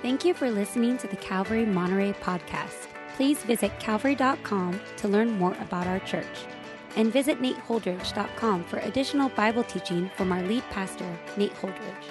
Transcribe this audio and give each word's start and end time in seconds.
Thank 0.00 0.24
you 0.24 0.32
for 0.32 0.48
listening 0.48 0.96
to 0.98 1.08
the 1.08 1.16
Calvary 1.16 1.66
Monterey 1.66 2.12
podcast. 2.12 2.86
Please 3.16 3.42
visit 3.42 3.72
calvary.com 3.80 4.80
to 4.96 5.08
learn 5.08 5.32
more 5.32 5.54
about 5.60 5.88
our 5.88 5.98
church. 6.00 6.46
And 6.94 7.12
visit 7.12 7.42
nateholdridge.com 7.42 8.64
for 8.64 8.78
additional 8.78 9.28
Bible 9.30 9.64
teaching 9.64 10.08
from 10.16 10.30
our 10.30 10.40
lead 10.42 10.62
pastor, 10.70 11.18
Nate 11.36 11.54
Holdridge. 11.54 12.04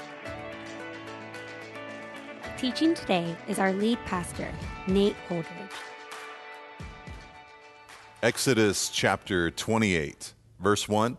Teaching 2.57 2.93
today 2.93 3.34
is 3.47 3.57
our 3.57 3.71
lead 3.71 4.00
pastor, 4.06 4.51
Nate 4.88 5.15
Holdridge. 5.29 5.71
Exodus 8.21 8.89
chapter 8.89 9.50
28, 9.50 10.33
verse 10.60 10.89
1. 10.89 11.18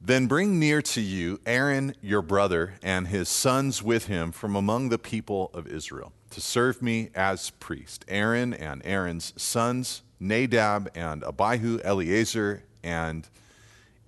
Then 0.00 0.26
bring 0.26 0.58
near 0.58 0.82
to 0.82 1.00
you 1.00 1.40
Aaron 1.46 1.94
your 2.00 2.22
brother 2.22 2.74
and 2.82 3.08
his 3.08 3.28
sons 3.28 3.82
with 3.82 4.06
him 4.06 4.30
from 4.30 4.54
among 4.54 4.88
the 4.88 4.98
people 4.98 5.50
of 5.54 5.66
Israel 5.66 6.12
to 6.30 6.40
serve 6.40 6.82
me 6.82 7.10
as 7.14 7.50
priest. 7.50 8.04
Aaron 8.08 8.52
and 8.52 8.82
Aaron's 8.84 9.32
sons, 9.36 10.02
Nadab 10.20 10.90
and 10.94 11.24
Abihu, 11.24 11.80
Eleazar 11.82 12.62
and 12.84 13.28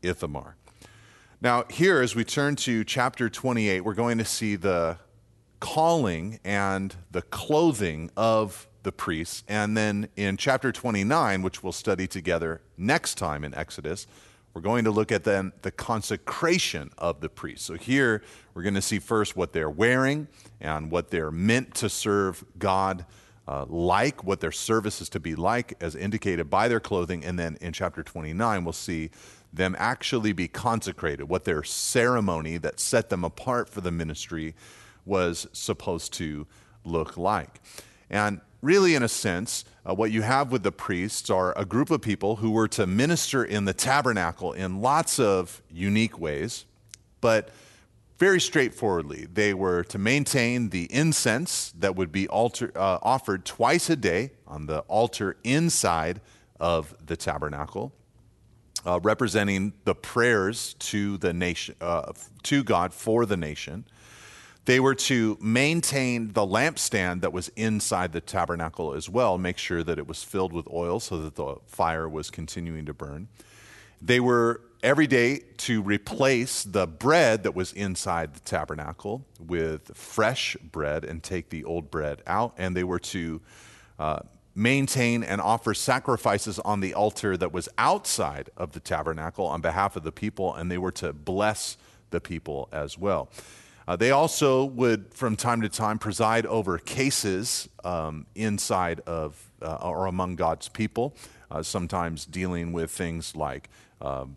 Ithamar. 0.03 0.57
Now, 1.41 1.65
here, 1.71 2.01
as 2.01 2.17
we 2.17 2.25
turn 2.25 2.57
to 2.57 2.85
chapter 2.85 3.31
28, 3.31 3.83
we're 3.83 3.95
going 3.95 4.19
to 4.19 4.25
see 4.25 4.57
the 4.57 4.99
calling 5.61 6.41
and 6.45 6.95
the 7.11 7.23
clothing 7.23 8.11
of 8.17 8.67
the 8.83 8.93
priests. 8.93 9.45
And 9.49 9.77
then 9.77 10.09
in 10.17 10.37
chapter 10.37 10.73
29, 10.73 11.43
which 11.43 11.63
we'll 11.63 11.73
study 11.73 12.07
together 12.07 12.61
next 12.77 13.17
time 13.17 13.45
in 13.45 13.55
Exodus, 13.55 14.07
we're 14.55 14.63
going 14.63 14.85
to 14.85 14.91
look 14.91 15.13
at 15.13 15.25
then 15.25 15.53
the 15.63 15.71
consecration 15.71 16.91
of 16.99 17.21
the 17.21 17.29
priests. 17.29 17.67
So 17.67 17.75
here 17.75 18.23
we're 18.55 18.63
going 18.63 18.75
to 18.75 18.83
see 18.83 18.99
first 18.99 19.37
what 19.37 19.53
they're 19.53 19.71
wearing 19.71 20.29
and 20.61 20.91
what 20.91 21.11
they're 21.11 21.31
meant 21.31 21.75
to 21.77 21.89
serve 21.89 22.45
God 22.59 23.07
uh, 23.47 23.65
like, 23.67 24.25
what 24.25 24.41
their 24.41 24.53
service 24.53 25.01
is 25.01 25.09
to 25.09 25.21
be 25.21 25.35
like, 25.35 25.73
as 25.81 25.95
indicated 25.95 26.51
by 26.51 26.69
their 26.69 26.81
clothing. 26.81 27.25
And 27.25 27.39
then 27.39 27.57
in 27.63 27.73
chapter 27.73 28.03
29, 28.03 28.65
we'll 28.65 28.73
see 28.75 29.11
them 29.53 29.75
actually 29.79 30.33
be 30.33 30.49
consecrated, 30.49 31.25
what 31.25 31.45
their 31.45 31.63
ceremony 31.63 32.59
that 32.59 32.79
set 32.79 33.09
them 33.09 33.25
apart 33.25 33.71
for 33.71 33.81
the 33.81 33.91
ministry 33.91 34.55
was 35.07 35.47
supposed 35.53 36.13
to 36.15 36.47
look 36.85 37.17
like. 37.17 37.61
And 38.11 38.41
really, 38.61 38.95
in 38.95 39.03
a 39.03 39.09
sense, 39.09 39.65
uh, 39.89 39.95
what 39.95 40.11
you 40.11 40.23
have 40.23 40.53
with 40.53 40.63
the 40.63 40.73
priests 40.73 41.31
are 41.31 41.57
a 41.57 41.65
group 41.65 41.91
of 41.91 42.01
people 42.03 42.37
who 42.37 42.51
were 42.51 42.69
to 42.69 42.87
minister 42.87 43.45
in 43.45 43.65
the 43.65 43.73
tabernacle 43.73 44.53
in 44.53 44.81
lots 44.81 45.19
of 45.19 45.63
unique 45.71 46.19
ways, 46.19 46.65
but 47.21 47.51
very 48.19 48.41
straightforwardly. 48.41 49.27
They 49.33 49.55
were 49.55 49.85
to 49.85 49.99
maintain 49.99 50.71
the 50.71 50.93
incense 50.93 51.73
that 51.79 51.95
would 51.95 52.11
be 52.11 52.27
altar, 52.29 52.73
uh, 52.75 52.99
offered 53.03 53.45
twice 53.45 53.89
a 53.89 53.97
day 53.97 54.33
on 54.47 54.67
the 54.67 54.81
altar 54.81 55.37
inside 55.45 56.21
of 56.59 56.95
the 57.05 57.17
tabernacle. 57.17 57.93
Uh, 58.87 59.01
representing 59.03 59.73
the 59.85 59.95
prayers 59.95 60.75
to 60.75 61.19
the 61.19 61.33
nation, 61.33 61.75
uh, 61.81 62.13
to 62.45 62.63
God 62.63 62.95
for 62.95 63.27
the 63.27 63.37
nation. 63.37 63.85
They 64.69 64.81
were 64.81 64.97
to 64.97 65.39
maintain 65.41 66.35
the 66.35 66.47
lampstand 66.47 67.23
that 67.23 67.33
was 67.33 67.49
inside 67.57 68.13
the 68.13 68.21
tabernacle 68.21 68.93
as 68.93 69.09
well, 69.09 69.39
make 69.39 69.57
sure 69.57 69.83
that 69.83 69.99
it 69.99 70.07
was 70.07 70.23
filled 70.23 70.53
with 70.53 70.69
oil 70.71 71.01
so 71.01 71.17
that 71.23 71.37
the 71.37 71.57
fire 71.65 72.07
was 72.07 72.29
continuing 72.29 72.85
to 72.85 72.93
burn. 72.93 73.29
They 74.03 74.21
were 74.21 74.61
every 74.83 75.07
day 75.07 75.39
to 75.57 75.81
replace 75.81 76.65
the 76.65 76.87
bread 76.87 77.45
that 77.45 77.55
was 77.55 77.73
inside 77.73 78.35
the 78.35 78.41
tabernacle 78.41 79.25
with 79.41 79.97
fresh 79.97 80.55
bread 80.71 81.03
and 81.03 81.23
take 81.23 81.49
the 81.49 81.65
old 81.65 81.91
bread 81.91 82.21
out. 82.27 82.53
And 82.59 82.77
they 82.77 82.85
were 82.85 82.99
to 82.99 83.41
uh, 83.99 84.19
maintain 84.55 85.25
and 85.25 85.41
offer 85.41 85.73
sacrifices 85.73 86.59
on 86.59 86.81
the 86.81 86.93
altar 86.93 87.39
that 87.39 87.55
was 87.55 87.71
outside 87.79 88.51
of 88.55 88.73
the 88.73 88.81
tabernacle 88.81 89.47
on 89.47 89.63
behalf 89.63 89.97
of 89.97 90.03
the 90.03 90.13
people, 90.13 90.55
and 90.55 90.71
they 90.71 90.77
were 90.77 90.93
to 90.93 91.15
bless 91.15 91.79
the 92.11 92.21
people 92.21 92.69
as 92.71 92.99
well. 92.99 93.31
Uh, 93.89 93.97
they 93.97 94.11
also 94.11 94.67
would, 94.67 95.15
from 95.15 95.35
time 95.35 95.63
to 95.63 95.69
time, 95.71 95.99
preside 95.99 96.45
over 96.45 96.77
cases 96.77 97.71
um, 97.85 98.27
inside 98.35 99.01
of 99.07 99.51
uh, 99.63 99.77
or 99.77 100.05
among 100.05 100.37
God's 100.37 100.69
people, 100.69 101.17
uh, 101.51 101.63
sometimes 101.63 102.27
dealing 102.27 102.75
with 102.75 102.91
things 102.91 103.35
like 103.35 103.71
um, 104.03 104.37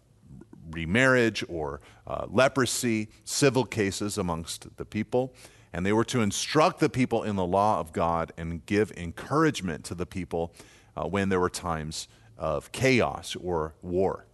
remarriage 0.71 1.43
or 1.49 1.81
uh, 2.07 2.27
leprosy, 2.29 3.09
civil 3.25 3.65
cases 3.65 4.17
amongst 4.17 4.77
the 4.77 4.85
people. 4.85 5.33
And 5.73 5.85
they 5.85 5.91
were 5.91 6.05
to 6.05 6.21
instruct 6.21 6.79
the 6.79 6.89
people 6.89 7.23
in 7.23 7.35
the 7.35 7.45
law 7.45 7.81
of 7.81 7.91
God 7.91 8.31
and 8.37 8.65
give 8.65 8.93
encouragement 8.95 9.83
to 9.83 9.95
the 9.95 10.05
people 10.05 10.53
uh, 10.95 11.03
when 11.03 11.27
there 11.27 11.41
were 11.41 11.49
times 11.49 12.07
of 12.37 12.71
chaos 12.71 13.35
or 13.35 13.73
war. 13.81 14.27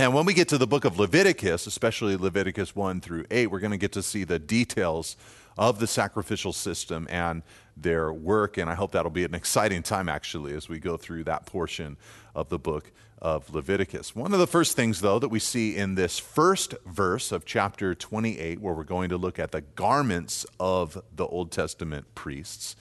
And 0.00 0.14
when 0.14 0.24
we 0.24 0.32
get 0.32 0.48
to 0.48 0.56
the 0.56 0.66
book 0.66 0.86
of 0.86 0.98
Leviticus, 0.98 1.66
especially 1.66 2.16
Leviticus 2.16 2.74
1 2.74 3.02
through 3.02 3.26
8, 3.30 3.48
we're 3.48 3.60
going 3.60 3.70
to 3.70 3.76
get 3.76 3.92
to 3.92 4.02
see 4.02 4.24
the 4.24 4.38
details 4.38 5.14
of 5.58 5.78
the 5.78 5.86
sacrificial 5.86 6.54
system 6.54 7.06
and 7.10 7.42
their 7.76 8.10
work. 8.10 8.56
And 8.56 8.70
I 8.70 8.74
hope 8.74 8.92
that'll 8.92 9.10
be 9.10 9.24
an 9.24 9.34
exciting 9.34 9.82
time, 9.82 10.08
actually, 10.08 10.54
as 10.54 10.70
we 10.70 10.78
go 10.78 10.96
through 10.96 11.24
that 11.24 11.44
portion 11.44 11.98
of 12.34 12.48
the 12.48 12.58
book 12.58 12.92
of 13.20 13.52
Leviticus. 13.52 14.16
One 14.16 14.32
of 14.32 14.38
the 14.38 14.46
first 14.46 14.74
things, 14.74 15.02
though, 15.02 15.18
that 15.18 15.28
we 15.28 15.38
see 15.38 15.76
in 15.76 15.96
this 15.96 16.18
first 16.18 16.74
verse 16.86 17.30
of 17.30 17.44
chapter 17.44 17.94
28, 17.94 18.58
where 18.58 18.72
we're 18.72 18.84
going 18.84 19.10
to 19.10 19.18
look 19.18 19.38
at 19.38 19.52
the 19.52 19.60
garments 19.60 20.46
of 20.58 20.98
the 21.14 21.26
Old 21.26 21.52
Testament 21.52 22.06
priests, 22.14 22.74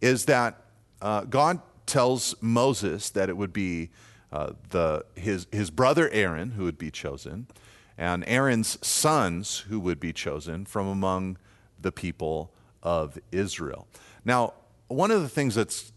is 0.00 0.26
that 0.26 0.62
uh, 1.02 1.24
God 1.24 1.60
tells 1.86 2.40
Moses 2.40 3.10
that 3.10 3.28
it 3.28 3.36
would 3.36 3.52
be 3.52 3.90
uh, 4.32 4.52
the, 4.70 5.04
his, 5.14 5.46
his 5.52 5.70
brother 5.70 6.08
Aaron, 6.10 6.52
who 6.52 6.64
would 6.64 6.78
be 6.78 6.90
chosen, 6.90 7.46
and 7.98 8.24
Aaron's 8.26 8.84
sons, 8.86 9.60
who 9.68 9.80
would 9.80 10.00
be 10.00 10.12
chosen 10.12 10.64
from 10.66 10.86
among 10.86 11.38
the 11.80 11.92
people 11.92 12.52
of 12.82 13.18
Israel. 13.32 13.86
Now, 14.24 14.54
one 14.88 15.10
of 15.10 15.22
the 15.22 15.28
things 15.28 15.54
that's 15.54 15.92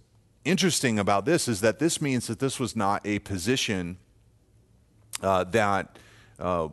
interesting 0.45 0.97
about 0.99 1.25
this 1.25 1.47
is 1.47 1.61
that 1.61 1.79
this 1.79 2.01
means 2.01 2.27
that 2.27 2.39
this 2.39 2.59
was 2.59 2.75
not 2.75 3.05
a 3.05 3.19
position 3.19 3.97
uh, 5.21 5.43
that 5.45 5.97
uh, 6.39 6.69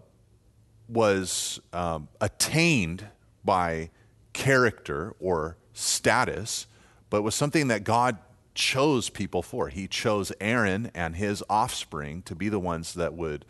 was 0.88 1.60
um, 1.72 2.08
attained 2.20 3.06
by 3.44 3.90
character 4.32 5.14
or 5.18 5.56
status, 5.72 6.66
but 7.10 7.22
was 7.22 7.34
something 7.34 7.68
that 7.68 7.84
God 7.84 8.18
chose 8.56 9.08
people 9.10 9.42
for. 9.42 9.68
He 9.68 9.86
chose 9.86 10.32
Aaron 10.40 10.90
and 10.94 11.14
his 11.14 11.44
offspring 11.48 12.22
to 12.22 12.34
be 12.34 12.48
the 12.48 12.58
ones 12.58 12.94
that 12.94 13.14
would 13.14 13.44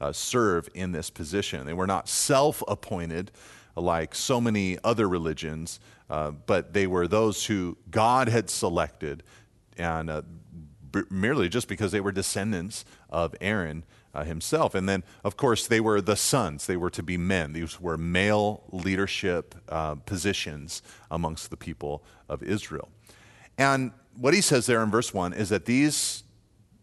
uh, 0.00 0.12
serve 0.12 0.68
in 0.74 0.92
this 0.92 1.10
position. 1.10 1.64
They 1.66 1.72
were 1.72 1.86
not 1.86 2.08
self 2.08 2.62
appointed 2.66 3.30
like 3.76 4.14
so 4.14 4.40
many 4.40 4.78
other 4.82 5.08
religions, 5.08 5.78
uh, 6.10 6.30
but 6.30 6.72
they 6.72 6.86
were 6.86 7.06
those 7.06 7.46
who 7.46 7.76
God 7.90 8.28
had 8.28 8.50
selected, 8.50 9.22
and 9.76 10.08
uh, 10.10 10.22
b- 10.90 11.02
merely 11.10 11.48
just 11.48 11.68
because 11.68 11.92
they 11.92 12.00
were 12.00 12.12
descendants 12.12 12.84
of 13.08 13.34
Aaron. 13.40 13.84
Uh, 14.14 14.24
himself. 14.24 14.74
And 14.74 14.88
then, 14.88 15.04
of 15.24 15.36
course, 15.36 15.66
they 15.66 15.78
were 15.78 16.00
the 16.00 16.16
sons. 16.16 16.66
They 16.66 16.78
were 16.78 16.88
to 16.88 17.02
be 17.02 17.18
men. 17.18 17.52
These 17.52 17.78
were 17.78 17.98
male 17.98 18.62
leadership 18.72 19.54
uh, 19.68 19.96
positions 19.96 20.80
amongst 21.10 21.50
the 21.50 21.56
people 21.58 22.02
of 22.26 22.42
Israel. 22.42 22.88
And 23.58 23.92
what 24.18 24.34
he 24.34 24.40
says 24.40 24.66
there 24.66 24.82
in 24.82 24.90
verse 24.90 25.12
1 25.12 25.32
is 25.32 25.48
that 25.50 25.66
these 25.66 26.24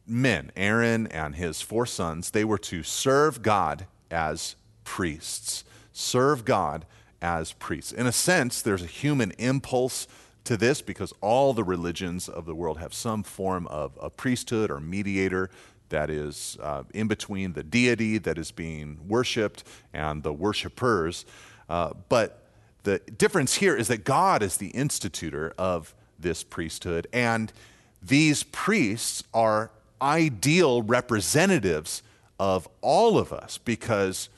men, 0.06 0.52
Aaron 0.56 1.08
and 1.08 1.36
his 1.36 1.62
four 1.62 1.86
sons, 1.86 2.32
they 2.32 2.44
were 2.44 2.58
to 2.58 2.84
serve 2.84 3.42
God 3.42 3.88
as 4.12 4.56
priests. 4.84 5.64
Serve 5.92 6.46
God 6.46 6.86
as 7.22 7.54
priests. 7.54 7.92
In 7.92 8.06
a 8.06 8.12
sense, 8.12 8.62
there's 8.62 8.84
a 8.84 8.88
human 8.88 9.32
impulse 9.38 10.08
to 10.44 10.58
this 10.58 10.82
because 10.82 11.14
all 11.22 11.54
the 11.54 11.64
religions 11.64 12.28
of 12.28 12.46
the 12.46 12.56
world 12.56 12.80
have 12.80 12.94
some 12.94 13.24
form 13.24 13.66
of 13.68 13.98
a 14.02 14.10
priesthood 14.10 14.70
or 14.70 14.80
mediator 14.80 15.50
that 15.90 16.10
is 16.10 16.58
uh, 16.62 16.84
in 16.94 17.08
between 17.08 17.54
the 17.54 17.64
deity 17.64 18.18
that 18.18 18.38
is 18.38 18.52
being 18.52 19.00
worshiped 19.08 19.64
and 19.94 20.24
the 20.24 20.34
worshipers. 20.34 21.26
Uh, 21.70 21.94
but 22.10 22.48
the 22.84 23.00
difference 23.00 23.56
here 23.56 23.76
is 23.76 23.88
that 23.88 24.04
God 24.04 24.44
is 24.44 24.58
the 24.58 24.70
institutor 24.70 25.54
of 25.58 25.96
this 26.24 26.44
priesthood. 26.44 27.08
And 27.14 27.54
these 28.02 28.44
priests 28.44 29.24
are 29.34 29.72
ideal 30.02 30.82
representatives 30.82 32.04
of 32.40 32.68
all 32.82 33.18
of 33.18 33.32
us 33.32 33.58
because 33.58 34.30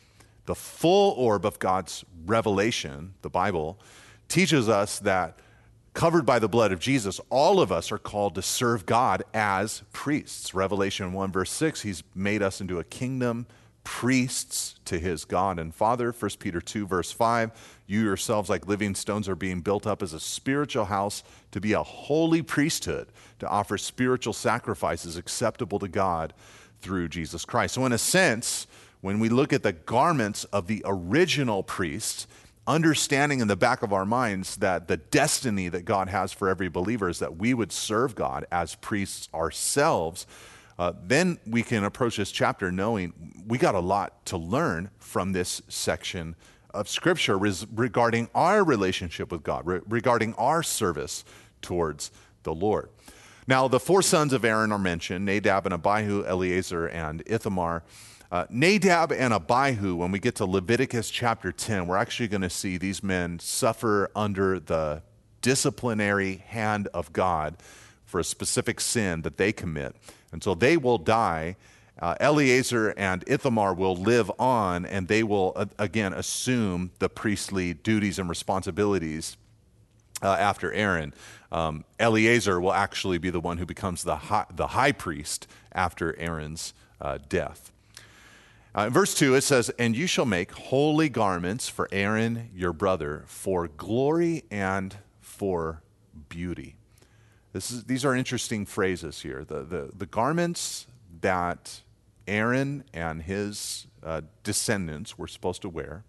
the 0.45 0.55
full 0.55 1.13
orb 1.13 1.45
of 1.45 1.57
God's 1.57 2.05
revelation, 2.25 3.13
the 3.21 3.29
Bible, 3.29 3.79
teaches 4.27 4.69
us 4.69 4.99
that 4.99 5.39
covered 5.93 6.25
by 6.25 6.37
the 6.39 6.49
blood 6.49 6.71
of 6.71 6.79
Jesus, 6.79 7.19
all 7.29 7.59
of 7.59 7.71
us 7.71 7.91
are 7.91 7.97
called 7.97 8.35
to 8.35 8.41
serve 8.41 8.85
God 8.85 9.23
as 9.33 9.81
priests. 9.93 10.53
Revelation 10.53 11.13
1, 11.13 11.31
verse 11.31 11.51
6, 11.51 11.81
He's 11.81 12.03
made 12.13 12.43
us 12.43 12.61
into 12.61 12.79
a 12.79 12.83
kingdom, 12.83 13.47
priests 13.83 14.75
to 14.85 14.99
his 14.99 15.25
God 15.25 15.57
and 15.57 15.73
Father. 15.73 16.11
1 16.11 16.31
Peter 16.39 16.59
2, 16.59 16.85
verse 16.85 17.11
5. 17.11 17.51
You 17.87 18.01
yourselves, 18.01 18.49
like 18.49 18.67
living 18.67 18.93
stones, 18.95 19.29
are 19.29 19.35
being 19.35 19.61
built 19.61 19.87
up 19.87 20.03
as 20.03 20.11
a 20.11 20.19
spiritual 20.19 20.85
house 20.85 21.23
to 21.55 21.61
be 21.61 21.73
a 21.73 21.81
holy 21.81 22.41
priesthood, 22.41 23.07
to 23.39 23.47
offer 23.47 23.77
spiritual 23.77 24.33
sacrifices 24.33 25.17
acceptable 25.17 25.79
to 25.79 25.87
God 25.87 26.33
through 26.81 27.07
Jesus 27.07 27.45
Christ. 27.45 27.73
So, 27.73 27.85
in 27.85 27.93
a 27.93 27.97
sense, 27.97 28.67
when 29.01 29.19
we 29.19 29.29
look 29.29 29.53
at 29.53 29.63
the 29.63 29.73
garments 29.73 30.43
of 30.45 30.67
the 30.67 30.83
original 30.85 31.63
priests, 31.63 32.27
understanding 32.67 33.39
in 33.39 33.47
the 33.47 33.55
back 33.55 33.83
of 33.83 33.93
our 33.93 34.05
minds 34.05 34.57
that 34.57 34.87
the 34.87 34.97
destiny 34.97 35.69
that 35.69 35.85
God 35.85 36.09
has 36.09 36.31
for 36.31 36.49
every 36.49 36.67
believer 36.67 37.09
is 37.09 37.19
that 37.19 37.37
we 37.37 37.53
would 37.53 37.71
serve 37.71 38.15
God 38.15 38.45
as 38.51 38.75
priests 38.75 39.29
ourselves 39.33 40.27
uh, 40.77 40.91
then 41.01 41.39
we 41.47 41.63
can 41.63 41.83
approach 41.83 42.17
this 42.17 42.31
chapter 42.31 42.71
knowing 42.71 43.13
we 43.47 43.57
got 43.57 43.75
a 43.75 43.79
lot 43.79 44.25
to 44.25 44.37
learn 44.37 44.89
from 44.99 45.31
this 45.31 45.61
section 45.69 46.35
of 46.73 46.89
Scripture 46.89 47.37
res- 47.37 47.65
regarding 47.73 48.29
our 48.35 48.63
relationship 48.63 49.31
with 49.31 49.43
God, 49.43 49.65
re- 49.65 49.79
regarding 49.87 50.33
our 50.33 50.61
service 50.61 51.23
towards 51.65 52.11
the 52.43 52.53
Lord. 52.53 52.89
Now, 53.47 53.67
the 53.67 53.79
four 53.79 54.01
sons 54.01 54.33
of 54.33 54.45
Aaron 54.45 54.71
are 54.71 54.79
mentioned 54.79 55.25
Nadab 55.25 55.65
and 55.65 55.73
Abihu, 55.73 56.25
Eleazar, 56.25 56.87
and 56.87 57.21
Ithamar. 57.25 57.83
Uh, 58.31 58.45
Nadab 58.49 59.11
and 59.11 59.33
Abihu, 59.33 59.95
when 59.95 60.11
we 60.11 60.19
get 60.19 60.35
to 60.35 60.45
Leviticus 60.45 61.09
chapter 61.11 61.51
10, 61.51 61.85
we're 61.85 61.97
actually 61.97 62.27
going 62.27 62.41
to 62.41 62.49
see 62.49 62.77
these 62.77 63.03
men 63.03 63.37
suffer 63.39 64.09
under 64.15 64.59
the 64.59 65.03
disciplinary 65.41 66.37
hand 66.47 66.87
of 66.93 67.13
God 67.13 67.55
for 68.03 68.19
a 68.19 68.23
specific 68.23 68.81
sin 68.81 69.21
that 69.21 69.37
they 69.37 69.51
commit. 69.51 69.95
And 70.31 70.43
so 70.43 70.55
they 70.55 70.75
will 70.75 70.97
die. 70.97 71.55
Uh, 71.99 72.15
Eleazar 72.19 72.93
and 72.97 73.23
Ithamar 73.27 73.73
will 73.75 73.95
live 73.95 74.31
on, 74.39 74.85
and 74.87 75.07
they 75.07 75.21
will, 75.21 75.53
uh, 75.55 75.65
again, 75.77 76.13
assume 76.13 76.91
the 76.97 77.09
priestly 77.09 77.73
duties 77.73 78.17
and 78.17 78.27
responsibilities 78.27 79.37
uh, 80.25 80.35
after 80.35 80.73
Aaron. 80.73 81.13
Um, 81.51 81.85
Eleazar 81.99 82.59
will 82.59 82.73
actually 82.73 83.17
be 83.17 83.29
the 83.29 83.39
one 83.39 83.57
who 83.57 83.65
becomes 83.65 84.03
the 84.03 84.15
high, 84.15 84.45
the 84.53 84.67
high 84.67 84.91
priest 84.91 85.47
after 85.71 86.17
Aaron's 86.17 86.73
uh, 86.99 87.19
death. 87.29 87.71
Uh, 88.75 88.87
in 88.87 88.93
verse 88.93 89.15
2, 89.15 89.35
it 89.35 89.41
says, 89.41 89.69
And 89.79 89.95
you 89.95 90.07
shall 90.07 90.25
make 90.25 90.51
holy 90.51 91.07
garments 91.07 91.69
for 91.69 91.87
Aaron 91.91 92.49
your 92.53 92.73
brother 92.73 93.23
for 93.27 93.69
glory 93.69 94.43
and 94.51 94.97
for 95.21 95.81
beauty. 96.27 96.75
Is, 97.53 97.85
these 97.85 98.03
are 98.03 98.13
interesting 98.13 98.65
phrases 98.65 99.21
here. 99.21 99.45
The, 99.45 99.63
the, 99.63 99.91
the 99.95 100.05
garments 100.05 100.87
that 101.21 101.81
Aaron 102.27 102.83
and 102.93 103.21
his 103.21 103.87
uh, 104.03 104.21
descendants 104.43 105.17
were 105.17 105.27
supposed 105.27 105.61
to 105.61 105.69
wear 105.69 106.03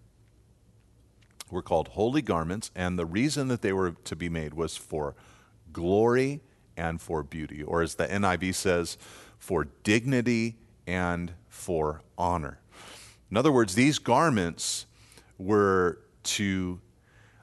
were 1.51 1.61
called 1.61 1.89
holy 1.89 2.21
garments, 2.21 2.71
and 2.75 2.97
the 2.97 3.05
reason 3.05 3.47
that 3.47 3.61
they 3.61 3.73
were 3.73 3.91
to 3.91 4.15
be 4.15 4.29
made 4.29 4.53
was 4.53 4.75
for 4.75 5.15
glory 5.71 6.41
and 6.75 7.01
for 7.01 7.23
beauty, 7.23 7.63
or 7.63 7.81
as 7.81 7.95
the 7.95 8.07
NIV 8.07 8.55
says, 8.55 8.97
for 9.39 9.67
dignity 9.83 10.55
and 10.85 11.33
for 11.49 12.01
honor. 12.17 12.59
In 13.29 13.37
other 13.37 13.51
words, 13.51 13.75
these 13.75 13.99
garments 13.99 14.85
were 15.37 15.99
to 16.23 16.79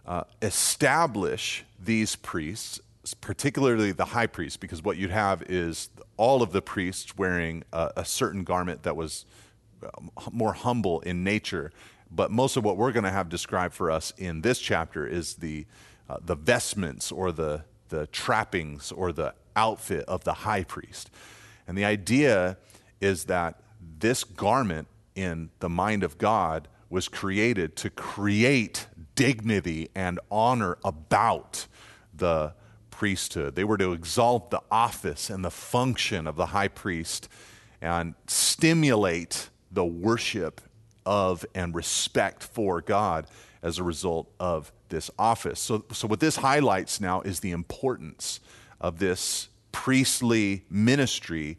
uh, 0.06 0.24
establish 0.42 1.64
these 1.78 2.16
priests 2.16 2.80
particularly 3.20 3.92
the 3.92 4.04
high 4.04 4.26
priest, 4.26 4.60
because 4.60 4.82
what 4.82 4.96
you'd 4.96 5.10
have 5.10 5.42
is 5.42 5.90
all 6.16 6.42
of 6.42 6.52
the 6.52 6.62
priests 6.62 7.16
wearing 7.16 7.64
a, 7.72 7.90
a 7.98 8.04
certain 8.04 8.44
garment 8.44 8.82
that 8.84 8.96
was 8.96 9.26
um, 9.82 10.10
more 10.32 10.54
humble 10.54 11.00
in 11.00 11.22
nature. 11.22 11.70
But 12.14 12.30
most 12.30 12.56
of 12.56 12.64
what 12.64 12.76
we're 12.76 12.92
going 12.92 13.04
to 13.04 13.10
have 13.10 13.28
described 13.28 13.74
for 13.74 13.90
us 13.90 14.12
in 14.16 14.42
this 14.42 14.60
chapter 14.60 15.06
is 15.06 15.34
the, 15.36 15.66
uh, 16.08 16.18
the 16.24 16.36
vestments 16.36 17.10
or 17.10 17.32
the, 17.32 17.64
the 17.88 18.06
trappings 18.08 18.92
or 18.92 19.12
the 19.12 19.34
outfit 19.56 20.04
of 20.06 20.24
the 20.24 20.32
high 20.32 20.64
priest. 20.64 21.10
And 21.66 21.76
the 21.76 21.84
idea 21.84 22.56
is 23.00 23.24
that 23.24 23.60
this 23.98 24.24
garment 24.24 24.88
in 25.14 25.50
the 25.60 25.68
mind 25.68 26.02
of 26.02 26.18
God 26.18 26.68
was 26.90 27.08
created 27.08 27.74
to 27.76 27.90
create 27.90 28.86
dignity 29.14 29.88
and 29.94 30.20
honor 30.30 30.78
about 30.84 31.66
the 32.12 32.54
priesthood. 32.90 33.56
They 33.56 33.64
were 33.64 33.78
to 33.78 33.92
exalt 33.92 34.50
the 34.50 34.62
office 34.70 35.30
and 35.30 35.44
the 35.44 35.50
function 35.50 36.26
of 36.26 36.36
the 36.36 36.46
high 36.46 36.68
priest 36.68 37.28
and 37.80 38.14
stimulate 38.26 39.50
the 39.72 39.84
worship 39.84 40.60
of 41.06 41.44
and 41.54 41.74
respect 41.74 42.42
for 42.42 42.80
God 42.80 43.26
as 43.62 43.78
a 43.78 43.82
result 43.82 44.30
of 44.38 44.72
this 44.88 45.10
office. 45.18 45.58
So, 45.60 45.84
so 45.92 46.06
what 46.06 46.20
this 46.20 46.36
highlights 46.36 47.00
now 47.00 47.20
is 47.22 47.40
the 47.40 47.50
importance 47.50 48.40
of 48.80 48.98
this 48.98 49.48
priestly 49.72 50.64
ministry 50.70 51.58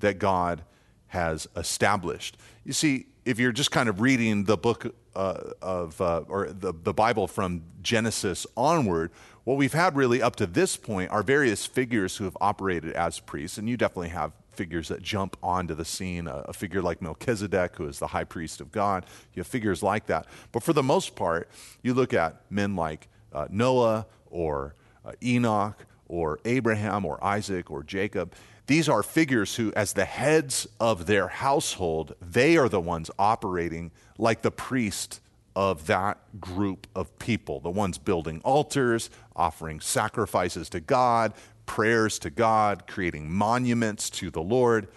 that 0.00 0.18
God 0.18 0.62
has 1.08 1.48
established. 1.56 2.36
You 2.64 2.72
see, 2.72 3.06
if 3.24 3.38
you're 3.38 3.52
just 3.52 3.70
kind 3.70 3.88
of 3.88 4.00
reading 4.00 4.44
the 4.44 4.56
book 4.56 4.94
uh, 5.14 5.40
of, 5.62 6.00
uh, 6.00 6.24
or 6.28 6.48
the, 6.48 6.72
the 6.72 6.92
Bible 6.92 7.26
from 7.26 7.62
Genesis 7.82 8.46
onward, 8.56 9.10
what 9.44 9.56
we've 9.56 9.72
had 9.72 9.96
really 9.96 10.20
up 10.20 10.36
to 10.36 10.46
this 10.46 10.76
point 10.76 11.10
are 11.10 11.22
various 11.22 11.66
figures 11.66 12.16
who 12.16 12.24
have 12.24 12.36
operated 12.40 12.92
as 12.92 13.18
priests, 13.20 13.58
and 13.58 13.68
you 13.68 13.76
definitely 13.76 14.10
have 14.10 14.32
figures 14.56 14.88
that 14.88 15.02
jump 15.02 15.36
onto 15.42 15.74
the 15.74 15.84
scene. 15.84 16.26
A, 16.26 16.44
a, 16.48 16.52
figure 16.52 16.82
like 16.82 17.02
Melchizedek, 17.02 17.76
who 17.76 17.86
is 17.86 17.98
the 17.98 18.08
high 18.08 18.24
priest 18.24 18.60
of 18.60 18.72
God. 18.72 19.06
You 19.34 19.40
have 19.40 19.46
figures 19.46 19.82
like 19.82 20.06
that. 20.06 20.26
But 20.52 20.62
for 20.62 20.72
the 20.72 20.82
most 20.82 21.14
part, 21.14 21.48
you 21.82 21.94
look 21.94 22.14
at 22.14 22.40
men 22.50 22.76
like 22.76 23.08
uh, 23.32 23.46
Noah 23.50 24.06
or 24.30 24.74
uh, 25.04 25.12
Enoch 25.22 25.86
or 26.08 26.38
Abraham 26.44 27.04
or 27.04 27.22
Isaac 27.22 27.70
or 27.70 27.82
Jacob. 27.82 28.34
These 28.66 28.88
are 28.88 29.02
figures 29.02 29.56
who, 29.56 29.72
as 29.76 29.92
the 29.92 30.04
heads 30.04 30.66
of 30.80 31.06
their 31.06 31.28
household, 31.28 32.14
they 32.20 32.56
are 32.56 32.68
the 32.68 32.80
ones 32.80 33.10
operating 33.18 33.92
like 34.18 34.42
the 34.42 34.50
priest 34.50 35.20
of 35.54 35.86
that 35.86 36.18
group 36.38 36.86
of 36.94 37.18
people, 37.18 37.60
the 37.60 37.70
ones 37.70 37.96
building 37.96 38.40
altars, 38.44 39.08
offering 39.34 39.80
sacrifices 39.80 40.68
to 40.68 40.80
God, 40.80 41.32
prayers 41.66 42.18
to 42.20 42.30
God, 42.30 42.86
creating 42.86 43.30
monuments 43.30 44.08
to 44.10 44.30
the 44.30 44.40
Lord. 44.42 44.88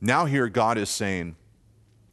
Now, 0.00 0.26
here, 0.26 0.48
God 0.48 0.78
is 0.78 0.90
saying, 0.90 1.36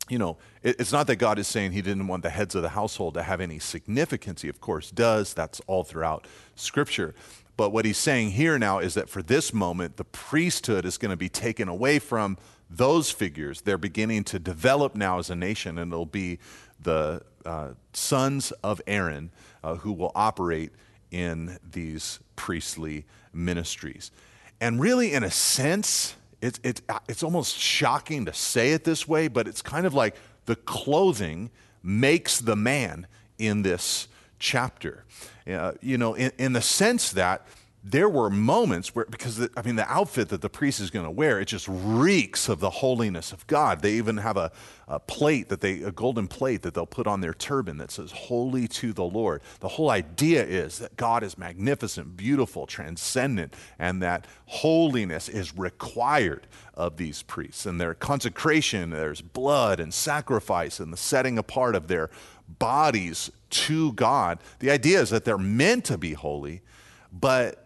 you 0.07 0.17
know, 0.17 0.37
it's 0.63 0.91
not 0.91 1.07
that 1.07 1.17
God 1.17 1.39
is 1.39 1.47
saying 1.47 1.71
he 1.71 1.81
didn't 1.81 2.07
want 2.07 2.23
the 2.23 2.29
heads 2.29 2.55
of 2.55 2.61
the 2.61 2.69
household 2.69 3.15
to 3.15 3.23
have 3.23 3.41
any 3.41 3.59
significance. 3.59 4.41
He, 4.41 4.49
of 4.49 4.61
course, 4.61 4.91
does. 4.91 5.33
That's 5.33 5.59
all 5.67 5.83
throughout 5.83 6.27
Scripture. 6.55 7.13
But 7.57 7.71
what 7.71 7.85
he's 7.85 7.97
saying 7.97 8.31
here 8.31 8.59
now 8.59 8.79
is 8.79 8.95
that 8.95 9.09
for 9.09 9.21
this 9.21 9.53
moment, 9.53 9.97
the 9.97 10.03
priesthood 10.03 10.85
is 10.85 10.97
going 10.97 11.11
to 11.11 11.17
be 11.17 11.29
taken 11.29 11.67
away 11.67 11.99
from 11.99 12.37
those 12.69 13.11
figures. 13.11 13.61
They're 13.61 13.77
beginning 13.77 14.23
to 14.25 14.39
develop 14.39 14.95
now 14.95 15.19
as 15.19 15.29
a 15.29 15.35
nation, 15.35 15.77
and 15.77 15.91
it'll 15.91 16.05
be 16.05 16.39
the 16.81 17.21
uh, 17.45 17.69
sons 17.93 18.51
of 18.63 18.81
Aaron 18.87 19.31
uh, 19.63 19.75
who 19.75 19.91
will 19.91 20.11
operate 20.15 20.71
in 21.15 21.57
these 21.71 22.19
priestly 22.35 23.05
ministries. 23.33 24.11
And 24.59 24.81
really, 24.81 25.13
in 25.13 25.23
a 25.23 25.31
sense, 25.31 26.15
it's, 26.41 26.59
it's, 26.61 26.81
it's 27.07 27.23
almost 27.23 27.57
shocking 27.57 28.25
to 28.25 28.33
say 28.33 28.73
it 28.73 28.83
this 28.83 29.07
way, 29.07 29.29
but 29.29 29.47
it's 29.47 29.61
kind 29.61 29.85
of 29.85 29.93
like 29.93 30.17
the 30.45 30.57
clothing 30.57 31.51
makes 31.81 32.41
the 32.41 32.57
man 32.57 33.07
in 33.39 33.61
this 33.61 34.09
chapter. 34.39 35.05
Uh, 35.47 35.71
you 35.81 35.97
know, 35.97 36.15
in, 36.15 36.33
in 36.37 36.51
the 36.51 36.61
sense 36.61 37.11
that 37.11 37.47
there 37.87 38.09
were 38.09 38.31
moments 38.31 38.95
where, 38.95 39.05
because 39.05 39.37
the, 39.37 39.51
I 39.55 39.61
mean, 39.61 39.75
the 39.75 39.87
outfit 39.87 40.29
that 40.29 40.41
the 40.41 40.49
priest 40.49 40.79
is 40.79 40.89
going 40.89 41.05
to 41.05 41.11
wear, 41.11 41.39
it 41.39 41.45
just 41.45 41.67
reeks 41.69 42.49
of 42.49 42.59
the 42.59 42.71
holiness 42.71 43.31
of 43.31 43.45
God. 43.45 43.83
They 43.83 43.93
even 43.93 44.17
have 44.17 44.37
a, 44.37 44.51
a, 44.87 44.99
plate 44.99 45.49
that 45.49 45.61
they, 45.61 45.83
a 45.83 45.91
golden 45.91 46.27
plate 46.27 46.63
that 46.63 46.73
they'll 46.73 46.87
put 46.87 47.05
on 47.05 47.21
their 47.21 47.35
turban 47.35 47.77
that 47.77 47.91
says, 47.91 48.11
Holy 48.11 48.67
to 48.69 48.91
the 48.91 49.03
Lord. 49.03 49.43
The 49.59 49.67
whole 49.67 49.91
idea 49.91 50.43
is 50.43 50.79
that 50.79 50.97
God 50.97 51.21
is 51.21 51.37
magnificent, 51.37 52.17
beautiful, 52.17 52.65
transcendent, 52.65 53.55
and 53.77 54.01
that 54.01 54.25
holiness 54.47 55.29
is 55.29 55.55
required 55.55 56.47
of 56.73 56.97
these 56.97 57.21
priests. 57.21 57.67
And 57.67 57.79
their 57.79 57.93
consecration, 57.93 58.89
there's 58.89 59.21
blood 59.21 59.79
and 59.79 59.93
sacrifice 59.93 60.79
and 60.79 60.91
the 60.91 60.97
setting 60.97 61.37
apart 61.37 61.75
of 61.75 61.87
their 61.87 62.09
bodies 62.57 63.31
to 63.51 63.93
God. 63.93 64.39
The 64.57 64.71
idea 64.71 65.01
is 65.01 65.11
that 65.11 65.23
they're 65.23 65.37
meant 65.37 65.85
to 65.85 65.99
be 65.99 66.13
holy, 66.13 66.63
but 67.11 67.64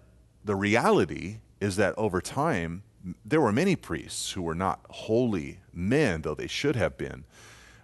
the 0.49 0.55
reality 0.55 1.41
is 1.61 1.75
that 1.75 1.93
over 1.95 2.19
time, 2.19 2.81
there 3.23 3.39
were 3.39 3.51
many 3.51 3.75
priests 3.75 4.31
who 4.31 4.41
were 4.41 4.55
not 4.55 4.79
holy 4.89 5.59
men, 5.71 6.23
though 6.23 6.33
they 6.33 6.47
should 6.47 6.75
have 6.75 6.97
been. 6.97 7.23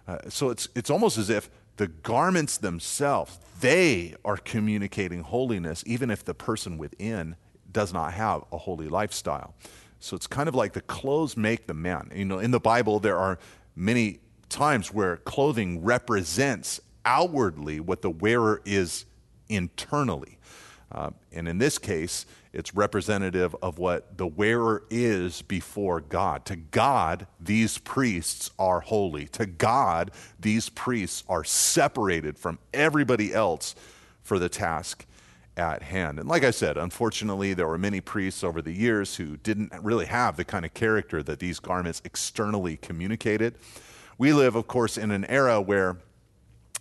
Uh, 0.08 0.18
so 0.28 0.50
it's, 0.50 0.68
it's 0.74 0.90
almost 0.90 1.16
as 1.16 1.30
if 1.30 1.48
the 1.76 1.86
garments 1.86 2.58
themselves, 2.58 3.38
they 3.60 4.16
are 4.24 4.36
communicating 4.36 5.20
holiness, 5.20 5.84
even 5.86 6.10
if 6.10 6.24
the 6.24 6.34
person 6.34 6.76
within 6.76 7.36
does 7.70 7.92
not 7.92 8.14
have 8.14 8.42
a 8.50 8.58
holy 8.58 8.88
lifestyle. 8.88 9.54
So 10.00 10.16
it's 10.16 10.26
kind 10.26 10.48
of 10.48 10.56
like 10.56 10.72
the 10.72 10.80
clothes 10.80 11.36
make 11.36 11.68
the 11.68 11.74
man. 11.74 12.10
You 12.12 12.24
know, 12.24 12.40
in 12.40 12.50
the 12.50 12.58
Bible, 12.58 12.98
there 12.98 13.16
are 13.16 13.38
many 13.76 14.18
times 14.48 14.92
where 14.92 15.18
clothing 15.18 15.84
represents 15.84 16.80
outwardly 17.04 17.78
what 17.78 18.02
the 18.02 18.10
wearer 18.10 18.60
is 18.64 19.04
internally. 19.48 20.36
Uh, 20.92 21.10
and 21.32 21.48
in 21.48 21.58
this 21.58 21.78
case, 21.78 22.26
it's 22.52 22.74
representative 22.74 23.54
of 23.60 23.78
what 23.78 24.16
the 24.16 24.26
wearer 24.26 24.84
is 24.88 25.42
before 25.42 26.00
God. 26.00 26.44
To 26.46 26.56
God, 26.56 27.26
these 27.40 27.78
priests 27.78 28.50
are 28.58 28.80
holy. 28.80 29.26
To 29.28 29.46
God, 29.46 30.10
these 30.38 30.68
priests 30.68 31.24
are 31.28 31.44
separated 31.44 32.38
from 32.38 32.58
everybody 32.72 33.34
else 33.34 33.74
for 34.22 34.38
the 34.38 34.48
task 34.48 35.04
at 35.56 35.82
hand. 35.82 36.18
And 36.18 36.28
like 36.28 36.44
I 36.44 36.50
said, 36.50 36.76
unfortunately, 36.76 37.54
there 37.54 37.66
were 37.66 37.78
many 37.78 38.00
priests 38.00 38.44
over 38.44 38.62
the 38.62 38.72
years 38.72 39.16
who 39.16 39.36
didn't 39.38 39.72
really 39.82 40.06
have 40.06 40.36
the 40.36 40.44
kind 40.44 40.64
of 40.64 40.74
character 40.74 41.22
that 41.22 41.40
these 41.40 41.58
garments 41.58 42.02
externally 42.04 42.76
communicated. 42.76 43.56
We 44.18 44.32
live, 44.32 44.54
of 44.54 44.66
course, 44.66 44.96
in 44.96 45.10
an 45.10 45.24
era 45.26 45.60
where 45.60 45.98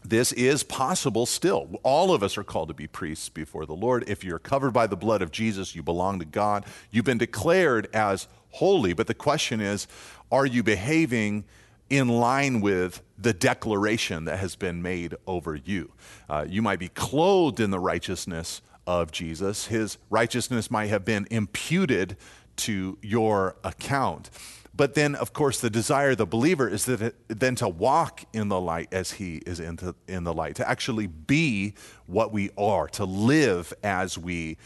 this 0.09 0.31
is 0.33 0.63
possible 0.63 1.25
still. 1.25 1.79
All 1.83 2.13
of 2.13 2.23
us 2.23 2.37
are 2.37 2.43
called 2.43 2.69
to 2.69 2.73
be 2.73 2.87
priests 2.87 3.29
before 3.29 3.65
the 3.65 3.73
Lord. 3.73 4.07
If 4.07 4.23
you're 4.23 4.39
covered 4.39 4.71
by 4.71 4.87
the 4.87 4.95
blood 4.95 5.21
of 5.21 5.31
Jesus, 5.31 5.75
you 5.75 5.83
belong 5.83 6.19
to 6.19 6.25
God. 6.25 6.65
You've 6.91 7.05
been 7.05 7.17
declared 7.17 7.87
as 7.93 8.27
holy. 8.51 8.93
But 8.93 9.07
the 9.07 9.13
question 9.13 9.61
is, 9.61 9.87
are 10.31 10.45
you 10.45 10.63
behaving 10.63 11.45
in 11.89 12.07
line 12.07 12.61
with 12.61 13.01
the 13.17 13.33
declaration 13.33 14.25
that 14.25 14.39
has 14.39 14.55
been 14.55 14.81
made 14.81 15.15
over 15.27 15.55
you? 15.55 15.91
Uh, 16.29 16.45
you 16.47 16.61
might 16.61 16.79
be 16.79 16.89
clothed 16.89 17.59
in 17.59 17.71
the 17.71 17.79
righteousness 17.79 18.61
of 18.87 19.11
Jesus. 19.11 19.67
His 19.67 19.97
righteousness 20.09 20.69
might 20.71 20.87
have 20.87 21.05
been 21.05 21.27
imputed 21.31 22.17
to 22.57 22.97
your 23.01 23.55
account. 23.63 24.29
But 24.75 24.93
then, 24.93 25.15
of 25.15 25.31
course, 25.31 25.61
the 25.61 25.69
desire 25.69 26.11
of 26.11 26.17
the 26.17 26.25
believer 26.25 26.67
is 26.67 26.85
that 26.85 27.01
it, 27.01 27.15
then 27.27 27.55
to 27.55 27.69
walk 27.69 28.25
in 28.33 28.49
the 28.49 28.59
light 28.59 28.89
as 28.91 29.13
he 29.13 29.37
is 29.45 29.59
in, 29.59 29.77
to, 29.77 29.95
in 30.07 30.23
the 30.25 30.33
light, 30.33 30.55
to 30.55 30.69
actually 30.69 31.07
be 31.07 31.73
what 32.07 32.33
we 32.33 32.49
are, 32.57 32.87
to 32.89 33.05
live 33.05 33.73
as 33.83 34.17
we 34.17 34.57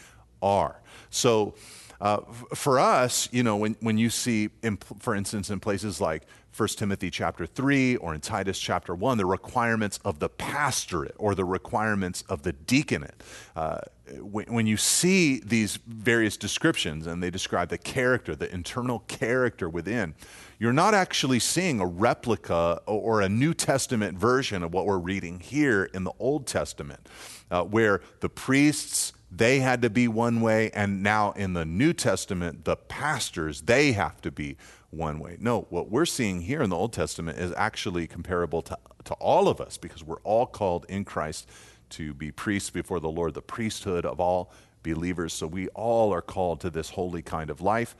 are. 0.42 0.80
So, 1.10 1.54
uh, 2.00 2.20
for 2.54 2.78
us, 2.78 3.28
you 3.30 3.42
know, 3.42 3.56
when, 3.56 3.76
when 3.80 3.98
you 3.98 4.08
see, 4.08 4.48
in, 4.62 4.78
for 4.78 5.14
instance, 5.14 5.50
in 5.50 5.60
places 5.60 6.00
like 6.00 6.22
1 6.56 6.68
Timothy 6.70 7.10
chapter 7.10 7.46
3 7.46 7.96
or 7.96 8.14
in 8.14 8.20
Titus 8.20 8.58
chapter 8.58 8.94
1, 8.94 9.18
the 9.18 9.26
requirements 9.26 10.00
of 10.04 10.18
the 10.18 10.28
pastorate 10.28 11.14
or 11.18 11.34
the 11.34 11.44
requirements 11.44 12.24
of 12.28 12.42
the 12.42 12.52
deaconate. 12.52 13.22
Uh, 13.54 13.80
when, 14.18 14.66
you 14.66 14.76
see 14.76 15.40
these 15.40 15.76
various 15.86 16.36
descriptions 16.36 17.06
and 17.06 17.22
they 17.22 17.30
describe 17.30 17.68
the 17.68 17.78
character, 17.78 18.34
the 18.34 18.52
internal 18.52 19.00
character 19.00 19.68
within, 19.68 20.14
you're 20.58 20.72
not 20.72 20.94
actually 20.94 21.38
seeing 21.38 21.80
a 21.80 21.86
replica 21.86 22.80
or 22.86 23.20
a 23.20 23.28
New 23.28 23.54
Testament 23.54 24.18
version 24.18 24.62
of 24.62 24.72
what 24.72 24.86
we're 24.86 24.98
reading 24.98 25.40
here 25.40 25.84
in 25.94 26.04
the 26.04 26.12
Old 26.18 26.46
Testament, 26.46 27.08
uh, 27.50 27.62
where 27.62 28.00
the 28.20 28.28
priests, 28.28 29.12
they 29.30 29.60
had 29.60 29.82
to 29.82 29.90
be 29.90 30.08
one 30.08 30.40
way, 30.40 30.70
and 30.72 31.02
now 31.02 31.32
in 31.32 31.52
the 31.52 31.64
New 31.64 31.92
Testament, 31.92 32.64
the 32.64 32.76
pastors, 32.76 33.62
they 33.62 33.92
have 33.92 34.20
to 34.22 34.30
be 34.30 34.56
one 34.90 35.18
way. 35.20 35.36
No, 35.40 35.66
what 35.70 35.88
we're 35.88 36.04
seeing 36.04 36.42
here 36.42 36.62
in 36.62 36.70
the 36.70 36.76
Old 36.76 36.92
Testament 36.92 37.38
is 37.38 37.52
actually 37.56 38.06
comparable 38.06 38.60
to, 38.62 38.78
to 39.04 39.14
all 39.14 39.48
of 39.48 39.60
us 39.60 39.76
because 39.76 40.02
we're 40.02 40.20
all 40.24 40.46
called 40.46 40.84
in 40.88 41.04
Christ 41.04 41.48
to 41.90 42.14
be 42.14 42.30
priests 42.30 42.70
before 42.70 43.00
the 43.00 43.10
Lord, 43.10 43.34
the 43.34 43.42
priesthood 43.42 44.04
of 44.04 44.20
all 44.20 44.52
believers. 44.82 45.32
So 45.32 45.46
we 45.46 45.68
all 45.68 46.12
are 46.12 46.22
called 46.22 46.60
to 46.60 46.70
this 46.70 46.90
holy 46.90 47.22
kind 47.22 47.50
of 47.50 47.60
life. 47.60 47.94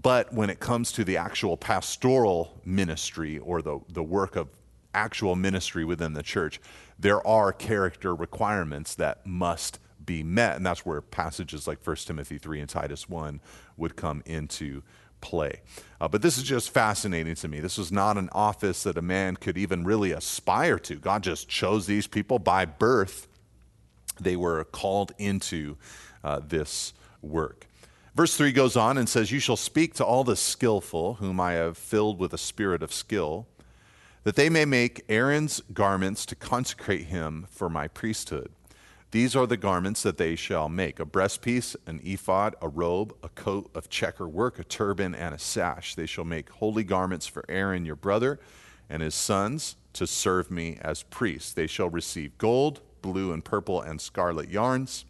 But 0.00 0.32
when 0.32 0.48
it 0.50 0.60
comes 0.60 0.92
to 0.92 1.04
the 1.04 1.16
actual 1.16 1.56
pastoral 1.56 2.60
ministry 2.64 3.38
or 3.38 3.60
the, 3.60 3.80
the 3.88 4.02
work 4.02 4.36
of 4.36 4.48
actual 4.94 5.36
ministry 5.36 5.84
within 5.84 6.12
the 6.14 6.22
church, 6.22 6.60
there 6.98 7.26
are 7.26 7.52
character 7.52 8.14
requirements 8.14 8.94
that 8.94 9.26
must 9.26 9.78
be 10.04 10.22
met. 10.22 10.56
And 10.56 10.64
that's 10.64 10.86
where 10.86 11.00
passages 11.00 11.66
like 11.66 11.84
1 11.86 11.96
Timothy 11.96 12.38
3 12.38 12.60
and 12.60 12.68
Titus 12.68 13.08
1 13.08 13.40
would 13.76 13.96
come 13.96 14.22
into 14.24 14.82
play. 15.22 15.62
Uh, 16.00 16.08
but 16.08 16.20
this 16.20 16.36
is 16.36 16.44
just 16.44 16.70
fascinating 16.70 17.34
to 17.36 17.48
me. 17.48 17.60
This 17.60 17.78
was 17.78 17.90
not 17.90 18.18
an 18.18 18.28
office 18.32 18.82
that 18.82 18.98
a 18.98 19.02
man 19.02 19.36
could 19.36 19.56
even 19.56 19.84
really 19.84 20.12
aspire 20.12 20.78
to. 20.80 20.96
God 20.96 21.22
just 21.22 21.48
chose 21.48 21.86
these 21.86 22.06
people 22.06 22.38
by 22.38 22.66
birth. 22.66 23.28
They 24.20 24.36
were 24.36 24.64
called 24.64 25.12
into 25.16 25.78
uh, 26.22 26.40
this 26.46 26.92
work. 27.22 27.66
Verse 28.14 28.36
3 28.36 28.52
goes 28.52 28.76
on 28.76 28.98
and 28.98 29.08
says, 29.08 29.32
You 29.32 29.38
shall 29.38 29.56
speak 29.56 29.94
to 29.94 30.04
all 30.04 30.24
the 30.24 30.36
skillful, 30.36 31.14
whom 31.14 31.40
I 31.40 31.52
have 31.52 31.78
filled 31.78 32.18
with 32.18 32.34
a 32.34 32.38
spirit 32.38 32.82
of 32.82 32.92
skill, 32.92 33.46
that 34.24 34.36
they 34.36 34.50
may 34.50 34.66
make 34.66 35.04
Aaron's 35.08 35.62
garments 35.72 36.26
to 36.26 36.36
consecrate 36.36 37.06
him 37.06 37.46
for 37.50 37.70
my 37.70 37.88
priesthood. 37.88 38.50
These 39.12 39.36
are 39.36 39.46
the 39.46 39.58
garments 39.58 40.02
that 40.04 40.16
they 40.16 40.34
shall 40.36 40.70
make 40.70 40.98
a 40.98 41.04
breastpiece, 41.04 41.76
an 41.86 42.00
ephod, 42.02 42.56
a 42.62 42.68
robe, 42.68 43.14
a 43.22 43.28
coat 43.28 43.70
of 43.74 43.90
checker 43.90 44.26
work, 44.26 44.58
a 44.58 44.64
turban, 44.64 45.14
and 45.14 45.34
a 45.34 45.38
sash. 45.38 45.94
They 45.94 46.06
shall 46.06 46.24
make 46.24 46.48
holy 46.48 46.82
garments 46.82 47.26
for 47.26 47.44
Aaron 47.46 47.84
your 47.84 47.94
brother 47.94 48.40
and 48.88 49.02
his 49.02 49.14
sons 49.14 49.76
to 49.92 50.06
serve 50.06 50.50
me 50.50 50.78
as 50.80 51.02
priests. 51.02 51.52
They 51.52 51.66
shall 51.66 51.90
receive 51.90 52.38
gold, 52.38 52.80
blue, 53.02 53.34
and 53.34 53.44
purple, 53.44 53.82
and 53.82 54.00
scarlet 54.00 54.48
yarns, 54.48 55.04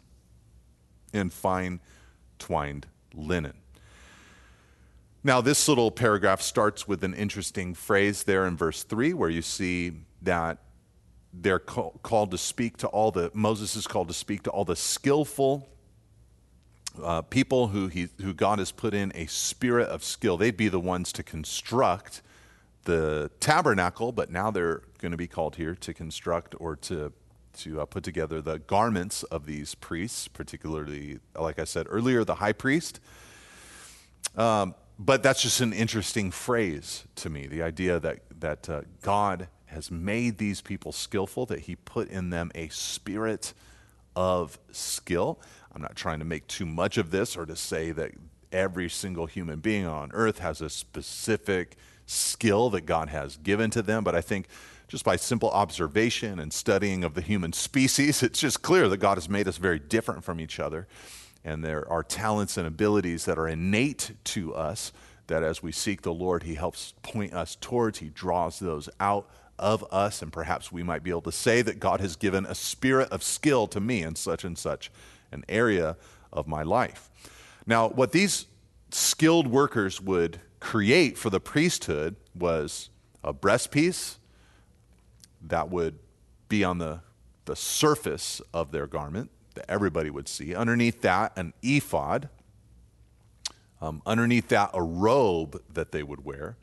and 1.13 1.31
fine 1.31 1.79
twined 2.39 2.87
linen. 3.13 3.53
Now, 5.23 5.39
this 5.39 5.69
little 5.69 5.91
paragraph 5.91 6.41
starts 6.41 6.89
with 6.89 7.05
an 7.05 7.13
interesting 7.13 7.73
phrase 7.73 8.23
there 8.23 8.45
in 8.47 8.57
verse 8.57 8.83
3 8.83 9.13
where 9.13 9.29
you 9.29 9.41
see 9.41 9.93
that 10.21 10.57
they're 11.33 11.59
call, 11.59 11.99
called 12.03 12.31
to 12.31 12.37
speak 12.37 12.77
to 12.77 12.87
all 12.87 13.11
the, 13.11 13.31
Moses 13.33 13.75
is 13.75 13.87
called 13.87 14.07
to 14.09 14.13
speak 14.13 14.43
to 14.43 14.51
all 14.51 14.65
the 14.65 14.75
skillful 14.75 15.67
uh, 17.01 17.21
people 17.23 17.69
who, 17.69 17.87
he, 17.87 18.07
who 18.21 18.33
God 18.33 18.59
has 18.59 18.71
put 18.71 18.93
in 18.93 19.11
a 19.15 19.25
spirit 19.25 19.87
of 19.89 20.03
skill. 20.03 20.37
They'd 20.37 20.55
be 20.55 20.67
the 20.69 20.79
ones 20.79 21.11
to 21.13 21.23
construct 21.23 22.21
the 22.83 23.31
tabernacle, 23.39 24.11
but 24.11 24.29
now 24.29 24.51
they're 24.51 24.83
going 24.99 25.11
to 25.11 25.17
be 25.17 25.27
called 25.27 25.55
here 25.55 25.73
to 25.75 25.93
construct 25.93 26.53
or 26.59 26.75
to, 26.75 27.11
to 27.57 27.81
uh, 27.81 27.85
put 27.85 28.03
together 28.03 28.41
the 28.41 28.59
garments 28.59 29.23
of 29.23 29.45
these 29.45 29.73
priests, 29.73 30.27
particularly, 30.27 31.19
like 31.35 31.57
I 31.57 31.63
said 31.63 31.87
earlier, 31.89 32.23
the 32.23 32.35
high 32.35 32.53
priest. 32.53 32.99
Um, 34.35 34.75
but 34.99 35.23
that's 35.23 35.41
just 35.41 35.61
an 35.61 35.73
interesting 35.73 36.29
phrase 36.29 37.05
to 37.15 37.29
me 37.29 37.47
the 37.47 37.63
idea 37.63 37.99
that, 37.99 38.19
that 38.39 38.69
uh, 38.69 38.81
God 39.01 39.47
has 39.73 39.91
made 39.91 40.37
these 40.37 40.61
people 40.61 40.91
skillful, 40.91 41.45
that 41.47 41.61
He 41.61 41.75
put 41.75 42.09
in 42.09 42.29
them 42.29 42.51
a 42.55 42.69
spirit 42.69 43.53
of 44.15 44.57
skill. 44.71 45.39
I'm 45.73 45.81
not 45.81 45.95
trying 45.95 46.19
to 46.19 46.25
make 46.25 46.47
too 46.47 46.65
much 46.65 46.97
of 46.97 47.11
this 47.11 47.35
or 47.35 47.45
to 47.45 47.55
say 47.55 47.91
that 47.91 48.11
every 48.51 48.89
single 48.89 49.25
human 49.25 49.59
being 49.59 49.85
on 49.85 50.11
earth 50.13 50.39
has 50.39 50.61
a 50.61 50.69
specific 50.69 51.75
skill 52.05 52.69
that 52.69 52.81
God 52.81 53.09
has 53.09 53.37
given 53.37 53.69
to 53.71 53.81
them, 53.81 54.03
but 54.03 54.15
I 54.15 54.21
think 54.21 54.47
just 54.87 55.03
by 55.03 55.15
simple 55.15 55.49
observation 55.49 56.39
and 56.39 56.53
studying 56.53 57.03
of 57.03 57.15
the 57.15 57.21
human 57.21 57.53
species, 57.53 58.21
it's 58.23 58.39
just 58.39 58.61
clear 58.61 58.87
that 58.89 58.97
God 58.97 59.17
has 59.17 59.27
made 59.27 59.47
us 59.47 59.57
very 59.57 59.79
different 59.79 60.23
from 60.23 60.39
each 60.39 60.59
other. 60.59 60.87
And 61.43 61.63
there 61.63 61.89
are 61.91 62.03
talents 62.03 62.57
and 62.57 62.65
abilities 62.65 63.25
that 63.25 63.37
are 63.37 63.47
innate 63.47 64.11
to 64.25 64.55
us 64.55 64.93
that 65.27 65.43
as 65.43 65.63
we 65.63 65.71
seek 65.71 66.01
the 66.01 66.13
Lord, 66.13 66.43
He 66.43 66.55
helps 66.55 66.93
point 67.01 67.33
us 67.33 67.57
towards, 67.59 67.99
He 67.99 68.09
draws 68.09 68.59
those 68.59 68.89
out 68.99 69.29
of 69.59 69.85
us, 69.91 70.21
and 70.21 70.31
perhaps 70.31 70.71
we 70.71 70.83
might 70.83 71.03
be 71.03 71.09
able 71.09 71.21
to 71.21 71.31
say 71.31 71.61
that 71.61 71.79
God 71.79 72.01
has 72.01 72.15
given 72.15 72.45
a 72.45 72.55
spirit 72.55 73.09
of 73.11 73.23
skill 73.23 73.67
to 73.67 73.79
me 73.79 74.03
in 74.03 74.15
such 74.15 74.43
and 74.43 74.57
such 74.57 74.91
an 75.31 75.43
area 75.47 75.95
of 76.31 76.47
my 76.47 76.63
life. 76.63 77.09
Now, 77.65 77.89
what 77.89 78.11
these 78.11 78.45
skilled 78.91 79.47
workers 79.47 80.01
would 80.01 80.39
create 80.59 81.17
for 81.17 81.29
the 81.29 81.39
priesthood 81.39 82.15
was 82.35 82.89
a 83.23 83.33
breastpiece 83.33 84.17
that 85.41 85.69
would 85.69 85.99
be 86.49 86.63
on 86.63 86.77
the, 86.77 87.01
the 87.45 87.55
surface 87.55 88.41
of 88.53 88.71
their 88.71 88.87
garment 88.87 89.29
that 89.55 89.69
everybody 89.69 90.09
would 90.09 90.27
see. 90.27 90.55
Underneath 90.55 91.01
that, 91.01 91.37
an 91.37 91.53
ephod. 91.61 92.29
Um, 93.81 94.01
underneath 94.05 94.47
that, 94.49 94.71
a 94.73 94.81
robe 94.81 95.61
that 95.73 95.91
they 95.91 96.03
would 96.03 96.23
wear, 96.23 96.55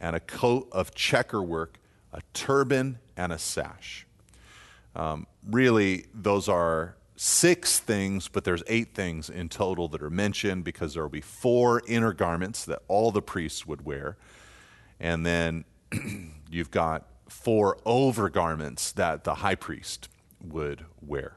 and 0.00 0.16
a 0.16 0.20
coat 0.20 0.68
of 0.72 0.94
checker 0.94 1.42
work 1.42 1.79
a 2.12 2.20
turban, 2.32 2.98
and 3.16 3.32
a 3.32 3.38
sash. 3.38 4.06
Um, 4.96 5.26
really, 5.48 6.06
those 6.14 6.48
are 6.48 6.96
six 7.16 7.78
things, 7.78 8.28
but 8.28 8.44
there's 8.44 8.62
eight 8.66 8.94
things 8.94 9.28
in 9.28 9.48
total 9.48 9.88
that 9.88 10.02
are 10.02 10.10
mentioned 10.10 10.64
because 10.64 10.94
there 10.94 11.02
will 11.02 11.10
be 11.10 11.20
four 11.20 11.82
inner 11.86 12.12
garments 12.12 12.64
that 12.64 12.80
all 12.88 13.10
the 13.10 13.22
priests 13.22 13.66
would 13.66 13.84
wear. 13.84 14.16
And 14.98 15.24
then 15.24 15.64
you've 16.50 16.70
got 16.70 17.06
four 17.28 17.76
overgarments 17.86 18.92
that 18.94 19.24
the 19.24 19.36
high 19.36 19.54
priest 19.54 20.08
would 20.42 20.84
wear. 21.02 21.36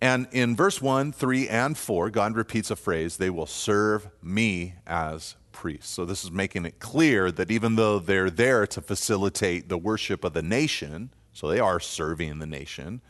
And 0.00 0.28
in 0.30 0.54
verse 0.54 0.82
1, 0.82 1.12
3, 1.12 1.48
and 1.48 1.76
4, 1.76 2.10
God 2.10 2.36
repeats 2.36 2.70
a 2.70 2.76
phrase 2.76 3.16
they 3.16 3.30
will 3.30 3.46
serve 3.46 4.08
me 4.22 4.74
as 4.86 5.36
priests. 5.56 5.88
So 5.88 6.04
this 6.04 6.22
is 6.22 6.30
making 6.30 6.66
it 6.66 6.80
clear 6.80 7.32
that 7.32 7.50
even 7.50 7.76
though 7.76 7.98
they're 7.98 8.28
there 8.28 8.66
to 8.66 8.82
facilitate 8.82 9.70
the 9.70 9.78
worship 9.78 10.22
of 10.22 10.34
the 10.34 10.42
nation, 10.42 11.08
so 11.32 11.48
they 11.48 11.58
are 11.58 11.80
serving 11.80 12.40
the 12.40 12.46
nation, 12.46 13.00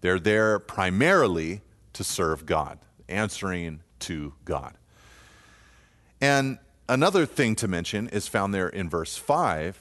they're 0.00 0.18
there 0.18 0.58
primarily 0.58 1.60
to 1.92 2.02
serve 2.02 2.44
God, 2.44 2.80
answering 3.08 3.82
to 4.00 4.34
God. 4.44 4.74
And 6.20 6.58
another 6.88 7.24
thing 7.24 7.54
to 7.54 7.68
mention 7.68 8.08
is 8.08 8.26
found 8.26 8.52
there 8.52 8.68
in 8.68 8.90
verse 8.90 9.16
5 9.16 9.80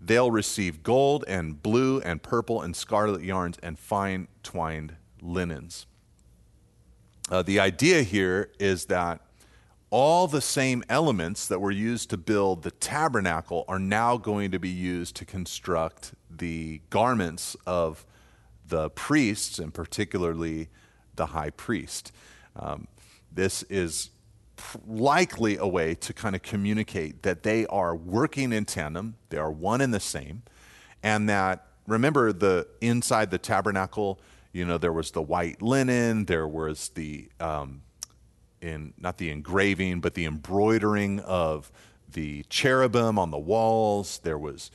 they'll 0.00 0.32
receive 0.32 0.82
gold 0.82 1.24
and 1.28 1.62
blue 1.62 2.00
and 2.00 2.22
purple 2.22 2.60
and 2.60 2.74
scarlet 2.74 3.22
yarns 3.22 3.56
and 3.62 3.78
fine 3.78 4.26
twined 4.42 4.96
linens. 5.22 5.86
Uh, 7.30 7.42
the 7.42 7.58
idea 7.58 8.02
here 8.02 8.50
is 8.58 8.86
that 8.86 9.20
all 9.94 10.26
the 10.26 10.40
same 10.40 10.82
elements 10.88 11.46
that 11.46 11.60
were 11.60 11.70
used 11.70 12.10
to 12.10 12.16
build 12.16 12.64
the 12.64 12.70
tabernacle 12.72 13.64
are 13.68 13.78
now 13.78 14.16
going 14.16 14.50
to 14.50 14.58
be 14.58 14.68
used 14.68 15.14
to 15.14 15.24
construct 15.24 16.14
the 16.28 16.80
garments 16.90 17.56
of 17.64 18.04
the 18.66 18.90
priests, 18.90 19.60
and 19.60 19.72
particularly 19.72 20.66
the 21.14 21.26
high 21.26 21.50
priest. 21.50 22.10
Um, 22.56 22.88
this 23.30 23.62
is 23.70 24.10
likely 24.84 25.58
a 25.58 25.66
way 25.68 25.94
to 25.94 26.12
kind 26.12 26.34
of 26.34 26.42
communicate 26.42 27.22
that 27.22 27.44
they 27.44 27.64
are 27.68 27.94
working 27.94 28.52
in 28.52 28.64
tandem, 28.64 29.14
they 29.28 29.38
are 29.38 29.52
one 29.52 29.80
and 29.80 29.94
the 29.94 30.00
same, 30.00 30.42
and 31.04 31.28
that 31.28 31.68
remember 31.86 32.32
the 32.32 32.66
inside 32.80 33.30
the 33.30 33.38
tabernacle, 33.38 34.18
you 34.52 34.64
know, 34.64 34.76
there 34.76 34.92
was 34.92 35.12
the 35.12 35.22
white 35.22 35.62
linen, 35.62 36.24
there 36.24 36.48
was 36.48 36.88
the 36.96 37.28
um, 37.38 37.82
in 38.64 38.94
not 38.98 39.18
the 39.18 39.30
engraving, 39.30 40.00
but 40.00 40.14
the 40.14 40.24
embroidering 40.24 41.20
of 41.20 41.70
the 42.12 42.44
cherubim 42.48 43.18
on 43.18 43.30
the 43.30 43.38
walls. 43.38 44.20
There 44.22 44.38
was 44.38 44.70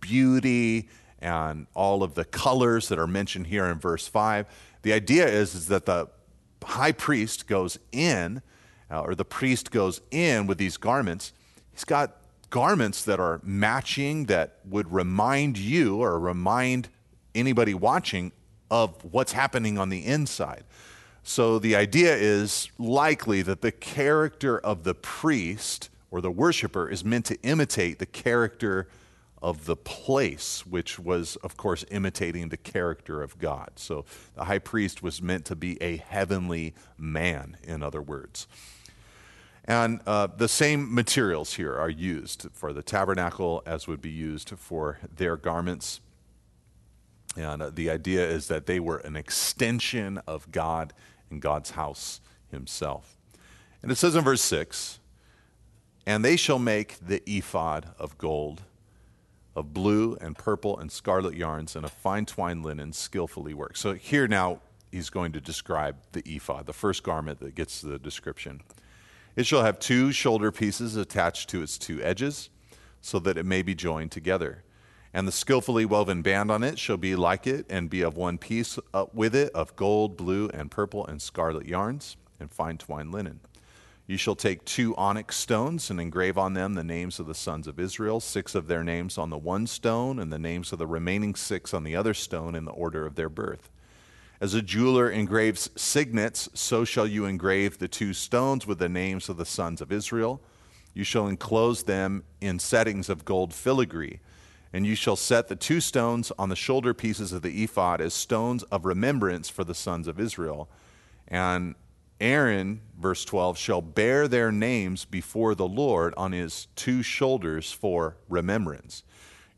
beauty 0.00 0.88
and 1.20 1.66
all 1.74 2.02
of 2.02 2.14
the 2.14 2.24
colors 2.24 2.88
that 2.88 2.98
are 2.98 3.06
mentioned 3.06 3.48
here 3.48 3.66
in 3.66 3.78
verse 3.78 4.06
5. 4.06 4.46
The 4.82 4.92
idea 4.92 5.26
is, 5.26 5.54
is 5.54 5.68
that 5.68 5.86
the 5.86 6.08
high 6.64 6.92
priest 6.92 7.46
goes 7.46 7.78
in 7.92 8.42
uh, 8.90 9.00
or 9.00 9.14
the 9.14 9.24
priest 9.24 9.70
goes 9.70 10.00
in 10.10 10.46
with 10.46 10.58
these 10.58 10.76
garments, 10.76 11.32
he's 11.72 11.84
got 11.84 12.16
garments 12.50 13.04
that 13.04 13.18
are 13.18 13.40
matching 13.42 14.26
that 14.26 14.60
would 14.64 14.92
remind 14.92 15.58
you 15.58 15.96
or 15.96 16.18
remind 16.18 16.88
anybody 17.34 17.74
watching 17.74 18.32
of 18.70 19.04
what's 19.04 19.32
happening 19.32 19.78
on 19.78 19.88
the 19.88 20.04
inside. 20.04 20.64
So 21.28 21.58
the 21.58 21.74
idea 21.74 22.14
is 22.14 22.70
likely 22.78 23.42
that 23.42 23.60
the 23.60 23.72
character 23.72 24.60
of 24.60 24.84
the 24.84 24.94
priest 24.94 25.90
or 26.08 26.20
the 26.20 26.30
worshiper 26.30 26.88
is 26.88 27.04
meant 27.04 27.24
to 27.26 27.42
imitate 27.42 27.98
the 27.98 28.06
character 28.06 28.86
of 29.42 29.66
the 29.66 29.74
place, 29.74 30.64
which 30.64 31.00
was, 31.00 31.34
of 31.42 31.56
course, 31.56 31.84
imitating 31.90 32.50
the 32.50 32.56
character 32.56 33.22
of 33.22 33.40
God. 33.40 33.70
So 33.74 34.04
the 34.36 34.44
high 34.44 34.60
priest 34.60 35.02
was 35.02 35.20
meant 35.20 35.44
to 35.46 35.56
be 35.56 35.82
a 35.82 35.96
heavenly 35.96 36.74
man, 36.96 37.56
in 37.64 37.82
other 37.82 38.00
words. 38.00 38.46
And 39.64 40.00
uh, 40.06 40.28
the 40.28 40.48
same 40.48 40.94
materials 40.94 41.54
here 41.54 41.76
are 41.76 41.90
used 41.90 42.46
for 42.52 42.72
the 42.72 42.84
tabernacle 42.84 43.64
as 43.66 43.88
would 43.88 44.00
be 44.00 44.10
used 44.10 44.50
for 44.50 45.00
their 45.16 45.36
garments. 45.36 46.00
And 47.36 47.60
uh, 47.60 47.70
the 47.70 47.90
idea 47.90 48.24
is 48.24 48.46
that 48.46 48.66
they 48.66 48.78
were 48.78 48.98
an 48.98 49.16
extension 49.16 50.18
of 50.28 50.52
God 50.52 50.92
and 51.30 51.40
God's 51.40 51.70
house 51.70 52.20
himself. 52.50 53.16
And 53.82 53.90
it 53.92 53.96
says 53.96 54.16
in 54.16 54.24
verse 54.24 54.42
6 54.42 54.98
And 56.06 56.24
they 56.24 56.36
shall 56.36 56.58
make 56.58 56.98
the 56.98 57.22
ephod 57.26 57.86
of 57.98 58.18
gold, 58.18 58.62
of 59.54 59.72
blue 59.72 60.16
and 60.20 60.36
purple 60.36 60.78
and 60.78 60.90
scarlet 60.90 61.34
yarns, 61.34 61.76
and 61.76 61.84
of 61.84 61.92
fine 61.92 62.26
twined 62.26 62.64
linen, 62.64 62.92
skillfully 62.92 63.54
worked. 63.54 63.78
So 63.78 63.94
here 63.94 64.28
now 64.28 64.60
he's 64.90 65.10
going 65.10 65.32
to 65.32 65.40
describe 65.40 65.96
the 66.12 66.22
ephod, 66.26 66.66
the 66.66 66.72
first 66.72 67.02
garment 67.02 67.40
that 67.40 67.54
gets 67.54 67.80
the 67.80 67.98
description. 67.98 68.62
It 69.36 69.46
shall 69.46 69.62
have 69.62 69.78
two 69.78 70.12
shoulder 70.12 70.50
pieces 70.50 70.96
attached 70.96 71.50
to 71.50 71.62
its 71.62 71.76
two 71.76 72.02
edges, 72.02 72.48
so 73.00 73.18
that 73.20 73.38
it 73.38 73.44
may 73.44 73.62
be 73.62 73.74
joined 73.74 74.10
together. 74.10 74.64
And 75.16 75.26
the 75.26 75.32
skillfully 75.32 75.86
woven 75.86 76.20
band 76.20 76.50
on 76.50 76.62
it 76.62 76.78
shall 76.78 76.98
be 76.98 77.16
like 77.16 77.46
it, 77.46 77.64
and 77.70 77.88
be 77.88 78.02
of 78.02 78.18
one 78.18 78.36
piece 78.36 78.78
uh, 78.92 79.06
with 79.14 79.34
it 79.34 79.50
of 79.54 79.74
gold, 79.74 80.14
blue, 80.14 80.50
and 80.52 80.70
purple, 80.70 81.06
and 81.06 81.22
scarlet 81.22 81.66
yarns, 81.66 82.18
and 82.38 82.52
fine 82.52 82.76
twined 82.76 83.12
linen. 83.12 83.40
You 84.06 84.18
shall 84.18 84.36
take 84.36 84.66
two 84.66 84.94
onyx 84.96 85.36
stones 85.36 85.88
and 85.88 85.98
engrave 85.98 86.36
on 86.36 86.52
them 86.52 86.74
the 86.74 86.84
names 86.84 87.18
of 87.18 87.26
the 87.26 87.34
sons 87.34 87.66
of 87.66 87.80
Israel, 87.80 88.20
six 88.20 88.54
of 88.54 88.66
their 88.66 88.84
names 88.84 89.16
on 89.16 89.30
the 89.30 89.38
one 89.38 89.66
stone, 89.66 90.18
and 90.18 90.30
the 90.30 90.38
names 90.38 90.70
of 90.70 90.78
the 90.78 90.86
remaining 90.86 91.34
six 91.34 91.72
on 91.72 91.82
the 91.82 91.96
other 91.96 92.12
stone 92.12 92.54
in 92.54 92.66
the 92.66 92.72
order 92.72 93.06
of 93.06 93.14
their 93.14 93.30
birth. 93.30 93.70
As 94.38 94.52
a 94.52 94.60
jeweler 94.60 95.08
engraves 95.08 95.70
signets, 95.76 96.50
so 96.52 96.84
shall 96.84 97.06
you 97.06 97.24
engrave 97.24 97.78
the 97.78 97.88
two 97.88 98.12
stones 98.12 98.66
with 98.66 98.78
the 98.78 98.90
names 98.90 99.30
of 99.30 99.38
the 99.38 99.46
sons 99.46 99.80
of 99.80 99.90
Israel. 99.90 100.42
You 100.92 101.04
shall 101.04 101.26
enclose 101.26 101.84
them 101.84 102.22
in 102.42 102.58
settings 102.58 103.08
of 103.08 103.24
gold 103.24 103.54
filigree. 103.54 104.20
And 104.72 104.86
you 104.86 104.94
shall 104.94 105.16
set 105.16 105.48
the 105.48 105.56
two 105.56 105.80
stones 105.80 106.32
on 106.38 106.48
the 106.48 106.56
shoulder 106.56 106.92
pieces 106.92 107.32
of 107.32 107.42
the 107.42 107.62
ephod 107.62 108.00
as 108.00 108.12
stones 108.12 108.62
of 108.64 108.84
remembrance 108.84 109.48
for 109.48 109.64
the 109.64 109.74
sons 109.74 110.08
of 110.08 110.20
Israel. 110.20 110.68
And 111.28 111.74
Aaron, 112.20 112.80
verse 112.98 113.24
12, 113.24 113.58
shall 113.58 113.82
bear 113.82 114.26
their 114.26 114.50
names 114.50 115.04
before 115.04 115.54
the 115.54 115.68
Lord 115.68 116.14
on 116.16 116.32
his 116.32 116.66
two 116.76 117.02
shoulders 117.02 117.72
for 117.72 118.16
remembrance. 118.28 119.02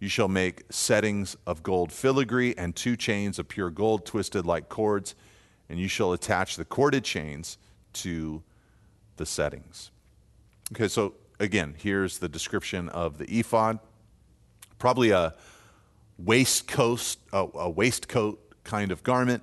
You 0.01 0.09
shall 0.09 0.29
make 0.29 0.63
settings 0.71 1.37
of 1.47 1.63
gold 1.63 1.93
filigree 1.93 2.55
and 2.57 2.75
two 2.75 2.97
chains 2.97 3.39
of 3.39 3.49
pure 3.49 3.71
gold 3.71 4.07
twisted 4.07 4.47
like 4.47 4.69
cords, 4.69 5.15
and 5.69 5.79
you 5.79 5.89
shall 5.89 6.13
attach 6.13 6.57
the 6.57 6.65
corded 6.65 7.05
chains 7.05 7.59
to 7.95 8.43
the 9.17 9.27
settings. 9.27 9.91
Okay, 10.73 10.89
so 10.89 11.15
again, 11.41 11.75
here's 11.77 12.19
the 12.19 12.29
description 12.29 12.89
of 12.91 13.19
the 13.19 13.27
ephod. 13.39 13.79
Probably 14.79 15.11
a 15.11 15.35
waistcoat, 16.19 17.17
a, 17.33 17.47
a 17.55 17.71
waistcoat 17.71 18.41
kind 18.65 18.93
of 18.93 19.03
garment. 19.03 19.43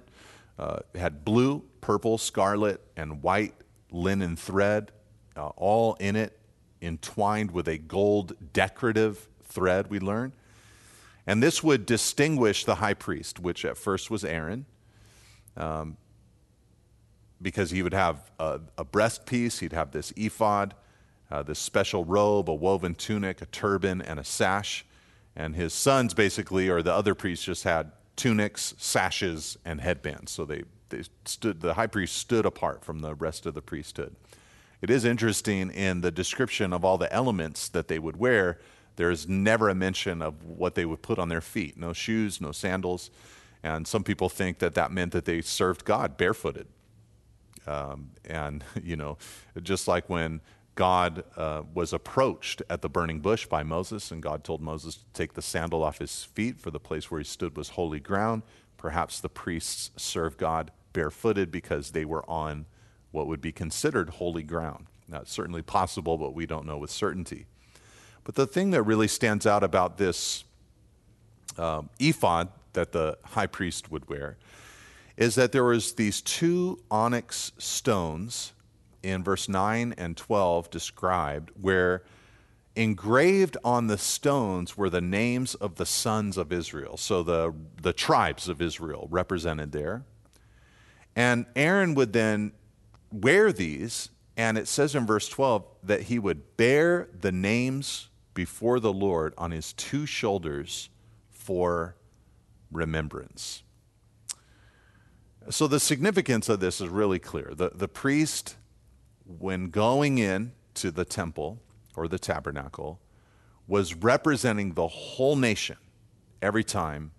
Uh, 0.58 0.80
had 0.96 1.26
blue, 1.26 1.64
purple, 1.82 2.18
scarlet, 2.18 2.82
and 2.96 3.22
white 3.22 3.54
linen 3.92 4.36
thread, 4.36 4.92
uh, 5.36 5.48
all 5.58 5.96
in 5.96 6.16
it, 6.16 6.40
entwined 6.82 7.52
with 7.52 7.68
a 7.68 7.78
gold 7.78 8.34
decorative 8.54 9.28
thread, 9.44 9.90
we 9.90 10.00
learn. 10.00 10.32
And 11.28 11.42
this 11.42 11.64
would 11.64 11.86
distinguish 11.86 12.66
the 12.66 12.76
high 12.76 12.94
priest, 12.94 13.40
which 13.40 13.66
at 13.66 13.78
first 13.78 14.12
was 14.12 14.24
Aaron, 14.24 14.66
um, 15.58 15.98
because 17.42 17.72
he 17.72 17.84
would 17.84 17.94
have 17.94 18.32
a, 18.40 18.60
a 18.78 18.86
he'd 19.60 19.74
have 19.74 19.92
this 19.92 20.14
ephod, 20.16 20.74
uh, 21.32 21.44
this 21.44 21.60
special 21.60 22.06
robe, 22.06 22.50
a 22.50 22.54
woven 22.54 22.96
tunic, 22.96 23.42
a 23.42 23.46
turban, 23.48 24.02
and 24.02 24.20
a 24.20 24.24
sash. 24.24 24.86
And 25.36 25.56
his 25.56 25.74
sons, 25.74 26.14
basically, 26.14 26.70
or 26.70 26.82
the 26.82 26.94
other 26.94 27.14
priests, 27.16 27.46
just 27.46 27.64
had 27.64 27.92
tunics, 28.16 28.74
sashes, 28.78 29.58
and 29.66 29.82
headbands. 29.82 30.32
So 30.32 30.46
they, 30.46 30.64
they 30.90 31.04
stood, 31.26 31.62
the 31.62 31.74
high 31.74 31.88
priest 31.88 32.16
stood 32.16 32.46
apart 32.46 32.86
from 32.86 33.00
the 33.00 33.14
rest 33.16 33.46
of 33.46 33.54
the 33.54 33.62
priesthood. 33.62 34.16
It 34.82 34.90
is 34.90 35.04
interesting 35.04 35.72
in 35.72 36.02
the 36.02 36.12
description 36.12 36.72
of 36.72 36.86
all 36.86 36.98
the 36.98 37.12
elements 37.12 37.68
that 37.70 37.88
they 37.88 38.00
would 38.00 38.18
wear 38.18 38.60
there 38.96 39.12
is 39.12 39.28
never 39.28 39.70
a 39.70 39.76
mention 39.76 40.22
of 40.22 40.44
what 40.44 40.76
they 40.76 40.86
would 40.86 41.02
put 41.02 41.20
on 41.20 41.30
their 41.30 41.42
feet 41.42 41.78
no 41.78 41.94
shoes, 41.94 42.40
no 42.40 42.52
sandals. 42.52 43.10
And 43.64 43.88
some 43.88 44.04
people 44.04 44.30
think 44.30 44.60
that 44.60 44.76
that 44.76 44.92
meant 44.92 45.12
that 45.14 45.26
they 45.26 45.42
served 45.42 45.86
God 45.86 46.18
barefooted. 46.18 46.68
Um, 47.66 48.12
and, 48.24 48.64
you 48.84 48.96
know, 48.96 49.18
just 49.62 49.88
like 49.88 50.10
when 50.10 50.42
God 50.76 51.24
uh, 51.38 51.64
was 51.74 51.94
approached 51.94 52.62
at 52.70 52.82
the 52.82 52.90
burning 52.90 53.22
bush 53.22 53.46
by 53.46 53.64
Moses, 53.64 54.12
and 54.12 54.22
God 54.22 54.44
told 54.44 54.62
Moses 54.62 54.96
to 54.96 55.04
take 55.14 55.34
the 55.34 55.42
sandal 55.42 55.84
off 55.84 56.00
his 56.00 56.26
feet, 56.26 56.60
for 56.60 56.70
the 56.70 56.80
place 56.80 57.10
where 57.10 57.20
he 57.20 57.26
stood 57.26 57.56
was 57.56 57.70
holy 57.70 58.00
ground. 58.00 58.44
Perhaps 58.78 59.22
the 59.22 59.30
priests 59.30 59.92
served 59.96 60.38
God 60.38 60.72
barefooted 60.92 61.50
because 61.50 61.92
they 61.92 62.06
were 62.06 62.30
on 62.30 62.66
what 63.12 63.28
would 63.28 63.42
be 63.42 63.52
considered 63.52 64.10
holy 64.10 64.44
ground. 64.44 64.88
That's 65.08 65.32
certainly 65.32 65.62
possible, 65.62 66.18
but 66.18 66.34
we 66.34 66.46
don't 66.46 66.66
know 66.66 66.78
with 66.78 66.92
certainty. 66.92 67.46
But 68.26 68.36
the 68.36 68.48
thing 68.48 68.72
that 68.72 68.84
really 68.84 69.08
stands 69.08 69.46
out 69.46 69.64
about 69.64 69.98
this 69.98 70.44
um, 71.58 71.90
ephod 72.00 72.50
that 72.74 72.92
the 72.92 73.18
high 73.24 73.48
priest 73.48 73.92
would 73.92 74.10
wear 74.10 74.38
is 75.16 75.36
that 75.36 75.52
there 75.54 75.64
was 75.64 75.94
these 75.94 76.22
two 76.22 76.80
onyx 76.92 77.54
stones 77.58 78.52
in 79.06 79.24
verse 79.24 79.48
9 79.48 79.94
and 79.98 80.18
12 80.18 80.70
described 80.70 81.52
where 81.60 82.04
engraved 82.76 83.56
on 83.64 83.88
the 83.88 83.98
stones 83.98 84.76
were 84.76 84.90
the 84.90 85.02
names 85.02 85.56
of 85.56 85.76
the 85.76 85.86
sons 85.86 86.38
of 86.38 86.52
Israel. 86.52 86.98
So 86.98 87.24
the, 87.24 87.54
the 87.82 87.94
tribes 87.94 88.50
of 88.50 88.62
Israel 88.62 89.08
represented 89.10 89.72
there. 89.72 90.04
And 91.16 91.46
Aaron 91.56 91.96
would 91.96 92.12
then 92.12 92.52
wear 93.12 93.54
these 93.54 94.10
And 94.38 94.58
it 94.58 94.68
says 94.68 94.96
in 94.96 95.06
verse 95.06 95.30
12 95.30 95.66
that 95.84 96.02
he 96.04 96.20
would 96.20 96.58
bear 96.58 97.08
the 97.22 97.32
names 97.32 98.10
before 98.34 98.80
the 98.80 98.92
Lord 98.92 99.34
on 99.38 99.52
his 99.52 99.72
two 99.74 100.06
shoulders 100.06 100.90
for 101.30 101.96
remembrance. 102.72 103.64
So 105.50 105.68
the 105.68 105.80
significance 105.80 106.50
of 106.50 106.60
this 106.60 106.82
is 106.82 106.90
really 106.90 107.20
clear. 107.20 107.54
The, 107.56 107.72
the 107.74 107.88
priest, 107.88 108.58
when 109.26 109.70
going 109.70 110.18
in 110.18 110.54
to 110.76 110.92
the 110.92 111.06
temple 111.06 111.60
or 111.96 112.08
the 112.08 112.20
tabernacle, 112.20 113.00
was 113.68 113.96
representing 113.96 114.74
the 114.74 114.88
whole 114.88 115.36
nation 115.36 115.78
every 116.42 116.64
time 116.64 117.12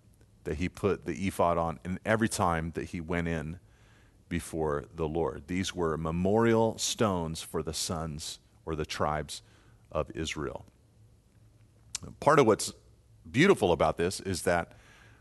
that 0.45 0.57
he 0.57 0.69
put 0.69 1.07
the 1.07 1.27
ephod 1.27 1.59
on 1.59 1.81
and 1.85 1.99
every 2.05 2.29
time 2.29 2.71
that 2.75 2.85
he 2.85 3.01
went 3.01 3.27
in 3.27 3.59
before 4.29 4.85
the 4.95 5.09
Lord. 5.09 5.45
These 5.47 5.75
were 5.75 5.97
memorial 5.97 6.79
stones 6.79 7.42
for 7.42 7.62
the 7.62 7.75
sons 7.75 8.38
or 8.64 8.77
the 8.77 8.87
tribes 8.87 9.42
of 9.90 10.11
Israel. 10.14 10.64
Part 12.21 12.38
of 12.38 12.47
what's 12.47 12.73
beautiful 13.29 13.73
about 13.73 13.97
this 13.97 14.21
is 14.21 14.42
that, 14.42 14.73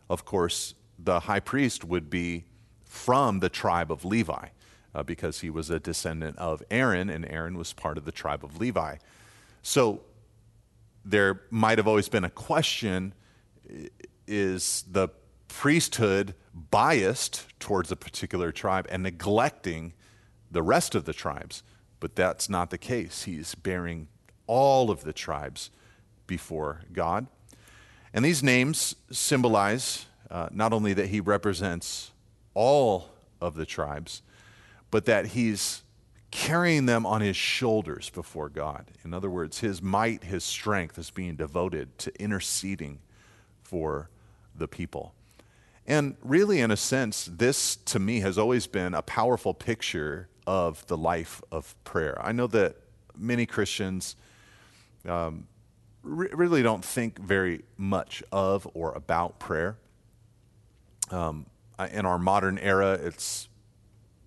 of 0.10 0.26
course, 0.26 0.76
the 1.00 1.21
high 1.21 1.39
priest 1.39 1.84
would 1.84 2.10
be 2.10 2.45
from 2.84 3.39
the 3.39 3.50
tribe 3.50 3.91
of 3.91 4.06
Levi 4.06 4.48
uh, 4.95 5.03
because 5.03 5.41
he 5.41 5.49
was 5.49 5.69
a 5.69 5.79
descendant 5.79 6.38
of 6.38 6.63
Aaron, 6.71 7.10
and 7.10 7.29
Aaron 7.29 7.58
was 7.58 7.73
part 7.73 7.97
of 7.97 8.05
the 8.05 8.12
tribe 8.12 8.43
of 8.43 8.58
Levi. 8.58 8.95
So 9.62 10.01
there 11.03 11.41
might 11.51 11.77
have 11.77 11.88
always 11.88 12.10
been 12.10 12.23
a 12.23 12.29
question 12.29 13.13
is 14.27 14.84
the 14.89 15.10
priesthood 15.47 16.34
biased 16.53 17.45
towards 17.60 17.91
a 17.91 17.95
particular 17.95 18.51
tribe 18.51 18.88
and 18.89 19.03
neglecting 19.03 19.93
the 20.49 20.63
rest 20.63 20.95
of 20.95 21.05
the 21.05 21.13
tribes? 21.13 21.62
But 21.99 22.15
that's 22.15 22.49
not 22.49 22.69
the 22.69 22.77
case. 22.77 23.23
He's 23.23 23.53
bearing 23.55 24.08
all 24.47 24.89
of 24.89 25.03
the 25.03 25.13
tribes 25.13 25.69
before 26.27 26.81
God. 26.93 27.27
And 28.13 28.23
these 28.23 28.41
names 28.41 28.95
symbolize 29.12 30.05
uh, 30.31 30.49
not 30.51 30.73
only 30.73 30.93
that 30.93 31.08
he 31.08 31.19
represents 31.19 32.12
all 32.53 33.10
of 33.41 33.55
the 33.55 33.65
tribes, 33.65 34.21
but 34.95 35.03
that 35.03 35.25
he's 35.25 35.84
carrying 36.31 36.86
them 36.86 37.05
on 37.05 37.19
his 37.19 37.36
shoulders 37.36 38.10
before 38.12 38.47
God. 38.47 38.91
In 39.03 39.13
other 39.13 39.29
words, 39.29 39.60
his 39.60 39.81
might, 39.81 40.23
his 40.23 40.41
strength 40.41 40.97
is 40.97 41.10
being 41.10 41.36
devoted 41.36 41.97
to 41.97 42.13
interceding 42.17 42.99
for 43.62 44.10
the 44.55 44.69
people. 44.69 45.13
And 45.86 46.15
really, 46.23 46.62
in 46.62 46.71
a 46.71 46.77
sense, 46.77 47.29
this 47.29 47.75
to 47.75 47.99
me 47.99 48.21
has 48.21 48.38
always 48.38 48.67
been 48.67 48.93
a 48.93 49.01
powerful 49.01 49.53
picture 49.53 50.29
of 50.47 50.88
the 50.88 50.95
life 50.95 51.41
of 51.51 51.75
prayer. 51.84 52.17
I 52.21 52.31
know 52.31 52.47
that 52.47 52.77
many 53.17 53.45
Christians 53.45 54.15
um, 55.05 55.45
re- 56.03 56.29
really 56.31 56.63
don't 56.63 56.86
think 56.86 57.19
very 57.19 57.63
much 57.75 58.23
of 58.31 58.65
or 58.73 58.93
about 58.93 59.39
prayer. 59.39 59.75
Um, 61.12 61.47
in 61.91 62.05
our 62.05 62.17
modern 62.17 62.58
era, 62.60 62.93
it's 62.93 63.49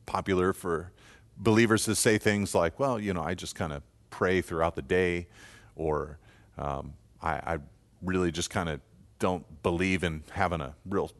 popular 0.09 0.53
for 0.53 0.90
believers 1.37 1.85
to 1.85 1.94
say 1.94 2.18
things 2.18 2.55
like, 2.55 2.81
well, 2.81 2.99
you 2.99 3.12
know, 3.14 3.23
I 3.23 3.35
just 3.35 3.55
kind 3.55 3.73
of 3.73 3.83
pray 4.11 4.40
throughout 4.40 4.75
the 4.75 4.83
day, 4.83 5.29
or 5.77 6.18
um, 6.57 6.94
I, 7.23 7.33
I 7.35 7.59
really 8.03 8.33
just 8.33 8.51
kind 8.51 8.68
of 8.68 8.81
don't 9.18 9.62
believe 9.62 10.03
in 10.03 10.25
having 10.31 10.61
a 10.61 10.75
real 10.88 11.11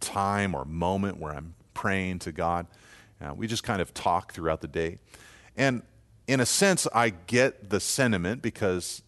time 0.00 0.54
or 0.54 0.64
moment 0.64 1.18
where 1.18 1.34
I'm 1.34 1.54
praying 1.74 2.20
to 2.20 2.32
God. 2.32 2.66
Uh, 3.20 3.34
we 3.34 3.46
just 3.46 3.62
kind 3.62 3.82
of 3.82 3.92
talk 3.92 4.32
throughout 4.32 4.62
the 4.62 4.68
day. 4.68 4.98
And 5.56 5.82
in 6.26 6.40
a 6.40 6.46
sense, 6.46 6.88
I 6.94 7.10
get 7.10 7.70
the 7.70 7.80
sentiment 7.80 8.42
because 8.42 9.02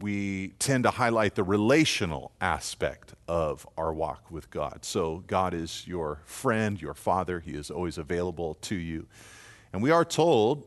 we 0.00 0.48
tend 0.58 0.84
to 0.84 0.90
highlight 0.90 1.34
the 1.34 1.42
relational 1.42 2.32
aspect 2.40 3.14
of 3.26 3.66
our 3.76 3.92
walk 3.92 4.30
with 4.30 4.50
God. 4.50 4.84
So, 4.84 5.24
God 5.26 5.52
is 5.54 5.86
your 5.86 6.22
friend, 6.24 6.80
your 6.80 6.94
father. 6.94 7.40
He 7.40 7.52
is 7.52 7.70
always 7.70 7.98
available 7.98 8.54
to 8.62 8.74
you. 8.74 9.06
And 9.72 9.82
we 9.82 9.90
are 9.90 10.04
told 10.04 10.66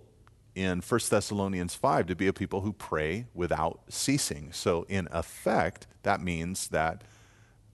in 0.53 0.81
1 0.81 0.99
Thessalonians 1.09 1.73
5 1.73 2.07
to 2.07 2.15
be 2.15 2.27
a 2.27 2.33
people 2.33 2.61
who 2.61 2.73
pray 2.73 3.25
without 3.33 3.81
ceasing. 3.89 4.51
So, 4.51 4.85
in 4.87 5.07
effect, 5.11 5.87
that 6.03 6.21
means 6.21 6.67
that 6.69 7.03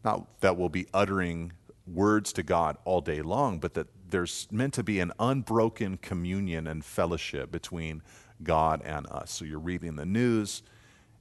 not 0.04 0.40
that 0.40 0.58
we'll 0.58 0.70
be 0.70 0.88
uttering 0.94 1.54
words 1.86 2.32
to 2.34 2.44
God 2.44 2.78
all 2.86 3.02
day 3.02 3.22
long, 3.22 3.60
but 3.60 3.74
that 3.74 3.88
there's 4.10 4.48
meant 4.50 4.74
to 4.76 4.84
be 4.84 5.02
an 5.02 5.12
unbroken 5.20 5.98
communion 5.98 6.68
and 6.68 6.86
fellowship 6.86 7.52
between 7.52 8.02
God 8.42 8.82
and 8.86 9.06
us. 9.08 9.32
So, 9.32 9.44
you're 9.44 9.60
reading 9.60 9.98
the 9.98 10.06
news 10.06 10.64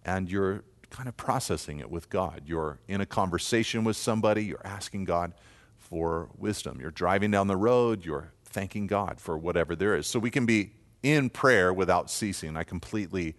and 0.07 0.31
you're 0.31 0.63
kind 0.89 1.09
of 1.09 1.17
processing 1.17 1.81
it 1.81 1.91
with 1.91 2.09
God. 2.09 2.43
You're 2.47 2.79
in 2.89 3.01
a 3.03 3.07
conversation 3.07 3.85
with 3.85 3.97
somebody, 3.97 4.45
you're 4.45 4.65
asking 4.65 5.05
God 5.05 5.35
for 5.77 6.31
wisdom. 6.39 6.81
You're 6.81 6.93
driving 6.93 7.33
down 7.33 7.49
the 7.49 7.57
road, 7.57 8.05
you're 8.05 8.33
thanking 8.45 8.87
God 8.87 9.21
for 9.21 9.37
whatever 9.37 9.77
there 9.77 9.97
is. 9.97 10.07
So 10.07 10.19
we 10.19 10.31
can 10.31 10.47
be 10.47 10.73
in 11.03 11.29
prayer 11.29 11.75
without 11.75 12.11
ceasing. 12.11 12.57
I 12.57 12.63
completely 12.63 13.35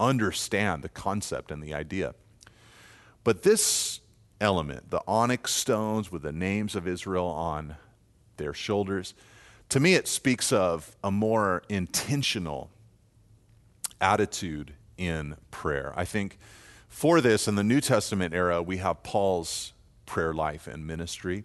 understand 0.00 0.82
the 0.82 0.88
concept 0.88 1.50
and 1.50 1.62
the 1.62 1.74
idea. 1.74 2.14
But 3.24 3.42
this 3.42 4.00
element, 4.40 4.90
the 4.90 5.02
onyx 5.06 5.52
stones 5.52 6.10
with 6.10 6.22
the 6.22 6.32
names 6.32 6.74
of 6.74 6.86
Israel 6.86 7.26
on 7.26 7.76
their 8.36 8.54
shoulders, 8.54 9.14
to 9.68 9.80
me 9.80 9.94
it 9.94 10.06
speaks 10.06 10.52
of 10.52 10.96
a 11.02 11.10
more 11.10 11.62
intentional 11.68 12.70
attitude 14.00 14.74
in 15.06 15.36
prayer. 15.50 15.92
I 15.96 16.04
think 16.04 16.38
for 16.88 17.20
this, 17.20 17.48
in 17.48 17.54
the 17.54 17.64
New 17.64 17.80
Testament 17.80 18.34
era, 18.34 18.62
we 18.62 18.76
have 18.78 19.02
Paul's 19.02 19.72
prayer 20.06 20.32
life 20.32 20.66
and 20.66 20.86
ministry. 20.86 21.44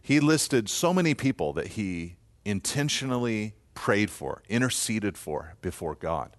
He 0.00 0.20
listed 0.20 0.68
so 0.68 0.92
many 0.94 1.14
people 1.14 1.52
that 1.54 1.68
he 1.68 2.16
intentionally 2.44 3.54
prayed 3.74 4.10
for, 4.10 4.42
interceded 4.48 5.18
for 5.18 5.54
before 5.62 5.94
God. 5.94 6.36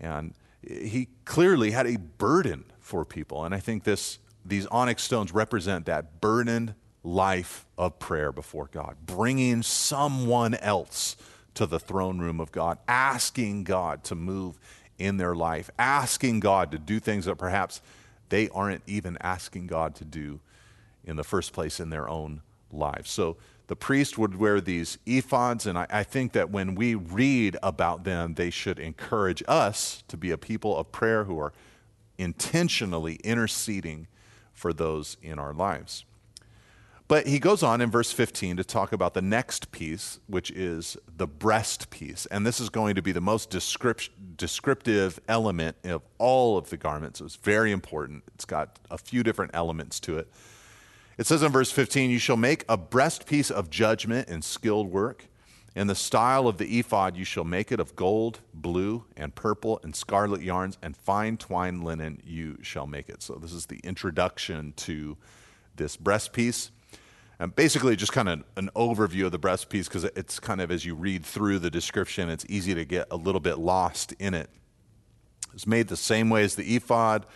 And 0.00 0.34
he 0.62 1.08
clearly 1.24 1.72
had 1.72 1.86
a 1.86 1.96
burden 1.96 2.64
for 2.78 3.04
people. 3.04 3.44
And 3.44 3.54
I 3.54 3.60
think 3.60 3.84
this, 3.84 4.18
these 4.44 4.66
onyx 4.66 5.02
stones 5.02 5.32
represent 5.32 5.86
that 5.86 6.20
burdened 6.20 6.74
life 7.02 7.66
of 7.76 7.98
prayer 7.98 8.32
before 8.32 8.68
God, 8.72 8.96
bringing 9.04 9.62
someone 9.62 10.54
else 10.54 11.16
to 11.54 11.66
the 11.66 11.78
throne 11.78 12.18
room 12.18 12.40
of 12.40 12.50
God, 12.50 12.78
asking 12.88 13.64
God 13.64 14.04
to 14.04 14.14
move 14.14 14.58
in 14.98 15.16
their 15.16 15.34
life, 15.34 15.70
asking 15.78 16.40
God 16.40 16.70
to 16.72 16.78
do 16.78 17.00
things 17.00 17.24
that 17.24 17.36
perhaps 17.36 17.80
they 18.28 18.48
aren't 18.50 18.82
even 18.86 19.18
asking 19.20 19.66
God 19.66 19.94
to 19.96 20.04
do 20.04 20.40
in 21.04 21.16
the 21.16 21.24
first 21.24 21.52
place 21.52 21.80
in 21.80 21.90
their 21.90 22.08
own 22.08 22.40
lives. 22.72 23.10
So 23.10 23.36
the 23.66 23.76
priest 23.76 24.18
would 24.18 24.36
wear 24.36 24.60
these 24.60 24.98
ephods, 25.06 25.66
and 25.66 25.78
I, 25.78 25.86
I, 25.90 26.02
think 26.02 26.32
that 26.32 26.50
when 26.50 26.74
we 26.74 26.94
read 26.94 27.56
about 27.62 28.04
them, 28.04 28.34
they 28.34 28.50
should 28.50 28.78
encourage 28.78 29.42
us 29.48 30.04
to 30.08 30.16
be 30.16 30.30
a 30.30 30.38
people 30.38 30.76
of 30.76 30.92
prayer 30.92 31.24
who 31.24 31.38
are 31.38 31.52
intentionally 32.18 33.14
interceding 33.24 34.06
for 34.52 34.72
those 34.72 35.16
in 35.22 35.38
our 35.38 35.54
lives. 35.54 36.04
But 37.14 37.28
he 37.28 37.38
goes 37.38 37.62
on 37.62 37.80
in 37.80 37.92
verse 37.92 38.10
15 38.10 38.56
to 38.56 38.64
talk 38.64 38.92
about 38.92 39.14
the 39.14 39.22
next 39.22 39.70
piece, 39.70 40.18
which 40.26 40.50
is 40.50 40.96
the 41.16 41.28
breast 41.28 41.88
piece. 41.88 42.26
And 42.26 42.44
this 42.44 42.58
is 42.58 42.70
going 42.70 42.96
to 42.96 43.02
be 43.02 43.12
the 43.12 43.20
most 43.20 43.50
descriptive 43.50 45.20
element 45.28 45.76
of 45.84 46.02
all 46.18 46.58
of 46.58 46.70
the 46.70 46.76
garments. 46.76 47.20
It's 47.20 47.36
very 47.36 47.70
important. 47.70 48.24
It's 48.34 48.44
got 48.44 48.80
a 48.90 48.98
few 48.98 49.22
different 49.22 49.52
elements 49.54 50.00
to 50.00 50.18
it. 50.18 50.28
It 51.16 51.28
says 51.28 51.44
in 51.44 51.52
verse 51.52 51.70
15, 51.70 52.10
You 52.10 52.18
shall 52.18 52.36
make 52.36 52.64
a 52.68 52.76
breastpiece 52.76 53.48
of 53.48 53.70
judgment 53.70 54.28
and 54.28 54.42
skilled 54.42 54.90
work. 54.90 55.28
In 55.76 55.86
the 55.86 55.94
style 55.94 56.48
of 56.48 56.58
the 56.58 56.80
ephod, 56.80 57.16
you 57.16 57.24
shall 57.24 57.44
make 57.44 57.70
it 57.70 57.78
of 57.78 57.94
gold, 57.94 58.40
blue, 58.52 59.04
and 59.16 59.32
purple, 59.32 59.78
and 59.84 59.94
scarlet 59.94 60.42
yarns, 60.42 60.78
and 60.82 60.96
fine 60.96 61.36
twined 61.36 61.84
linen 61.84 62.20
you 62.24 62.58
shall 62.62 62.88
make 62.88 63.08
it. 63.08 63.22
So, 63.22 63.34
this 63.34 63.52
is 63.52 63.66
the 63.66 63.78
introduction 63.84 64.72
to 64.78 65.16
this 65.76 65.96
breastpiece. 65.96 66.70
And 67.38 67.54
basically, 67.54 67.96
just 67.96 68.12
kind 68.12 68.28
of 68.28 68.44
an 68.56 68.70
overview 68.76 69.26
of 69.26 69.32
the 69.32 69.38
breastpiece 69.38 69.84
because 69.84 70.04
it's 70.04 70.38
kind 70.38 70.60
of 70.60 70.70
as 70.70 70.84
you 70.84 70.94
read 70.94 71.24
through 71.24 71.58
the 71.58 71.70
description, 71.70 72.28
it's 72.28 72.46
easy 72.48 72.74
to 72.74 72.84
get 72.84 73.08
a 73.10 73.16
little 73.16 73.40
bit 73.40 73.58
lost 73.58 74.12
in 74.18 74.34
it. 74.34 74.48
It's 75.52 75.66
made 75.66 75.88
the 75.88 75.96
same 75.96 76.30
way 76.30 76.44
as 76.44 76.54
the 76.54 76.76
ephod. 76.76 77.26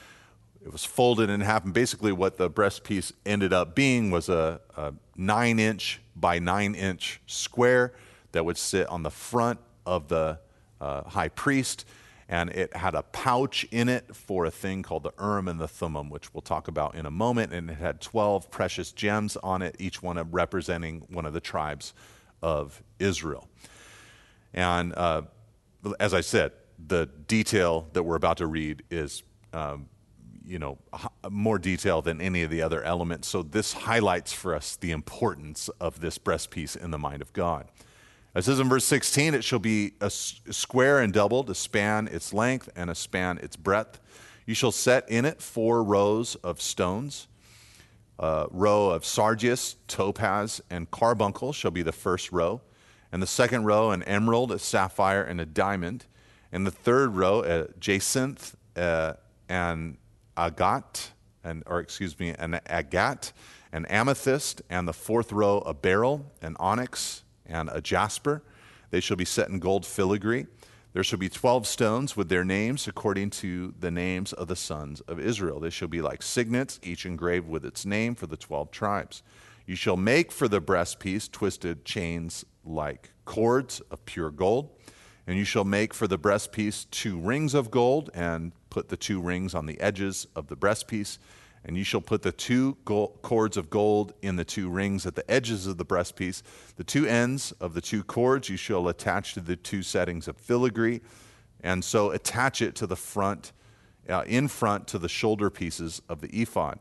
It 0.65 0.73
was 0.73 0.85
folded 0.85 1.31
in 1.31 1.41
half, 1.41 1.65
and 1.65 1.73
basically, 1.73 2.13
what 2.13 2.37
the 2.37 2.51
breastpiece 2.51 3.13
ended 3.25 3.53
up 3.53 3.75
being 3.75 4.11
was 4.11 4.29
a, 4.29 4.61
a 4.77 4.93
nine 5.17 5.59
inch 5.59 6.01
by 6.15 6.39
nine 6.39 6.75
inch 6.75 7.21
square 7.27 7.93
that 8.33 8.45
would 8.45 8.59
sit 8.59 8.87
on 8.89 9.03
the 9.03 9.11
front 9.11 9.59
of 9.87 10.09
the 10.09 10.39
uh, 10.81 11.03
high 11.05 11.29
priest 11.29 11.85
and 12.29 12.51
it 12.51 12.77
had 12.77 12.95
a 12.95 13.03
pouch 13.03 13.67
in 13.71 13.89
it 13.89 14.15
for 14.15 14.45
a 14.45 14.51
thing 14.51 14.83
called 14.83 15.03
the 15.03 15.13
Urim 15.19 15.49
and 15.49 15.59
the 15.59 15.69
Thummim, 15.69 16.11
which 16.11 16.35
we'll 16.35 16.43
talk 16.43 16.69
about 16.69 16.95
in 16.95 17.07
a 17.07 17.11
moment. 17.11 17.55
And 17.55 17.71
it 17.71 17.79
had 17.79 18.03
12 18.03 18.51
precious 18.51 18.93
gems 18.93 19.39
on 19.39 19.63
it, 19.63 19.77
each 19.79 20.03
one 20.03 20.19
representing 20.31 21.07
one 21.09 21.25
of 21.25 21.33
the 21.33 21.41
tribes 21.41 21.95
of 22.43 22.83
Israel. 22.99 23.49
And 24.53 24.95
uh, 24.95 25.23
as 25.99 26.13
I 26.13 26.21
said, 26.21 26.53
the 26.87 27.09
detail 27.27 27.89
that 27.95 28.03
we're 28.03 28.17
about 28.17 28.37
to 28.39 28.47
read 28.47 28.83
is, 28.91 29.23
um, 29.55 29.89
you 30.45 30.59
know, 30.59 30.79
more 31.31 31.59
detail 31.59 32.03
than 32.03 32.21
any 32.21 32.43
of 32.43 32.51
the 32.51 32.61
other 32.61 32.83
elements. 32.83 33.27
So 33.27 33.43
this 33.43 33.73
highlights 33.73 34.35
for 34.35 34.55
us 34.55 34.77
the 34.77 34.91
importance 34.91 35.71
of 35.81 36.01
this 36.01 36.19
breastpiece 36.19 36.77
in 36.77 36.91
the 36.91 36.99
mind 36.99 37.23
of 37.23 37.33
God. 37.33 37.69
It 38.35 38.45
says 38.45 38.61
in 38.61 38.69
verse 38.69 38.85
16, 38.85 39.35
it 39.35 39.43
shall 39.43 39.59
be 39.59 39.95
a 40.01 40.11
square 40.11 41.01
and 41.01 41.13
doubled, 41.13 41.51
a 41.51 41.55
span 41.55 42.09
its 42.09 42.33
length 42.33 42.69
and 42.77 42.91
a 42.91 42.95
span 42.95 43.39
its 43.39 43.57
breadth. 43.57 44.01
You 44.47 44.55
shall 44.55 44.73
set 44.73 45.09
in 45.11 45.25
it 45.25 45.43
four 45.43 45.83
rows 45.83 46.35
of 46.37 46.61
stones. 46.61 47.27
A 48.19 48.47
row 48.51 48.91
of 48.91 49.05
sardius, 49.05 49.77
topaz, 49.87 50.61
and 50.71 50.91
carbuncle 50.91 51.53
shall 51.53 51.71
be 51.71 51.83
the 51.83 51.93
first 51.93 52.33
row. 52.33 52.61
And 53.13 53.23
the 53.23 53.27
second 53.27 53.65
row, 53.65 53.91
an 53.91 54.03
emerald, 54.03 54.53
a 54.53 54.59
sapphire, 54.59 55.23
and 55.23 55.41
a 55.41 55.47
diamond. 55.47 56.05
And 56.53 56.67
the 56.67 56.71
third 56.71 57.17
row, 57.17 57.43
a 57.43 57.69
jacinth, 57.79 58.57
uh, 58.77 59.15
an 59.49 59.99
agate, 60.37 61.13
and, 61.45 61.63
or 61.67 61.81
excuse 61.81 62.19
me, 62.19 62.31
an 62.39 62.61
agate, 62.67 63.33
an 63.73 63.87
amethyst. 63.87 64.63
And 64.69 64.87
the 64.87 64.93
fourth 64.93 65.33
row, 65.33 65.59
a 65.59 65.73
beryl, 65.73 66.33
an 66.43 66.57
onyx, 66.59 67.23
and 67.49 67.71
a 67.73 67.81
jasper. 67.81 68.43
They 68.91 69.01
shall 69.01 69.17
be 69.17 69.25
set 69.25 69.49
in 69.49 69.59
gold 69.59 69.85
filigree. 69.85 70.47
There 70.93 71.05
shall 71.05 71.19
be 71.19 71.29
twelve 71.29 71.67
stones 71.67 72.17
with 72.17 72.29
their 72.29 72.45
names 72.45 72.89
according 72.89 73.31
to 73.31 73.75
the 73.79 73.91
names 73.91 74.33
of 74.33 74.49
the 74.49 74.57
sons 74.57 75.01
of 75.03 75.21
Israel. 75.21 75.61
They 75.61 75.71
shall 75.71 75.89
be 75.89 76.01
like 76.01 76.23
signets, 76.23 76.81
each 76.83 77.05
engraved 77.05 77.49
with 77.49 77.65
its 77.65 77.85
name 77.85 78.15
for 78.15 78.27
the 78.27 78.37
twelve 78.37 78.71
tribes. 78.71 79.23
You 79.67 79.77
shall 79.77 79.99
make 79.99 80.33
for 80.33 80.49
the 80.49 80.63
breastpiece 80.63 81.31
twisted 81.31 81.85
chains 81.85 82.45
like 82.65 83.13
cords 83.27 83.81
of 83.91 84.05
pure 84.07 84.31
gold. 84.31 84.71
And 85.27 85.37
you 85.37 85.45
shall 85.45 85.65
make 85.65 85.93
for 85.93 86.07
the 86.07 86.19
breastpiece 86.19 86.87
two 86.91 87.19
rings 87.19 87.53
of 87.53 87.71
gold, 87.71 88.09
and 88.15 88.53
put 88.71 88.89
the 88.89 88.97
two 88.97 89.21
rings 89.21 89.55
on 89.55 89.67
the 89.67 89.79
edges 89.79 90.27
of 90.35 90.47
the 90.47 90.57
breastpiece. 90.57 91.19
And 91.69 91.77
you 91.77 91.85
shall 91.85 92.01
put 92.01 92.23
the 92.23 92.33
two 92.33 92.79
gold, 92.87 93.19
cords 93.21 93.59
of 93.59 93.69
gold 93.69 94.15
in 94.23 94.37
the 94.37 94.45
two 94.45 94.71
rings 94.71 95.05
at 95.05 95.15
the 95.15 95.31
edges 95.31 95.67
of 95.67 95.77
the 95.77 95.85
breastpiece. 95.85 96.43
The 96.77 96.83
two 96.83 97.05
ends 97.05 97.53
of 97.61 97.75
the 97.75 97.83
two 97.83 98.03
cords 98.03 98.49
you 98.49 98.57
shall 98.57 98.89
attach 98.89 99.35
to 99.35 99.41
the 99.43 99.55
two 99.55 99.83
settings 99.83 100.29
of 100.29 100.39
filigree, 100.39 101.03
and 101.61 101.85
so 101.85 102.11
attach 102.11 102.63
it 102.63 102.75
to 102.77 102.87
the 102.87 102.97
front, 102.97 103.53
uh, 104.09 104.25
in 104.27 104.49
front 104.49 104.89
to 104.89 104.99
the 104.99 105.11
shoulder 105.11 105.51
pieces 105.51 106.01
of 106.09 106.23
the 106.23 106.29
ephod. 106.29 106.81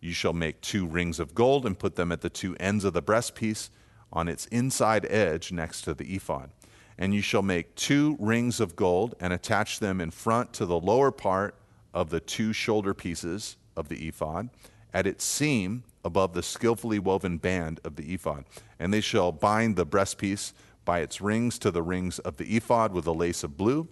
You 0.00 0.12
shall 0.12 0.32
make 0.32 0.60
two 0.60 0.84
rings 0.84 1.20
of 1.20 1.36
gold 1.36 1.64
and 1.64 1.78
put 1.78 1.94
them 1.94 2.10
at 2.10 2.20
the 2.20 2.28
two 2.28 2.56
ends 2.58 2.82
of 2.82 2.92
the 2.92 3.02
breastpiece 3.02 3.70
on 4.12 4.26
its 4.26 4.46
inside 4.46 5.06
edge 5.08 5.52
next 5.52 5.82
to 5.82 5.94
the 5.94 6.12
ephod. 6.12 6.50
And 6.98 7.14
you 7.14 7.20
shall 7.20 7.42
make 7.42 7.76
two 7.76 8.16
rings 8.18 8.58
of 8.58 8.74
gold 8.74 9.14
and 9.20 9.32
attach 9.32 9.78
them 9.78 10.00
in 10.00 10.10
front 10.10 10.52
to 10.54 10.66
the 10.66 10.78
lower 10.78 11.12
part 11.12 11.54
of 11.92 12.10
the 12.10 12.18
two 12.18 12.52
shoulder 12.52 12.94
pieces 12.94 13.58
of 13.76 13.88
the 13.88 14.08
ephod, 14.08 14.50
at 14.92 15.06
its 15.06 15.24
seam 15.24 15.84
above 16.04 16.34
the 16.34 16.42
skillfully 16.42 16.98
woven 16.98 17.38
band 17.38 17.80
of 17.84 17.96
the 17.96 18.14
ephod. 18.14 18.44
And 18.78 18.92
they 18.92 19.00
shall 19.00 19.32
bind 19.32 19.76
the 19.76 19.86
breastpiece 19.86 20.52
by 20.84 21.00
its 21.00 21.20
rings 21.20 21.58
to 21.60 21.70
the 21.70 21.82
rings 21.82 22.18
of 22.20 22.36
the 22.36 22.56
ephod 22.56 22.92
with 22.92 23.06
a 23.06 23.12
lace 23.12 23.42
of 23.42 23.56
blue, 23.56 23.88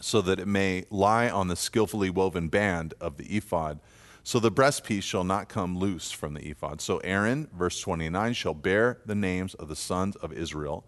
so 0.00 0.20
that 0.20 0.38
it 0.38 0.48
may 0.48 0.84
lie 0.90 1.30
on 1.30 1.48
the 1.48 1.56
skillfully 1.56 2.10
woven 2.10 2.48
band 2.48 2.94
of 3.00 3.16
the 3.16 3.36
ephod. 3.36 3.80
So 4.22 4.38
the 4.38 4.50
breastpiece 4.50 5.02
shall 5.02 5.24
not 5.24 5.48
come 5.48 5.78
loose 5.78 6.10
from 6.10 6.34
the 6.34 6.48
ephod. 6.48 6.80
So 6.80 6.98
Aaron, 6.98 7.48
verse 7.54 7.80
29, 7.80 8.32
shall 8.34 8.54
bear 8.54 9.00
the 9.04 9.14
names 9.14 9.54
of 9.54 9.68
the 9.68 9.76
sons 9.76 10.16
of 10.16 10.32
Israel 10.32 10.84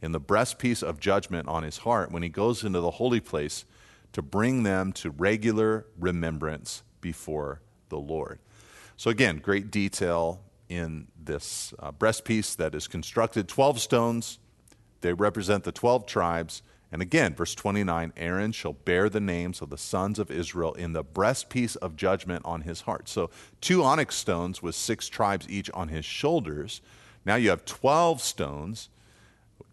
in 0.00 0.12
the 0.12 0.20
breastpiece 0.20 0.82
of 0.82 1.00
judgment 1.00 1.48
on 1.48 1.62
his 1.62 1.78
heart 1.78 2.10
when 2.10 2.22
he 2.22 2.28
goes 2.28 2.64
into 2.64 2.80
the 2.80 2.92
holy 2.92 3.20
place 3.20 3.64
to 4.12 4.22
bring 4.22 4.62
them 4.62 4.92
to 4.92 5.10
regular 5.10 5.86
remembrance 5.98 6.82
before 7.00 7.60
the 7.88 7.98
Lord. 7.98 8.38
So, 8.96 9.10
again, 9.10 9.38
great 9.38 9.70
detail 9.70 10.40
in 10.68 11.06
this 11.22 11.72
uh, 11.78 11.92
breastpiece 11.92 12.56
that 12.56 12.74
is 12.74 12.86
constructed 12.86 13.48
12 13.48 13.80
stones. 13.80 14.38
They 15.00 15.12
represent 15.12 15.64
the 15.64 15.72
12 15.72 16.06
tribes. 16.06 16.62
And 16.90 17.02
again, 17.02 17.34
verse 17.34 17.54
29 17.54 18.12
Aaron 18.16 18.52
shall 18.52 18.72
bear 18.72 19.08
the 19.08 19.20
names 19.20 19.60
of 19.60 19.70
the 19.70 19.78
sons 19.78 20.18
of 20.18 20.30
Israel 20.30 20.72
in 20.74 20.94
the 20.94 21.04
breastpiece 21.04 21.76
of 21.76 21.96
judgment 21.96 22.44
on 22.44 22.62
his 22.62 22.82
heart. 22.82 23.08
So, 23.08 23.30
two 23.60 23.82
onyx 23.82 24.14
stones 24.14 24.62
with 24.62 24.74
six 24.74 25.08
tribes 25.08 25.48
each 25.48 25.70
on 25.72 25.88
his 25.88 26.04
shoulders. 26.04 26.80
Now 27.24 27.34
you 27.34 27.50
have 27.50 27.64
12 27.66 28.22
stones, 28.22 28.88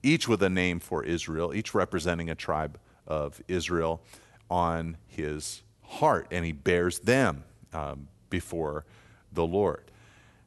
each 0.03 0.27
with 0.27 0.43
a 0.43 0.49
name 0.49 0.79
for 0.79 1.03
Israel, 1.03 1.53
each 1.53 1.73
representing 1.73 2.29
a 2.29 2.35
tribe 2.35 2.77
of 3.07 3.41
Israel 3.47 4.01
on 4.49 4.97
his 5.07 5.61
heart, 5.87 6.27
and 6.31 6.45
he 6.45 6.51
bears 6.51 6.99
them 6.99 7.43
um, 7.73 8.07
before 8.29 8.85
the 9.31 9.45
Lord. 9.45 9.91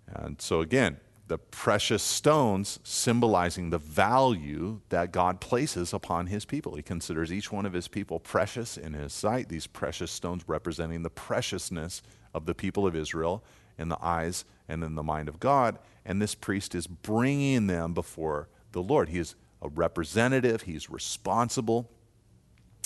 And 0.07 0.41
so, 0.41 0.61
again, 0.61 0.99
the 1.29 1.39
precious 1.39 2.03
stones 2.03 2.81
symbolizing 2.83 3.69
the 3.69 3.79
value 3.79 4.81
that 4.89 5.13
God 5.13 5.41
places 5.41 5.93
upon 5.93 6.27
his 6.27 6.47
people. 6.47 6.75
He 6.75 6.83
considers 6.83 7.31
each 7.31 7.53
one 7.53 7.67
of 7.67 7.75
his 7.75 7.87
people 7.87 8.19
precious 8.19 8.79
in 8.79 8.95
his 8.95 9.13
sight, 9.13 9.49
these 9.51 9.67
precious 9.67 10.11
stones 10.11 10.45
representing 10.47 11.03
the 11.03 11.11
preciousness 11.11 12.03
of 12.33 12.47
the 12.47 12.55
people 12.55 12.87
of 12.87 12.97
Israel 12.97 13.45
in 13.79 13.89
the 13.89 14.03
eyes 14.03 14.45
and 14.69 14.83
in 14.83 14.95
the 14.95 15.03
mind 15.03 15.29
of 15.29 15.39
God. 15.39 15.79
And 16.07 16.21
this 16.21 16.35
priest 16.35 16.75
is 16.75 16.87
bringing 16.87 17.67
them 17.67 17.93
before 17.93 18.49
the 18.73 18.83
Lord. 18.83 19.11
He 19.11 19.19
is 19.19 19.35
a 19.61 19.69
representative, 19.69 20.63
he's 20.63 20.89
responsible 20.89 21.91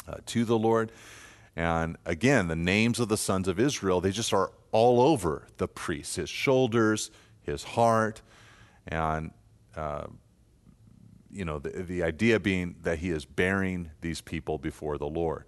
uh, 0.08 0.16
to 0.26 0.44
the 0.44 0.58
Lord. 0.58 0.90
And 1.54 1.96
again, 2.06 2.48
the 2.48 2.56
names 2.56 2.98
of 2.98 3.08
the 3.08 3.16
sons 3.16 3.48
of 3.48 3.60
Israel, 3.60 4.00
they 4.00 4.10
just 4.10 4.32
are 4.32 4.52
all 4.70 5.00
over 5.00 5.46
the 5.58 5.68
priest 5.68 6.16
his 6.16 6.30
shoulders, 6.30 7.10
his 7.42 7.62
heart, 7.62 8.22
and, 8.88 9.32
uh, 9.76 10.06
you 11.30 11.44
know, 11.44 11.58
the, 11.58 11.70
the 11.70 12.02
idea 12.02 12.40
being 12.40 12.76
that 12.82 12.98
he 12.98 13.10
is 13.10 13.24
bearing 13.24 13.90
these 14.00 14.20
people 14.20 14.58
before 14.58 14.98
the 14.98 15.06
Lord. 15.06 15.44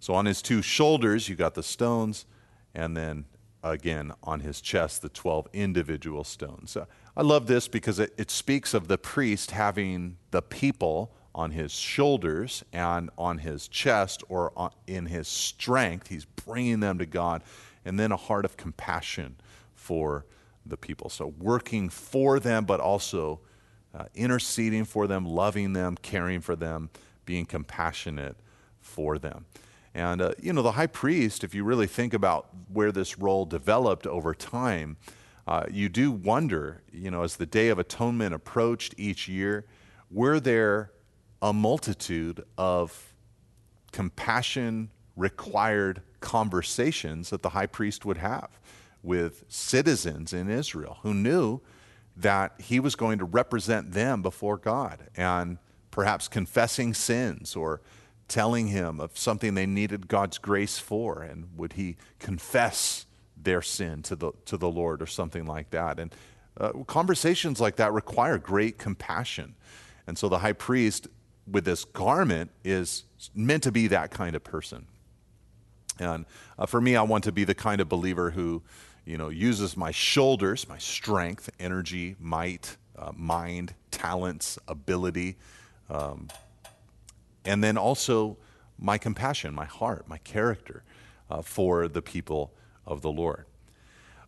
So 0.00 0.14
on 0.14 0.26
his 0.26 0.42
two 0.42 0.60
shoulders, 0.60 1.28
you 1.28 1.36
got 1.36 1.54
the 1.54 1.62
stones, 1.62 2.26
and 2.74 2.96
then 2.96 3.24
again 3.62 4.12
on 4.22 4.40
his 4.40 4.60
chest, 4.60 5.02
the 5.02 5.08
12 5.08 5.48
individual 5.52 6.24
stones. 6.24 6.76
I 7.16 7.22
love 7.22 7.46
this 7.46 7.68
because 7.68 7.98
it, 7.98 8.12
it 8.18 8.30
speaks 8.30 8.74
of 8.74 8.88
the 8.88 8.98
priest 8.98 9.52
having 9.52 10.16
the 10.30 10.42
people 10.42 11.14
on 11.34 11.50
his 11.50 11.72
shoulders 11.72 12.64
and 12.72 13.10
on 13.18 13.38
his 13.38 13.66
chest 13.68 14.22
or 14.28 14.52
on, 14.56 14.70
in 14.86 15.06
his 15.06 15.26
strength. 15.26 16.08
He's 16.08 16.24
bringing 16.24 16.80
them 16.80 16.98
to 16.98 17.06
God. 17.06 17.42
And 17.84 17.98
then 17.98 18.12
a 18.12 18.16
heart 18.16 18.44
of 18.44 18.56
compassion 18.56 19.36
for 19.74 20.24
the 20.64 20.76
people. 20.76 21.10
So 21.10 21.34
working 21.38 21.88
for 21.88 22.40
them, 22.40 22.64
but 22.64 22.80
also 22.80 23.40
uh, 23.94 24.06
interceding 24.14 24.84
for 24.84 25.06
them, 25.06 25.26
loving 25.26 25.72
them, 25.72 25.96
caring 26.00 26.40
for 26.40 26.56
them, 26.56 26.90
being 27.26 27.46
compassionate 27.46 28.36
for 28.80 29.18
them. 29.18 29.46
And, 29.94 30.20
uh, 30.20 30.32
you 30.40 30.52
know, 30.52 30.62
the 30.62 30.72
high 30.72 30.88
priest, 30.88 31.44
if 31.44 31.54
you 31.54 31.64
really 31.64 31.86
think 31.86 32.14
about 32.14 32.48
where 32.72 32.90
this 32.90 33.18
role 33.18 33.44
developed 33.44 34.06
over 34.06 34.34
time, 34.34 34.96
uh, 35.46 35.64
you 35.70 35.88
do 35.88 36.10
wonder, 36.10 36.82
you 36.90 37.10
know, 37.10 37.22
as 37.22 37.36
the 37.36 37.46
Day 37.46 37.68
of 37.68 37.78
Atonement 37.78 38.34
approached 38.34 38.94
each 38.96 39.28
year, 39.28 39.66
were 40.10 40.40
there 40.40 40.90
a 41.44 41.52
multitude 41.52 42.42
of 42.56 43.14
compassion 43.92 44.88
required 45.14 46.00
conversations 46.20 47.28
that 47.28 47.42
the 47.42 47.50
high 47.50 47.66
priest 47.66 48.06
would 48.06 48.16
have 48.16 48.48
with 49.02 49.44
citizens 49.48 50.32
in 50.32 50.48
Israel 50.48 50.96
who 51.02 51.12
knew 51.12 51.60
that 52.16 52.54
he 52.58 52.80
was 52.80 52.94
going 52.96 53.18
to 53.18 53.26
represent 53.26 53.92
them 53.92 54.22
before 54.22 54.56
God 54.56 55.10
and 55.16 55.58
perhaps 55.90 56.28
confessing 56.28 56.94
sins 56.94 57.54
or 57.54 57.82
telling 58.26 58.68
him 58.68 58.98
of 58.98 59.18
something 59.18 59.52
they 59.54 59.66
needed 59.66 60.08
God's 60.08 60.38
grace 60.38 60.78
for 60.78 61.20
and 61.20 61.48
would 61.58 61.74
he 61.74 61.98
confess 62.18 63.04
their 63.36 63.60
sin 63.60 64.00
to 64.04 64.16
the 64.16 64.32
to 64.46 64.56
the 64.56 64.70
Lord 64.70 65.02
or 65.02 65.06
something 65.06 65.44
like 65.44 65.68
that. 65.70 65.98
And 66.00 66.14
uh, 66.58 66.72
conversations 66.86 67.60
like 67.60 67.76
that 67.76 67.92
require 67.92 68.38
great 68.38 68.78
compassion. 68.78 69.56
And 70.06 70.16
so 70.16 70.30
the 70.30 70.38
high 70.38 70.54
priest 70.54 71.08
with 71.50 71.64
this 71.64 71.84
garment 71.84 72.50
is 72.64 73.04
meant 73.34 73.62
to 73.64 73.72
be 73.72 73.88
that 73.88 74.10
kind 74.10 74.34
of 74.34 74.42
person. 74.42 74.86
And 75.98 76.26
uh, 76.58 76.66
for 76.66 76.80
me, 76.80 76.96
I 76.96 77.02
want 77.02 77.24
to 77.24 77.32
be 77.32 77.44
the 77.44 77.54
kind 77.54 77.80
of 77.80 77.88
believer 77.88 78.30
who, 78.30 78.62
you 79.04 79.16
know, 79.16 79.28
uses 79.28 79.76
my 79.76 79.90
shoulders, 79.90 80.68
my 80.68 80.78
strength, 80.78 81.50
energy, 81.60 82.16
might, 82.18 82.76
uh, 82.98 83.12
mind, 83.14 83.74
talents, 83.90 84.58
ability, 84.66 85.36
um, 85.90 86.28
and 87.44 87.62
then 87.62 87.76
also 87.76 88.36
my 88.78 88.98
compassion, 88.98 89.54
my 89.54 89.66
heart, 89.66 90.08
my 90.08 90.18
character 90.18 90.82
uh, 91.30 91.42
for 91.42 91.88
the 91.88 92.02
people 92.02 92.52
of 92.86 93.02
the 93.02 93.10
Lord. 93.10 93.46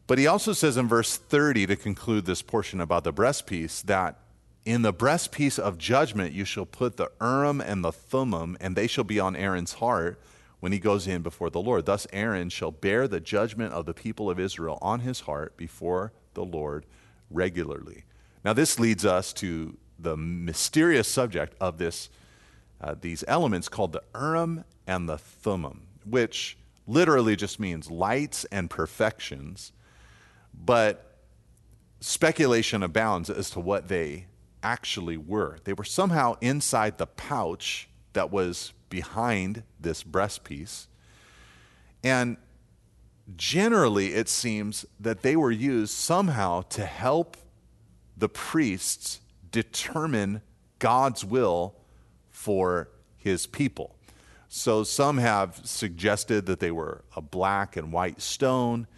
But 0.07 0.18
he 0.18 0.26
also 0.26 0.52
says 0.52 0.76
in 0.76 0.87
verse 0.87 1.16
30 1.16 1.66
to 1.66 1.76
conclude 1.76 2.26
this 2.26 2.42
portion 2.42 2.81
about 2.81 3.05
the 3.05 3.12
breastpiece 3.12 3.83
that 3.85 4.18
in 4.66 4.83
the 4.83 4.92
breastpiece 4.92 5.61
of 5.61 5.79
judgment 5.79 6.35
you 6.35 6.44
shall 6.44 6.66
put 6.66 6.96
the 6.96 7.09
Urim 7.20 7.61
and 7.61 7.85
the 7.85 7.92
Thummim, 7.92 8.57
and 8.61 8.74
they 8.74 8.88
shall 8.88 9.05
be 9.05 9.20
on 9.20 9.37
Aaron's 9.37 9.74
heart 9.74 10.20
when 10.59 10.72
he 10.72 10.81
goes 10.81 11.07
in 11.07 11.22
before 11.22 11.50
the 11.50 11.61
Lord. 11.61 11.87
Thus 11.87 12.07
Aaron 12.12 12.48
shall 12.48 12.72
bear 12.72 13.07
the 13.07 13.20
judgment 13.20 13.72
of 13.72 13.87
the 13.87 13.94
people 13.94 14.29
of 14.29 14.40
Israel 14.40 14.79
on 14.83 15.00
his 15.00 15.20
heart 15.20 15.57
before 15.57 16.12
the 16.35 16.44
Lord 16.44 16.85
regularly. 17.31 18.05
Now, 18.44 18.52
this 18.52 18.81
leads 18.81 19.07
us 19.07 19.33
to 19.35 19.76
the 20.00 20.16
mysterious 20.16 21.07
subject 21.07 21.55
of 21.61 21.79
this, 21.79 22.11
uh, 22.81 22.96
these 23.00 23.22
elements 23.29 23.68
called 23.68 23.92
the 23.92 24.02
Urim 24.14 24.64
and 24.85 25.09
the 25.09 25.16
Thummim, 25.16 25.83
which 26.05 26.59
literally 26.88 27.37
just 27.37 27.61
means 27.61 27.88
lights 27.88 28.44
and 28.46 28.68
perfections, 28.68 29.70
but 30.52 31.18
speculation 32.00 32.83
abounds 32.83 33.31
as 33.31 33.50
to 33.50 33.61
what 33.61 33.87
they 33.87 34.26
actually 34.66 35.16
were. 35.16 35.59
They 35.62 35.72
were 35.72 35.85
somehow 35.85 36.35
inside 36.40 36.98
the 36.98 37.07
pouch 37.07 37.88
that 38.14 38.33
was 38.33 38.72
behind 38.90 39.62
this 39.79 40.02
breastpiece. 40.02 40.88
And 42.02 42.37
generally, 43.37 44.14
it 44.14 44.29
seems 44.29 44.85
that 44.98 45.22
they 45.22 45.37
were 45.37 45.52
used 45.52 45.94
somehow 45.94 46.62
to 46.62 46.85
help 46.85 47.37
the 48.16 48.29
priests 48.29 49.20
determine 49.52 50.42
God's 50.81 51.24
will 51.24 51.76
for 52.31 52.88
his 53.16 53.46
people. 53.46 53.94
So 54.48 54.83
some 54.83 55.18
have 55.18 55.61
suggested 55.62 56.46
that 56.46 56.59
they 56.59 56.72
were 56.72 57.05
a 57.14 57.22
black 57.22 57.76
and 57.76 57.92
white 57.92 58.20
stone, 58.20 58.88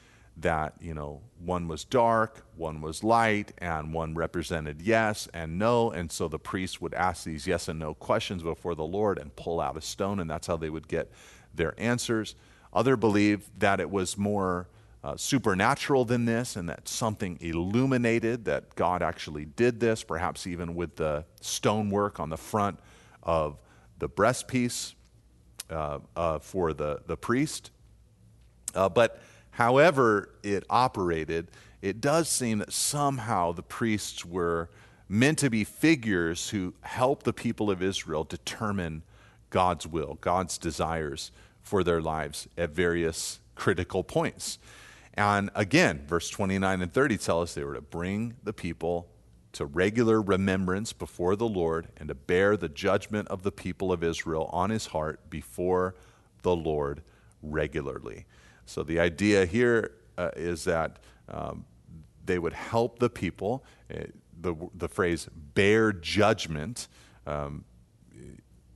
that, 0.40 0.74
you 0.80 0.94
know, 0.94 1.22
one 1.38 1.68
was 1.68 1.84
dark, 1.84 2.46
one 2.56 2.80
was 2.80 3.02
light, 3.02 3.52
and 3.58 3.92
one 3.92 4.14
represented 4.14 4.82
yes 4.82 5.28
and 5.34 5.58
no. 5.58 5.90
And 5.90 6.10
so 6.10 6.28
the 6.28 6.38
priest 6.38 6.80
would 6.80 6.94
ask 6.94 7.24
these 7.24 7.46
yes 7.46 7.68
and 7.68 7.78
no 7.78 7.94
questions 7.94 8.42
before 8.42 8.74
the 8.74 8.84
Lord 8.84 9.18
and 9.18 9.34
pull 9.34 9.60
out 9.60 9.76
a 9.76 9.80
stone, 9.80 10.20
and 10.20 10.30
that's 10.30 10.46
how 10.46 10.56
they 10.56 10.70
would 10.70 10.88
get 10.88 11.10
their 11.54 11.74
answers. 11.78 12.34
Other 12.72 12.96
believe 12.96 13.50
that 13.58 13.80
it 13.80 13.90
was 13.90 14.18
more 14.18 14.68
uh, 15.02 15.16
supernatural 15.16 16.04
than 16.04 16.24
this 16.24 16.56
and 16.56 16.68
that 16.68 16.88
something 16.88 17.38
illuminated 17.40 18.44
that 18.44 18.74
God 18.74 19.02
actually 19.02 19.44
did 19.44 19.80
this, 19.80 20.02
perhaps 20.02 20.46
even 20.46 20.74
with 20.74 20.96
the 20.96 21.24
stonework 21.40 22.20
on 22.20 22.30
the 22.30 22.36
front 22.36 22.78
of 23.22 23.58
the 23.98 24.08
breastpiece 24.08 24.94
uh, 25.70 25.98
uh, 26.16 26.38
for 26.38 26.72
the, 26.72 27.00
the 27.06 27.16
priest. 27.16 27.70
Uh, 28.74 28.88
but 28.88 29.20
however 29.58 30.30
it 30.44 30.62
operated, 30.70 31.50
it 31.82 32.00
does 32.00 32.28
seem 32.28 32.58
that 32.58 32.72
somehow 32.72 33.50
the 33.50 33.62
priests 33.62 34.24
were 34.24 34.70
meant 35.08 35.36
to 35.38 35.50
be 35.50 35.64
figures 35.64 36.50
who 36.50 36.74
help 36.82 37.24
the 37.24 37.32
people 37.32 37.68
of 37.68 37.82
Israel 37.82 38.22
determine 38.22 39.02
God's 39.50 39.84
will, 39.84 40.16
God's 40.20 40.58
desires 40.58 41.32
for 41.60 41.82
their 41.82 42.00
lives 42.00 42.46
at 42.56 42.70
various 42.70 43.40
critical 43.56 44.04
points. 44.04 44.60
And 45.14 45.50
again, 45.56 46.04
verse 46.06 46.30
29 46.30 46.80
and 46.80 46.92
30 46.92 47.18
tell 47.18 47.42
us 47.42 47.54
they 47.54 47.64
were 47.64 47.74
to 47.74 47.80
bring 47.80 48.36
the 48.44 48.52
people 48.52 49.08
to 49.54 49.66
regular 49.66 50.22
remembrance 50.22 50.92
before 50.92 51.34
the 51.34 51.48
Lord 51.48 51.88
and 51.96 52.06
to 52.10 52.14
bear 52.14 52.56
the 52.56 52.68
judgment 52.68 53.26
of 53.26 53.42
the 53.42 53.50
people 53.50 53.90
of 53.90 54.04
Israel 54.04 54.48
on 54.52 54.70
his 54.70 54.86
heart 54.86 55.28
before 55.28 55.96
the 56.42 56.54
Lord 56.54 57.02
regularly. 57.42 58.24
So 58.68 58.82
the 58.82 59.00
idea 59.00 59.46
here 59.46 59.92
uh, 60.18 60.30
is 60.36 60.64
that 60.64 60.98
um, 61.28 61.64
they 62.26 62.38
would 62.38 62.52
help 62.52 62.98
the 62.98 63.08
people. 63.08 63.64
Uh, 63.90 64.04
the, 64.40 64.54
the 64.74 64.88
phrase 64.88 65.28
bear 65.54 65.90
judgment 65.90 66.88
um, 67.26 67.64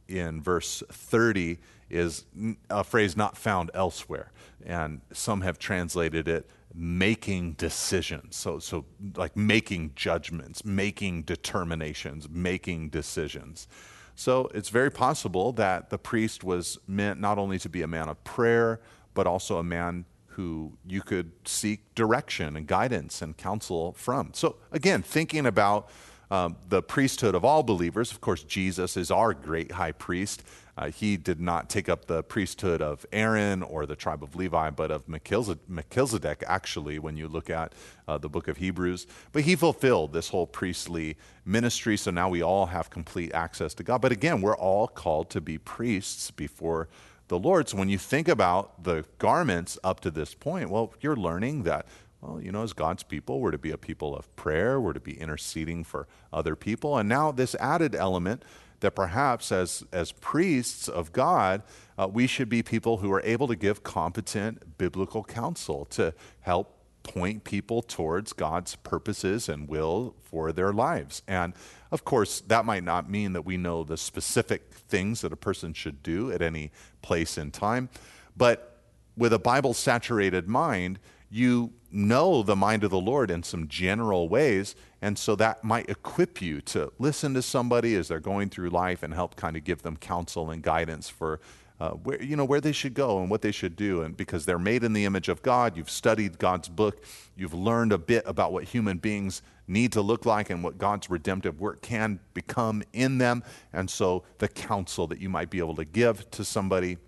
in 0.09 0.41
verse 0.41 0.83
30 0.91 1.59
is 1.91 2.25
a 2.71 2.83
phrase 2.83 3.17
not 3.17 3.37
found 3.37 3.71
elsewhere. 3.75 4.33
And 4.65 5.03
some 5.13 5.43
have 5.43 5.59
translated 5.59 6.27
it 6.27 6.49
making 6.75 7.53
decisions. 7.53 8.35
So, 8.35 8.59
so 8.59 8.87
like 9.15 9.37
making 9.37 9.93
judgments, 9.95 10.65
making 10.65 11.23
determinations, 11.25 12.31
making 12.31 12.89
decisions. 12.89 13.69
So 14.15 14.51
it's 14.55 14.71
very 14.71 14.91
possible 14.91 15.53
that 15.53 15.91
the 15.91 15.99
priest 15.99 16.45
was 16.45 16.79
meant 16.87 17.21
not 17.21 17.39
only 17.39 17.59
to 17.59 17.69
be 17.69 17.83
a 17.83 17.87
man 17.87 18.09
of 18.09 18.23
prayer, 18.25 18.81
but 19.15 19.27
also 19.27 19.59
a 19.59 19.63
man 19.63 20.05
who 20.29 20.73
you 20.87 21.03
could 21.03 21.33
seek 21.45 21.95
direction 21.95 22.57
and 22.57 22.67
guidance 22.67 23.23
and 23.23 23.37
counsel 23.37 23.93
from. 23.93 24.31
So 24.33 24.57
again, 24.71 25.03
thinking 25.03 25.47
about 25.47 25.91
um, 26.31 26.57
the 26.69 26.83
priesthood 26.83 27.35
of 27.35 27.45
all 27.45 27.63
believers, 27.63 28.11
of 28.11 28.21
course, 28.21 28.43
Jesus 28.43 28.97
is 28.97 29.11
our 29.11 29.35
great 29.35 29.73
high 29.73 29.93
priest. 29.93 30.43
Uh, 30.75 30.89
he 30.89 31.19
did 31.19 31.39
not 31.39 31.69
take 31.69 31.91
up 31.91 32.07
the 32.07 32.23
priesthood 32.23 32.81
of 32.81 33.05
Aaron 33.13 33.63
or 33.63 33.85
the 33.85 33.95
tribe 33.95 34.23
of 34.23 34.35
Levi, 34.35 34.71
but 34.71 34.91
of 34.91 35.07
Melchizedek, 35.07 36.43
actually, 36.47 36.99
when 36.99 37.19
you 37.19 37.29
look 37.29 37.51
at 37.51 37.75
uh, 38.09 38.17
the 38.17 38.31
book 38.31 38.49
of 38.49 38.57
Hebrews. 38.57 39.07
But 39.33 39.43
he 39.43 39.55
fulfilled 39.55 40.15
this 40.15 40.31
whole 40.31 40.47
priestly 40.47 41.19
ministry, 41.45 41.99
so 41.99 42.11
now 42.11 42.31
we 42.31 42.43
all 42.43 42.67
have 42.67 42.89
complete 42.89 43.35
access 43.35 43.75
to 43.75 43.83
God. 43.83 44.01
But 44.01 44.13
again, 44.13 44.41
we're 44.41 44.57
all 44.57 44.89
called 44.89 45.29
to 45.31 45.43
be 45.43 45.59
priests 45.59 46.31
before 46.31 46.89
the 47.29 47.39
Lord. 47.39 47.69
So 47.69 47.77
when 47.77 47.89
you 47.89 47.99
think 47.99 48.29
about 48.29 48.85
the 48.85 49.05
garments 49.19 49.79
up 49.83 50.01
to 50.01 50.11
this 50.11 50.35
point, 50.35 50.71
well, 50.71 50.93
you're 51.01 51.17
learning 51.17 51.63
that 51.65 51.87
well, 52.23 52.41
you 52.41 52.53
know, 52.53 52.63
as 52.63 52.73
God's 52.73 53.03
people, 53.03 53.41
we're 53.41 53.51
to 53.51 53.59
be 53.59 53.73
a 53.73 53.77
people 53.77 54.15
of 54.15 54.35
prayer, 54.37 54.81
we're 54.81 54.93
to 54.93 55.01
be 55.01 55.19
interceding 55.21 55.83
for 55.83 56.07
other 56.33 56.55
people. 56.55 56.97
And 56.97 57.09
now, 57.09 57.33
this 57.33 57.57
added 57.57 57.97
element 57.97 58.45
that 58.79 58.93
perhaps 58.93 59.51
as, 59.51 59.85
as 59.93 60.13
priests 60.13 60.89
of 60.89 61.13
God, 61.13 61.63
uh, 61.99 62.09
we 62.13 62.29
should 62.29 62.49
be 62.49 62.63
people 62.63 62.99
who 62.99 63.13
are 63.13 63.23
able 63.23 63.49
to 63.49 63.57
give 63.57 63.83
competent 63.83 64.79
biblical 64.79 65.25
counsel 65.25 65.85
to 65.87 66.15
help 66.41 66.79
point 67.03 67.43
people 67.43 67.83
towards 67.83 68.33
God's 68.33 68.77
purposes 68.77 69.49
and 69.49 69.69
will 69.69 70.15
for 70.23 70.53
their 70.53 70.73
lives. 70.73 71.23
And 71.27 71.55
of 71.93 72.05
course, 72.05 72.41
that 72.49 72.65
might 72.65 72.83
not 72.83 73.09
mean 73.09 73.35
that 73.35 73.45
we 73.45 73.57
know 73.57 73.85
the 73.85 73.97
specific 73.97 74.73
things 74.73 75.21
that 75.21 75.33
a 75.33 75.37
person 75.37 75.73
should 75.73 76.03
do 76.03 76.33
at 76.33 76.43
any 76.43 76.73
place 77.03 77.39
in 77.39 77.51
time, 77.51 77.89
but 78.37 78.81
with 79.17 79.33
a 79.33 79.39
Bible 79.39 79.75
saturated 79.75 80.49
mind, 80.49 80.99
you 81.31 81.73
know 81.91 82.43
the 82.43 82.57
mind 82.57 82.85
of 82.85 82.91
the 82.91 83.01
Lord 83.01 83.31
in 83.31 83.43
some 83.43 83.69
general 83.69 84.29
ways. 84.29 84.75
And 85.01 85.19
so 85.19 85.35
that 85.37 85.65
might 85.65 85.89
equip 85.89 86.41
you 86.41 86.61
to 86.63 86.93
listen 86.99 87.35
to 87.35 87.43
somebody 87.43 87.95
as 87.97 88.09
they're 88.09 88.21
going 88.21 88.49
through 88.49 88.71
life 88.71 89.03
and 89.03 89.13
help 89.13 89.37
kind 89.37 89.57
of 89.57 89.65
give 89.65 89.83
them 89.83 89.97
counsel 89.97 90.51
and 90.51 90.63
guidance 90.63 91.09
for 91.09 91.41
uh, 91.83 91.91
where, 91.91 92.23
you 92.23 92.37
know, 92.37 92.45
where 92.45 92.61
they 92.61 92.71
should 92.71 92.95
go 92.95 93.21
and 93.21 93.29
what 93.29 93.43
they 93.43 93.51
should 93.51 93.75
do. 93.75 94.03
And 94.03 94.17
because 94.17 94.47
they're 94.47 94.57
made 94.57 94.85
in 94.85 94.93
the 94.93 95.05
image 95.05 95.29
of 95.29 95.43
God, 95.43 95.77
you've 95.77 95.91
studied 95.91 96.39
God's 96.39 96.69
book, 96.69 97.05
you've 97.35 97.55
learned 97.55 97.93
a 97.93 97.99
bit 97.99 98.23
about 98.25 98.53
what 98.53 98.63
human 98.63 98.99
beings 98.99 99.43
need 99.67 99.91
to 99.93 100.01
look 100.01 100.25
like 100.25 100.49
and 100.49 100.63
what 100.63 100.79
God's 100.79 101.11
redemptive 101.11 101.61
work 101.61 101.83
can 101.83 102.21
become 102.35 102.85
in 102.93 103.19
them. 103.19 103.43
And 103.73 103.91
so 103.91 104.23
the 104.39 104.47
counsel 104.47 105.09
that 105.09 105.21
you 105.21 105.29
might 105.29 105.51
be 105.51 105.59
able 105.59 105.75
to 105.75 105.85
give 105.85 106.31
to 106.31 106.45
somebody 106.45 106.99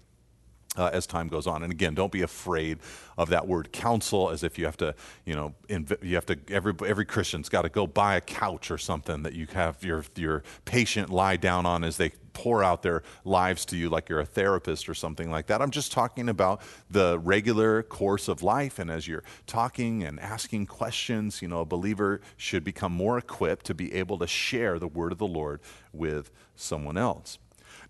uh, 0.77 0.91
as 0.93 1.07
time 1.07 1.29
goes 1.29 1.47
on. 1.47 1.63
And 1.63 1.73
again, 1.73 1.95
don't 1.95 2.13
be 2.13 2.23
afraid 2.23 2.79
of 3.17 3.29
that 3.31 3.47
word 3.47 3.73
counsel 3.73 4.31
as 4.31 4.43
if 4.43 4.59
you 4.59 4.65
have 4.65 4.77
to, 4.79 4.95
you 5.25 5.35
know, 5.35 5.55
inv- 5.69 6.03
you 6.03 6.15
have 6.17 6.27
to, 6.27 6.39
every, 6.49 6.75
every 6.87 7.05
Christian's 7.05 7.49
got 7.49 7.63
to 7.63 7.69
go 7.69 7.87
buy 7.87 8.17
a 8.17 8.21
couch 8.21 8.71
or 8.71 8.79
something 8.79 9.23
that 9.23 9.35
you 9.35 9.47
have 9.53 9.83
your, 9.85 10.05
your 10.17 10.43
patient 10.65 11.11
lie 11.11 11.37
down 11.37 11.67
on 11.67 11.85
as 11.85 11.97
they 11.97 12.11
pour 12.33 12.65
out 12.65 12.83
their 12.83 13.03
lives 13.25 13.65
to 13.65 13.77
you 13.77 13.89
like 13.89 14.09
you're 14.09 14.21
a 14.21 14.27
therapist 14.27 14.89
or 14.89 14.95
something 14.95 15.31
like 15.31 15.47
that. 15.47 15.63
I'm 15.63 15.71
just 15.71 15.93
talking 15.93 16.29
about 16.29 16.61
the 16.91 17.19
regular 17.21 17.83
course 17.85 18.27
of 18.27 18.43
life. 18.43 18.81
And 18.81 18.91
as 18.91 19.07
you're 19.07 19.23
talking 19.47 20.03
and 20.03 20.19
asking 20.19 20.67
questions, 20.67 21.41
you 21.41 21.49
know, 21.49 21.61
a 21.61 21.65
believer 21.65 22.21
should 22.37 22.65
become 22.65 22.93
more 22.93 23.17
equipped 23.17 23.65
to 23.67 23.75
be 23.75 23.95
able 23.95 24.19
to 24.19 24.27
share 24.27 24.81
the 24.81 24.89
word 24.89 25.13
of 25.13 25.19
the 25.19 25.27
Lord 25.27 25.61
with 25.93 26.31
someone 26.57 26.99
else. 26.99 27.39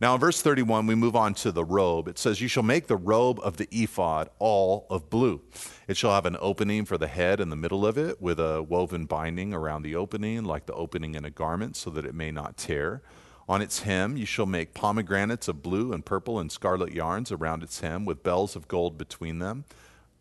Now, 0.01 0.15
in 0.15 0.21
verse 0.21 0.43
31, 0.43 0.87
we 0.87 0.95
move 0.95 1.15
on 1.15 1.35
to 1.35 1.53
the 1.53 1.65
robe. 1.65 2.09
It 2.09 2.19
says, 2.19 2.41
You 2.41 2.49
shall 2.49 2.63
make 2.63 2.89
the 2.89 2.97
robe 2.97 3.39
of 3.43 3.57
the 3.57 3.69
ephod 3.71 4.29
all 4.39 4.87
of 4.91 5.09
blue. 5.09 5.43
It 5.87 5.97
shall 5.97 6.13
have 6.13 6.27
an 6.27 6.37
opening 6.41 6.85
for 6.85 6.99
the 6.99 7.07
head 7.07 7.41
in 7.41 7.51
the 7.51 7.57
middle 7.57 7.87
of 7.87 7.97
it, 7.97 8.21
with 8.21 8.41
a 8.41 8.63
woven 8.63 9.07
binding 9.07 9.55
around 9.55 9.83
the 9.83 9.95
opening, 9.95 10.45
like 10.45 10.67
the 10.67 10.75
opening 10.75 11.15
in 11.15 11.25
a 11.25 11.31
garment, 11.31 11.77
so 11.77 11.91
that 11.91 12.05
it 12.05 12.15
may 12.15 12.31
not 12.31 12.57
tear. 12.57 13.03
On 13.49 13.61
its 13.61 13.81
hem 13.81 14.17
you 14.17 14.27
shall 14.27 14.47
make 14.47 14.75
pomegranates 14.75 15.49
of 15.49 15.63
blue 15.63 15.93
and 15.93 16.05
purple 16.05 16.39
and 16.39 16.51
scarlet 16.51 16.93
yarns 16.93 17.31
around 17.31 17.63
its 17.63 17.81
hem, 17.81 18.05
with 18.05 18.23
bells 18.23 18.57
of 18.57 18.69
gold 18.69 18.99
between 18.99 19.39
them. 19.39 19.65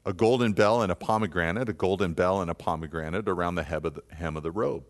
A 0.06 0.14
golden 0.14 0.52
bell 0.52 0.82
and 0.82 0.92
a 0.92 0.96
pomegranate, 0.96 1.70
a 1.70 1.74
golden 1.74 2.14
bell 2.14 2.42
and 2.42 2.52
a 2.52 2.56
pomegranate 2.56 3.30
around 3.30 3.56
the 3.56 3.64
hem 3.64 4.36
of 4.36 4.44
the, 4.44 4.52
robe. 4.52 4.84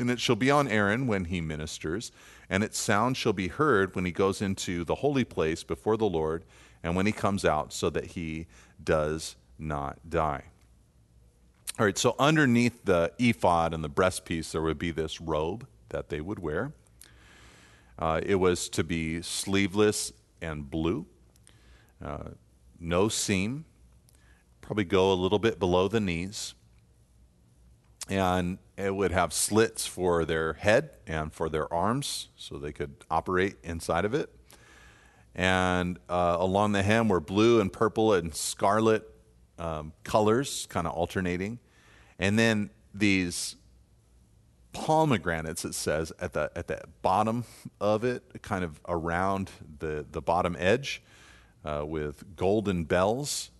And 0.00 0.10
it 0.10 0.18
shall 0.18 0.36
be 0.36 0.50
on 0.50 0.66
Aaron 0.66 1.06
when 1.06 1.26
he 1.26 1.40
ministers 1.40 2.10
and 2.52 2.62
its 2.62 2.78
sound 2.78 3.16
shall 3.16 3.32
be 3.32 3.48
heard 3.48 3.96
when 3.96 4.04
he 4.04 4.12
goes 4.12 4.42
into 4.42 4.84
the 4.84 4.96
holy 4.96 5.24
place 5.24 5.64
before 5.64 5.96
the 5.96 6.04
Lord 6.04 6.44
and 6.82 6.94
when 6.94 7.06
he 7.06 7.12
comes 7.12 7.46
out, 7.46 7.72
so 7.72 7.88
that 7.88 8.08
he 8.08 8.46
does 8.84 9.36
not 9.58 9.98
die. 10.06 10.44
All 11.78 11.86
right, 11.86 11.96
so 11.96 12.14
underneath 12.18 12.84
the 12.84 13.10
ephod 13.18 13.72
and 13.72 13.82
the 13.82 13.88
breastpiece, 13.88 14.52
there 14.52 14.60
would 14.60 14.78
be 14.78 14.90
this 14.90 15.18
robe 15.18 15.66
that 15.88 16.10
they 16.10 16.20
would 16.20 16.40
wear. 16.40 16.72
Uh, 17.98 18.20
it 18.22 18.34
was 18.34 18.68
to 18.68 18.84
be 18.84 19.22
sleeveless 19.22 20.12
and 20.42 20.70
blue, 20.70 21.06
uh, 22.04 22.32
no 22.78 23.08
seam, 23.08 23.64
probably 24.60 24.84
go 24.84 25.10
a 25.10 25.14
little 25.14 25.38
bit 25.38 25.58
below 25.58 25.88
the 25.88 26.00
knees. 26.00 26.52
And 28.10 28.58
it 28.82 28.94
would 28.94 29.12
have 29.12 29.32
slits 29.32 29.86
for 29.86 30.24
their 30.24 30.54
head 30.54 30.90
and 31.06 31.32
for 31.32 31.48
their 31.48 31.72
arms 31.72 32.28
so 32.36 32.58
they 32.58 32.72
could 32.72 32.94
operate 33.10 33.56
inside 33.62 34.04
of 34.04 34.14
it. 34.14 34.28
And 35.34 35.98
uh, 36.08 36.36
along 36.38 36.72
the 36.72 36.82
hem 36.82 37.08
were 37.08 37.20
blue 37.20 37.60
and 37.60 37.72
purple 37.72 38.12
and 38.12 38.34
scarlet 38.34 39.08
um, 39.58 39.92
colors, 40.04 40.66
kind 40.68 40.86
of 40.86 40.92
alternating. 40.92 41.58
And 42.18 42.38
then 42.38 42.70
these 42.92 43.56
pomegranates, 44.72 45.64
it 45.64 45.74
says, 45.74 46.12
at 46.20 46.32
the, 46.32 46.50
at 46.56 46.66
the 46.66 46.82
bottom 47.00 47.44
of 47.80 48.04
it, 48.04 48.42
kind 48.42 48.64
of 48.64 48.80
around 48.88 49.50
the, 49.78 50.04
the 50.10 50.20
bottom 50.20 50.56
edge, 50.58 51.02
uh, 51.64 51.84
with 51.86 52.36
golden 52.36 52.84
bells 52.84 53.50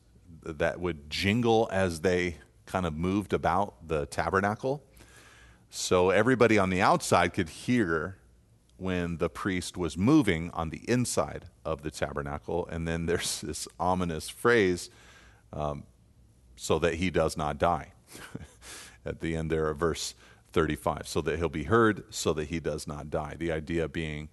that 0.45 0.81
would 0.81 1.09
jingle 1.09 1.69
as 1.71 2.01
they 2.01 2.37
kind 2.67 2.87
of 2.87 2.97
moved 2.97 3.33
about 3.33 3.87
the 3.87 4.07
tabernacle. 4.07 4.83
So 5.75 6.11
everybody 6.11 6.59
on 6.59 6.69
the 6.69 6.83
outside 6.83 7.33
could 7.33 7.49
hear 7.49 8.19
when 8.77 9.17
the 9.17 9.31
priest 9.31 9.75
was 9.79 9.97
moving 9.97 10.51
on 10.51 10.69
the 10.69 10.83
inside 10.87 11.47
of 11.65 11.81
the 11.81 11.91
tabernacle. 11.91 12.69
And 12.71 12.87
then 12.87 13.07
there's 13.07 13.41
this 13.41 13.67
ominous 13.81 14.29
phrase, 14.29 14.91
um, 15.51 15.85
so 16.57 16.79
that 16.79 16.97
he 16.97 17.09
does 17.09 17.39
not 17.39 17.57
die. 17.57 17.93
At 19.07 19.21
the 19.21 19.35
end 19.35 19.51
there 19.51 19.71
of 19.71 19.79
verse 19.79 20.15
35, 20.53 21.09
so 21.09 21.23
that 21.23 21.39
he'll 21.39 21.49
be 21.49 21.65
heard, 21.65 22.05
so 22.11 22.35
that 22.35 22.49
he 22.49 22.61
does 22.61 22.87
not 22.87 23.09
die. 23.09 23.37
The 23.39 23.51
idea 23.51 23.89
being 23.89 24.29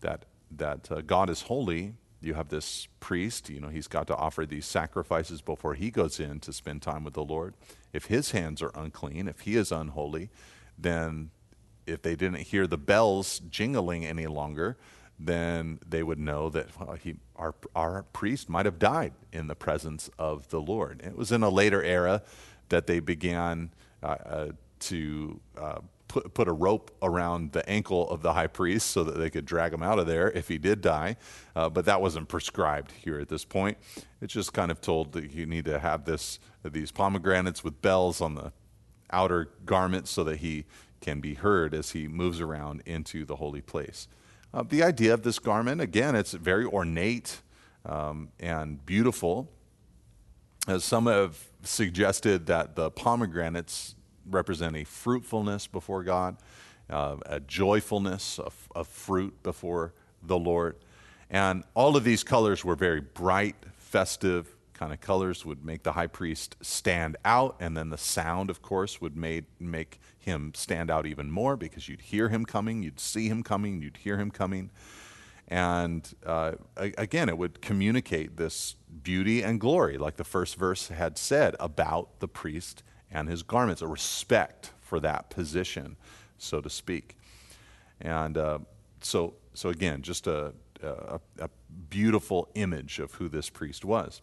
that, 0.00 0.24
that 0.52 0.92
uh, 0.92 1.00
God 1.00 1.28
is 1.28 1.42
holy. 1.42 1.94
You 2.20 2.34
have 2.34 2.50
this 2.50 2.86
priest, 3.00 3.50
you 3.50 3.58
know, 3.58 3.68
he's 3.68 3.88
got 3.88 4.06
to 4.06 4.16
offer 4.16 4.46
these 4.46 4.64
sacrifices 4.64 5.42
before 5.42 5.74
he 5.74 5.90
goes 5.90 6.20
in 6.20 6.38
to 6.38 6.52
spend 6.52 6.82
time 6.82 7.02
with 7.02 7.14
the 7.14 7.24
Lord. 7.24 7.54
If 7.92 8.04
his 8.04 8.30
hands 8.30 8.62
are 8.62 8.70
unclean, 8.76 9.26
if 9.26 9.40
he 9.40 9.56
is 9.56 9.72
unholy, 9.72 10.30
then 10.78 11.30
if 11.86 12.02
they 12.02 12.16
didn't 12.16 12.40
hear 12.40 12.66
the 12.66 12.78
bells 12.78 13.40
jingling 13.50 14.04
any 14.04 14.26
longer, 14.26 14.76
then 15.18 15.78
they 15.86 16.02
would 16.02 16.18
know 16.18 16.48
that 16.48 16.68
well, 16.78 16.96
he, 16.96 17.16
our, 17.36 17.54
our 17.74 18.02
priest 18.12 18.48
might 18.48 18.66
have 18.66 18.78
died 18.78 19.12
in 19.32 19.46
the 19.46 19.54
presence 19.54 20.10
of 20.18 20.48
the 20.48 20.60
Lord. 20.60 21.02
It 21.04 21.16
was 21.16 21.30
in 21.30 21.42
a 21.42 21.50
later 21.50 21.82
era 21.82 22.22
that 22.68 22.86
they 22.86 23.00
began 23.00 23.70
uh, 24.02 24.06
uh, 24.06 24.48
to 24.80 25.40
uh, 25.56 25.78
put, 26.08 26.34
put 26.34 26.48
a 26.48 26.52
rope 26.52 26.90
around 27.02 27.52
the 27.52 27.68
ankle 27.68 28.08
of 28.08 28.22
the 28.22 28.32
high 28.32 28.46
priest 28.46 28.90
so 28.90 29.04
that 29.04 29.18
they 29.18 29.30
could 29.30 29.44
drag 29.44 29.72
him 29.72 29.82
out 29.82 29.98
of 29.98 30.06
there 30.06 30.30
if 30.30 30.48
he 30.48 30.58
did 30.58 30.80
die. 30.80 31.16
Uh, 31.54 31.68
but 31.68 31.84
that 31.84 32.00
wasn't 32.00 32.28
prescribed 32.28 32.92
here 32.92 33.18
at 33.18 33.28
this 33.28 33.44
point. 33.44 33.78
It's 34.20 34.32
just 34.32 34.52
kind 34.52 34.70
of 34.70 34.80
told 34.80 35.12
that 35.12 35.32
you 35.32 35.46
need 35.46 35.64
to 35.66 35.78
have 35.78 36.04
this 36.04 36.38
these 36.64 36.90
pomegranates 36.90 37.62
with 37.62 37.82
bells 37.82 38.22
on 38.22 38.36
the 38.36 38.52
outer 39.14 39.48
garment 39.64 40.08
so 40.08 40.24
that 40.24 40.38
he 40.38 40.64
can 41.00 41.20
be 41.20 41.34
heard 41.34 41.74
as 41.74 41.90
he 41.90 42.08
moves 42.08 42.40
around 42.40 42.82
into 42.84 43.24
the 43.24 43.36
holy 43.36 43.60
place. 43.60 44.08
Uh, 44.52 44.62
the 44.68 44.82
idea 44.82 45.14
of 45.14 45.22
this 45.22 45.38
garment, 45.38 45.80
again, 45.80 46.14
it's 46.14 46.32
very 46.32 46.64
ornate 46.64 47.42
um, 47.86 48.28
and 48.40 48.84
beautiful. 48.86 49.50
As 50.66 50.84
some 50.84 51.06
have 51.06 51.38
suggested 51.62 52.46
that 52.46 52.74
the 52.74 52.90
pomegranates 52.90 53.94
represent 54.30 54.76
a 54.76 54.84
fruitfulness 54.84 55.66
before 55.66 56.02
God, 56.02 56.36
uh, 56.88 57.16
a 57.26 57.40
joyfulness 57.40 58.38
of, 58.38 58.54
of 58.74 58.88
fruit 58.88 59.42
before 59.42 59.92
the 60.22 60.38
Lord. 60.38 60.76
And 61.30 61.64
all 61.74 61.96
of 61.96 62.04
these 62.04 62.24
colors 62.24 62.64
were 62.64 62.76
very 62.76 63.00
bright, 63.00 63.56
festive, 63.76 64.53
kind 64.74 64.92
of 64.92 65.00
colors 65.00 65.44
would 65.44 65.64
make 65.64 65.84
the 65.84 65.92
high 65.92 66.08
priest 66.08 66.56
stand 66.60 67.16
out, 67.24 67.56
and 67.60 67.76
then 67.76 67.90
the 67.90 67.98
sound, 67.98 68.50
of 68.50 68.60
course, 68.60 69.00
would 69.00 69.16
made, 69.16 69.46
make 69.58 70.00
him 70.18 70.52
stand 70.54 70.90
out 70.90 71.06
even 71.06 71.30
more 71.30 71.56
because 71.56 71.88
you'd 71.88 72.00
hear 72.00 72.28
him 72.28 72.44
coming, 72.44 72.82
you'd 72.82 73.00
see 73.00 73.28
him 73.28 73.42
coming, 73.42 73.80
you'd 73.80 73.98
hear 73.98 74.18
him 74.18 74.30
coming. 74.30 74.70
And 75.48 76.12
uh, 76.24 76.52
again, 76.76 77.28
it 77.28 77.38
would 77.38 77.60
communicate 77.60 78.36
this 78.36 78.76
beauty 79.02 79.42
and 79.42 79.60
glory, 79.60 79.98
like 79.98 80.16
the 80.16 80.24
first 80.24 80.56
verse 80.56 80.88
had 80.88 81.18
said 81.18 81.54
about 81.60 82.20
the 82.20 82.28
priest 82.28 82.82
and 83.10 83.28
his 83.28 83.42
garments, 83.42 83.82
a 83.82 83.86
respect 83.86 84.72
for 84.80 84.98
that 85.00 85.30
position, 85.30 85.96
so 86.38 86.60
to 86.60 86.70
speak. 86.70 87.16
And 88.00 88.36
uh, 88.36 88.58
so, 89.00 89.34
so 89.52 89.68
again, 89.68 90.02
just 90.02 90.26
a, 90.26 90.52
a, 90.82 91.20
a 91.38 91.50
beautiful 91.90 92.48
image 92.54 92.98
of 92.98 93.12
who 93.14 93.28
this 93.28 93.50
priest 93.50 93.84
was. 93.84 94.20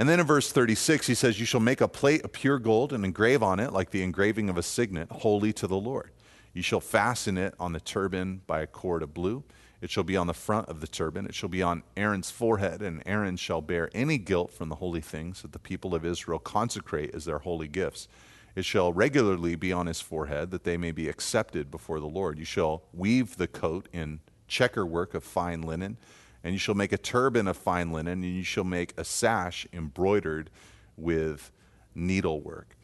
And 0.00 0.08
then 0.08 0.18
in 0.18 0.24
verse 0.24 0.50
36, 0.50 1.08
he 1.08 1.14
says, 1.14 1.38
You 1.38 1.44
shall 1.44 1.60
make 1.60 1.82
a 1.82 1.86
plate 1.86 2.24
of 2.24 2.32
pure 2.32 2.58
gold 2.58 2.94
and 2.94 3.04
engrave 3.04 3.42
on 3.42 3.60
it, 3.60 3.70
like 3.74 3.90
the 3.90 4.02
engraving 4.02 4.48
of 4.48 4.56
a 4.56 4.62
signet, 4.62 5.12
holy 5.12 5.52
to 5.52 5.66
the 5.66 5.76
Lord. 5.76 6.12
You 6.54 6.62
shall 6.62 6.80
fasten 6.80 7.36
it 7.36 7.52
on 7.60 7.74
the 7.74 7.80
turban 7.80 8.40
by 8.46 8.62
a 8.62 8.66
cord 8.66 9.02
of 9.02 9.12
blue. 9.12 9.44
It 9.82 9.90
shall 9.90 10.02
be 10.02 10.16
on 10.16 10.26
the 10.26 10.32
front 10.32 10.70
of 10.70 10.80
the 10.80 10.86
turban. 10.86 11.26
It 11.26 11.34
shall 11.34 11.50
be 11.50 11.62
on 11.62 11.82
Aaron's 11.98 12.30
forehead, 12.30 12.80
and 12.80 13.02
Aaron 13.04 13.36
shall 13.36 13.60
bear 13.60 13.90
any 13.92 14.16
guilt 14.16 14.54
from 14.54 14.70
the 14.70 14.76
holy 14.76 15.02
things 15.02 15.42
that 15.42 15.52
the 15.52 15.58
people 15.58 15.94
of 15.94 16.06
Israel 16.06 16.38
consecrate 16.38 17.14
as 17.14 17.26
their 17.26 17.40
holy 17.40 17.68
gifts. 17.68 18.08
It 18.56 18.64
shall 18.64 18.94
regularly 18.94 19.54
be 19.54 19.70
on 19.70 19.86
his 19.86 20.00
forehead, 20.00 20.50
that 20.52 20.64
they 20.64 20.78
may 20.78 20.92
be 20.92 21.10
accepted 21.10 21.70
before 21.70 22.00
the 22.00 22.06
Lord. 22.06 22.38
You 22.38 22.46
shall 22.46 22.84
weave 22.94 23.36
the 23.36 23.48
coat 23.48 23.86
in 23.92 24.20
checker 24.48 24.86
work 24.86 25.12
of 25.12 25.24
fine 25.24 25.60
linen 25.60 25.98
and 26.42 26.52
you 26.52 26.58
shall 26.58 26.74
make 26.74 26.92
a 26.92 26.98
turban 26.98 27.46
of 27.46 27.56
fine 27.56 27.92
linen, 27.92 28.24
and 28.24 28.36
you 28.36 28.42
shall 28.42 28.64
make 28.64 28.94
a 28.96 29.04
sash 29.04 29.66
embroidered 29.72 30.50
with 30.96 31.52
needlework. 31.94 32.76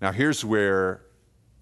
Now, 0.00 0.12
here's 0.12 0.44
where 0.44 1.02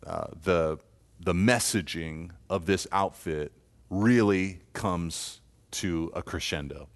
uh, 0.07 0.29
the, 0.43 0.79
the 1.20 1.33
messaging 1.33 2.31
of 2.49 2.66
this 2.66 2.87
outfit 2.93 3.53
really 3.91 4.61
comes 4.72 5.41
to 5.70 6.11
a 6.14 6.22
crescendo. 6.22 6.89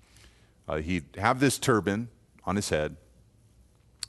Uh, 0.69 0.77
he'd 0.77 1.05
have 1.17 1.41
this 1.41 1.59
turban 1.59 2.09
on 2.45 2.57
his 2.57 2.69
head 2.69 2.97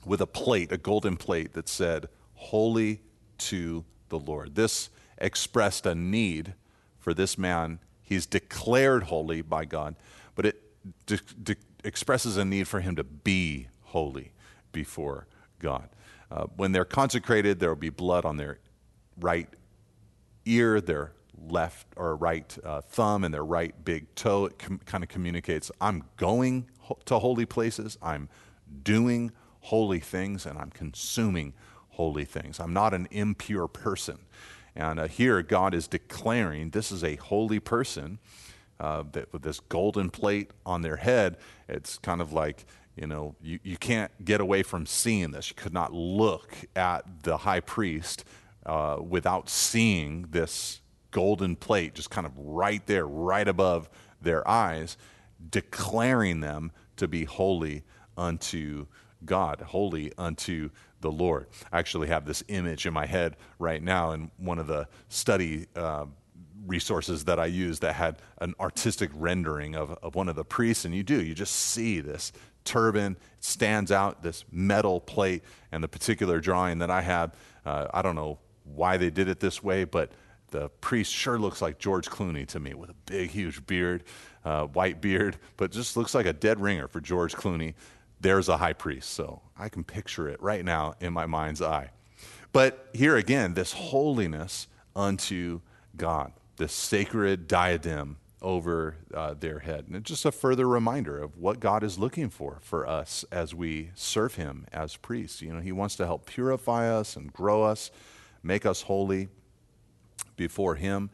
with 0.04 0.20
a 0.20 0.26
plate, 0.26 0.70
a 0.70 0.78
golden 0.78 1.16
plate 1.16 1.52
that 1.54 1.68
said, 1.68 2.08
Holy 2.34 3.00
to 3.38 3.84
the 4.08 4.18
Lord. 4.18 4.54
This 4.54 4.90
expressed 5.18 5.86
a 5.86 5.94
need 5.94 6.54
for 6.98 7.14
this 7.14 7.36
man. 7.36 7.78
He's 8.02 8.26
declared 8.26 9.04
holy 9.04 9.42
by 9.42 9.64
God 9.64 9.96
but 10.34 10.46
it 10.46 10.60
expresses 11.84 12.36
a 12.36 12.44
need 12.44 12.68
for 12.68 12.80
him 12.80 12.96
to 12.96 13.04
be 13.04 13.68
holy 13.82 14.32
before 14.72 15.26
God. 15.58 15.88
Uh, 16.30 16.46
when 16.56 16.72
they're 16.72 16.84
consecrated, 16.84 17.60
there 17.60 17.68
will 17.68 17.76
be 17.76 17.90
blood 17.90 18.24
on 18.24 18.36
their 18.36 18.58
right 19.20 19.48
ear, 20.44 20.80
their 20.80 21.12
left 21.46 21.86
or 21.96 22.16
right 22.16 22.56
uh, 22.64 22.80
thumb, 22.80 23.24
and 23.24 23.32
their 23.32 23.44
right 23.44 23.84
big 23.84 24.12
toe. 24.14 24.46
It 24.46 24.58
com- 24.58 24.80
kind 24.84 25.04
of 25.04 25.08
communicates 25.08 25.70
I'm 25.80 26.04
going 26.16 26.68
ho- 26.80 26.98
to 27.06 27.18
holy 27.18 27.46
places, 27.46 27.98
I'm 28.02 28.28
doing 28.82 29.30
holy 29.60 30.00
things, 30.00 30.44
and 30.46 30.58
I'm 30.58 30.70
consuming 30.70 31.54
holy 31.90 32.24
things. 32.24 32.58
I'm 32.58 32.72
not 32.72 32.92
an 32.92 33.06
impure 33.10 33.68
person. 33.68 34.18
And 34.74 34.98
uh, 34.98 35.06
here, 35.06 35.40
God 35.42 35.72
is 35.72 35.86
declaring 35.86 36.70
this 36.70 36.90
is 36.90 37.04
a 37.04 37.14
holy 37.16 37.60
person 37.60 38.18
uh, 38.80 39.04
that, 39.12 39.32
with 39.32 39.42
this 39.42 39.60
golden 39.60 40.10
plate 40.10 40.50
on 40.66 40.82
their 40.82 40.96
head. 40.96 41.36
It's 41.68 41.98
kind 41.98 42.20
of 42.20 42.32
like, 42.32 42.66
you 42.96 43.06
know, 43.06 43.34
you, 43.42 43.58
you 43.62 43.76
can't 43.76 44.12
get 44.24 44.40
away 44.40 44.62
from 44.62 44.86
seeing 44.86 45.30
this. 45.30 45.50
You 45.50 45.54
could 45.56 45.74
not 45.74 45.92
look 45.92 46.54
at 46.76 47.22
the 47.22 47.38
high 47.38 47.60
priest 47.60 48.24
uh, 48.66 48.98
without 49.00 49.48
seeing 49.48 50.26
this 50.30 50.80
golden 51.10 51.56
plate 51.56 51.94
just 51.94 52.10
kind 52.10 52.26
of 52.26 52.32
right 52.36 52.84
there, 52.86 53.06
right 53.06 53.46
above 53.46 53.88
their 54.20 54.46
eyes, 54.48 54.96
declaring 55.50 56.40
them 56.40 56.72
to 56.96 57.06
be 57.06 57.24
holy 57.24 57.84
unto 58.16 58.86
God, 59.24 59.60
holy 59.60 60.12
unto 60.18 60.70
the 61.00 61.10
Lord. 61.12 61.46
I 61.72 61.78
actually 61.78 62.08
have 62.08 62.24
this 62.24 62.42
image 62.48 62.86
in 62.86 62.94
my 62.94 63.06
head 63.06 63.36
right 63.58 63.82
now 63.82 64.12
in 64.12 64.30
one 64.38 64.58
of 64.58 64.66
the 64.66 64.88
study 65.08 65.66
uh, 65.76 66.06
resources 66.66 67.24
that 67.24 67.38
I 67.38 67.46
used 67.46 67.82
that 67.82 67.94
had 67.94 68.18
an 68.38 68.54
artistic 68.58 69.10
rendering 69.14 69.74
of, 69.74 69.92
of 70.02 70.14
one 70.14 70.28
of 70.28 70.36
the 70.36 70.44
priests, 70.44 70.84
and 70.84 70.94
you 70.94 71.02
do, 71.02 71.22
you 71.22 71.34
just 71.34 71.54
see 71.54 72.00
this 72.00 72.32
turban, 72.64 73.16
stands 73.40 73.92
out, 73.92 74.22
this 74.22 74.44
metal 74.50 75.00
plate, 75.00 75.42
and 75.70 75.84
the 75.84 75.88
particular 75.88 76.40
drawing 76.40 76.78
that 76.78 76.90
I 76.90 77.02
had, 77.02 77.32
uh, 77.66 77.88
I 77.92 78.02
don't 78.02 78.16
know 78.16 78.38
why 78.64 78.96
they 78.96 79.10
did 79.10 79.28
it 79.28 79.40
this 79.40 79.62
way, 79.62 79.84
but 79.84 80.12
the 80.50 80.68
priest 80.80 81.12
sure 81.12 81.38
looks 81.38 81.60
like 81.60 81.78
George 81.78 82.08
Clooney 82.08 82.46
to 82.48 82.60
me 82.60 82.74
with 82.74 82.90
a 82.90 82.94
big, 83.06 83.30
huge 83.30 83.66
beard, 83.66 84.04
uh, 84.44 84.66
white 84.66 85.00
beard, 85.00 85.36
but 85.56 85.72
just 85.72 85.96
looks 85.96 86.14
like 86.14 86.26
a 86.26 86.32
dead 86.32 86.60
ringer 86.60 86.88
for 86.88 87.00
George 87.00 87.34
Clooney. 87.34 87.74
There's 88.20 88.48
a 88.48 88.56
high 88.56 88.72
priest, 88.72 89.10
so 89.10 89.42
I 89.58 89.68
can 89.68 89.84
picture 89.84 90.28
it 90.28 90.40
right 90.40 90.64
now 90.64 90.94
in 91.00 91.12
my 91.12 91.26
mind's 91.26 91.60
eye. 91.60 91.90
But 92.52 92.88
here 92.94 93.16
again, 93.16 93.54
this 93.54 93.72
holiness 93.72 94.68
unto 94.94 95.60
God, 95.96 96.32
this 96.56 96.72
sacred 96.72 97.48
diadem 97.48 98.18
over 98.44 98.96
uh, 99.14 99.34
their 99.34 99.60
head. 99.60 99.84
And 99.86 99.96
it's 99.96 100.08
just 100.08 100.24
a 100.24 100.32
further 100.32 100.68
reminder 100.68 101.18
of 101.18 101.38
what 101.38 101.60
God 101.60 101.82
is 101.82 101.98
looking 101.98 102.28
for 102.28 102.58
for 102.60 102.86
us 102.86 103.24
as 103.32 103.54
we 103.54 103.90
serve 103.94 104.34
Him 104.34 104.66
as 104.72 104.96
priests. 104.96 105.40
You 105.40 105.54
know, 105.54 105.60
He 105.60 105.72
wants 105.72 105.96
to 105.96 106.06
help 106.06 106.26
purify 106.26 106.88
us 106.88 107.16
and 107.16 107.32
grow 107.32 107.62
us, 107.62 107.90
make 108.42 108.66
us 108.66 108.82
holy 108.82 109.28
before 110.36 110.74
Him. 110.74 111.10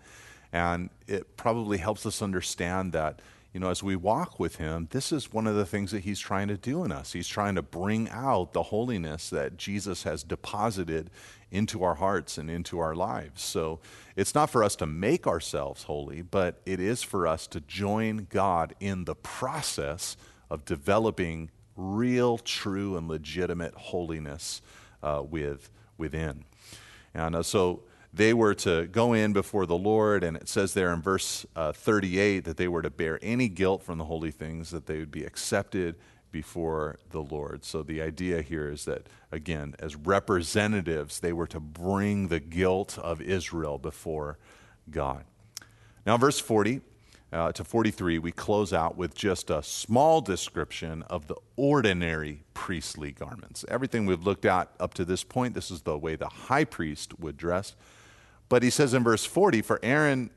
And 0.52 0.90
it 1.06 1.36
probably 1.36 1.78
helps 1.78 2.04
us 2.04 2.20
understand 2.20 2.92
that 2.92 3.20
you 3.52 3.58
know, 3.58 3.70
as 3.70 3.82
we 3.82 3.96
walk 3.96 4.38
with 4.38 4.56
Him, 4.56 4.86
this 4.90 5.10
is 5.10 5.32
one 5.32 5.46
of 5.46 5.56
the 5.56 5.66
things 5.66 5.90
that 5.90 6.04
He's 6.04 6.20
trying 6.20 6.48
to 6.48 6.56
do 6.56 6.84
in 6.84 6.92
us. 6.92 7.12
He's 7.12 7.26
trying 7.26 7.56
to 7.56 7.62
bring 7.62 8.08
out 8.10 8.52
the 8.52 8.62
holiness 8.64 9.28
that 9.30 9.56
Jesus 9.56 10.04
has 10.04 10.22
deposited 10.22 11.10
into 11.50 11.82
our 11.82 11.96
hearts 11.96 12.38
and 12.38 12.48
into 12.48 12.78
our 12.78 12.94
lives. 12.94 13.42
So 13.42 13.80
it's 14.14 14.34
not 14.36 14.50
for 14.50 14.62
us 14.62 14.76
to 14.76 14.86
make 14.86 15.26
ourselves 15.26 15.82
holy, 15.82 16.22
but 16.22 16.60
it 16.64 16.78
is 16.78 17.02
for 17.02 17.26
us 17.26 17.48
to 17.48 17.60
join 17.60 18.28
God 18.30 18.74
in 18.78 19.04
the 19.04 19.16
process 19.16 20.16
of 20.48 20.64
developing 20.64 21.50
real, 21.76 22.38
true, 22.38 22.96
and 22.96 23.08
legitimate 23.08 23.74
holiness 23.74 24.62
uh, 25.02 25.24
with, 25.28 25.70
within. 25.98 26.44
And 27.14 27.34
uh, 27.34 27.42
so 27.42 27.82
they 28.12 28.34
were 28.34 28.54
to 28.54 28.86
go 28.86 29.12
in 29.12 29.32
before 29.32 29.66
the 29.66 29.78
Lord, 29.78 30.24
and 30.24 30.36
it 30.36 30.48
says 30.48 30.74
there 30.74 30.92
in 30.92 31.00
verse 31.00 31.46
uh, 31.54 31.72
38 31.72 32.44
that 32.44 32.56
they 32.56 32.68
were 32.68 32.82
to 32.82 32.90
bear 32.90 33.18
any 33.22 33.48
guilt 33.48 33.82
from 33.82 33.98
the 33.98 34.04
holy 34.04 34.32
things, 34.32 34.70
that 34.70 34.86
they 34.86 34.98
would 34.98 35.12
be 35.12 35.24
accepted 35.24 35.96
before 36.32 36.98
the 37.10 37.22
Lord. 37.22 37.64
So 37.64 37.82
the 37.82 38.02
idea 38.02 38.42
here 38.42 38.68
is 38.68 38.84
that, 38.84 39.06
again, 39.30 39.74
as 39.78 39.96
representatives, 39.96 41.20
they 41.20 41.32
were 41.32 41.46
to 41.48 41.60
bring 41.60 42.28
the 42.28 42.40
guilt 42.40 42.98
of 42.98 43.20
Israel 43.20 43.78
before 43.78 44.38
God. 44.90 45.24
Now, 46.06 46.16
verse 46.16 46.40
40 46.40 46.80
uh, 47.32 47.52
to 47.52 47.62
43, 47.62 48.18
we 48.18 48.32
close 48.32 48.72
out 48.72 48.96
with 48.96 49.14
just 49.14 49.50
a 49.50 49.62
small 49.62 50.20
description 50.20 51.02
of 51.04 51.28
the 51.28 51.36
ordinary 51.56 52.42
priestly 52.54 53.12
garments. 53.12 53.64
Everything 53.68 54.04
we've 54.04 54.24
looked 54.24 54.44
at 54.44 54.70
up 54.80 54.94
to 54.94 55.04
this 55.04 55.22
point, 55.22 55.54
this 55.54 55.70
is 55.70 55.82
the 55.82 55.96
way 55.96 56.16
the 56.16 56.28
high 56.28 56.64
priest 56.64 57.20
would 57.20 57.36
dress. 57.36 57.76
But 58.50 58.64
he 58.64 58.68
says 58.68 58.92
in 58.92 59.04
verse 59.04 59.24
40, 59.24 59.62
for 59.62 59.78
Aaron, 59.82 60.28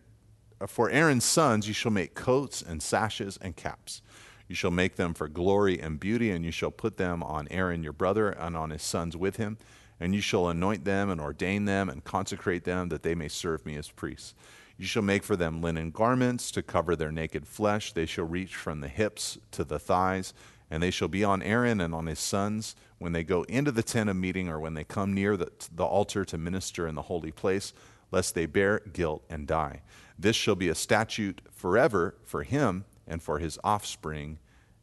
for 0.67 0.89
Aaron's 0.89 1.25
sons 1.25 1.67
you 1.67 1.73
shall 1.73 1.91
make 1.91 2.13
coats 2.13 2.61
and 2.61 2.81
sashes 2.81 3.37
and 3.41 3.55
caps. 3.55 4.01
You 4.47 4.55
shall 4.55 4.71
make 4.71 4.97
them 4.97 5.15
for 5.15 5.27
glory 5.27 5.81
and 5.81 5.99
beauty, 5.99 6.29
and 6.29 6.45
you 6.45 6.51
shall 6.51 6.69
put 6.69 6.97
them 6.97 7.23
on 7.23 7.47
Aaron 7.49 7.81
your 7.81 7.91
brother 7.91 8.29
and 8.29 8.55
on 8.55 8.69
his 8.69 8.83
sons 8.83 9.17
with 9.17 9.37
him. 9.37 9.57
And 9.99 10.13
you 10.13 10.21
shall 10.21 10.47
anoint 10.47 10.85
them 10.85 11.09
and 11.09 11.19
ordain 11.19 11.65
them 11.65 11.89
and 11.89 12.03
consecrate 12.03 12.65
them 12.65 12.89
that 12.89 13.01
they 13.01 13.15
may 13.15 13.29
serve 13.29 13.65
me 13.65 13.75
as 13.77 13.89
priests. 13.89 14.35
You 14.77 14.85
shall 14.85 15.01
make 15.01 15.23
for 15.23 15.35
them 15.35 15.61
linen 15.61 15.89
garments 15.89 16.51
to 16.51 16.61
cover 16.61 16.95
their 16.95 17.11
naked 17.11 17.47
flesh. 17.47 17.93
They 17.93 18.05
shall 18.05 18.25
reach 18.25 18.55
from 18.55 18.81
the 18.81 18.89
hips 18.89 19.39
to 19.51 19.63
the 19.63 19.79
thighs, 19.79 20.35
and 20.69 20.83
they 20.83 20.91
shall 20.91 21.07
be 21.07 21.23
on 21.23 21.41
Aaron 21.41 21.81
and 21.81 21.95
on 21.95 22.05
his 22.05 22.19
sons 22.19 22.75
when 22.99 23.13
they 23.13 23.23
go 23.23 23.41
into 23.43 23.71
the 23.71 23.83
tent 23.83 24.09
of 24.09 24.15
meeting 24.15 24.49
or 24.49 24.59
when 24.59 24.75
they 24.75 24.83
come 24.83 25.13
near 25.13 25.35
the, 25.35 25.51
the 25.73 25.85
altar 25.85 26.23
to 26.25 26.37
minister 26.37 26.87
in 26.87 26.93
the 26.93 27.03
holy 27.03 27.31
place 27.31 27.73
lest 28.13 28.35
they 28.35 28.45
bear 28.45 28.79
guilt 28.93 29.23
and 29.27 29.47
die. 29.47 29.81
This 30.17 30.35
shall 30.35 30.55
be 30.55 30.69
a 30.69 30.75
statute 30.75 31.41
forever 31.51 32.15
for 32.23 32.43
him 32.43 32.85
and 33.07 33.21
for 33.21 33.39
his 33.39 33.57
offspring 33.63 34.37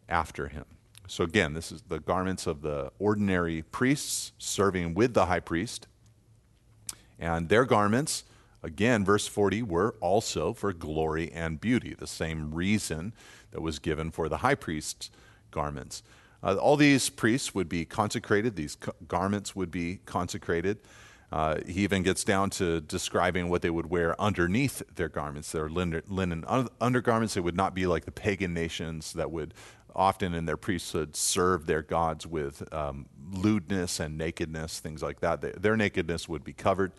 after 0.09 0.49
him. 0.49 0.65
So, 1.07 1.25
again, 1.25 1.55
this 1.55 1.73
is 1.73 1.83
the 1.89 2.01
garments 2.01 2.47
of 2.47 2.61
the 2.61 2.91
ordinary 2.99 3.63
priests 3.63 4.33
serving 4.39 4.95
with 4.95 5.15
the 5.15 5.27
high 5.27 5.41
priest. 5.41 5.87
And 7.19 7.49
their 7.49 7.65
garments, 7.65 8.25
again, 8.63 9.05
verse 9.05 9.27
40, 9.29 9.63
were 9.63 9.95
also 10.01 10.53
for 10.53 10.73
glory 10.73 11.31
and 11.33 11.61
beauty, 11.61 11.95
the 11.95 12.07
same 12.07 12.53
reason 12.53 13.13
that 13.53 13.61
was 13.61 13.79
given 13.79 14.11
for 14.11 14.29
the 14.29 14.39
high 14.39 14.55
priest's 14.57 15.11
garments. 15.51 16.03
Uh, 16.43 16.57
all 16.57 16.77
these 16.77 17.11
priests 17.11 17.55
would 17.55 17.69
be 17.69 17.85
consecrated, 17.85 18.57
these 18.57 18.77
garments 19.07 19.55
would 19.55 19.71
be 19.71 20.01
consecrated. 20.07 20.79
Uh, 21.33 21.61
he 21.67 21.83
even 21.85 22.03
gets 22.03 22.25
down 22.25 22.51
to 22.51 22.81
describing 22.81 23.49
what 23.49 23.63
they 23.63 23.71
would 23.71 23.87
wear 23.87 24.21
underneath 24.21 24.83
their 24.97 25.09
garments, 25.09 25.53
their 25.53 25.69
linen, 25.69 26.03
linen 26.09 26.45
undergarments. 26.81 27.35
They 27.35 27.41
would 27.41 27.57
not 27.57 27.75
be 27.75 27.87
like 27.87 28.05
the 28.05 28.11
pagan 28.11 28.53
nations 28.53 29.13
that 29.13 29.31
would 29.31 29.55
often 29.95 30.35
in 30.35 30.47
their 30.47 30.57
priesthood 30.57 31.17
serve 31.17 31.67
their 31.67 31.83
gods 31.83 32.27
with 32.27 32.63
um, 32.73 33.07
lewdness 33.33 34.01
and 34.01 34.19
nakedness, 34.19 34.81
things 34.81 35.03
like 35.03 35.21
that. 35.21 35.41
They, 35.41 35.53
their 35.53 35.77
nakedness 35.77 36.29
would 36.29 36.45
be 36.45 36.53
covered. 36.53 36.93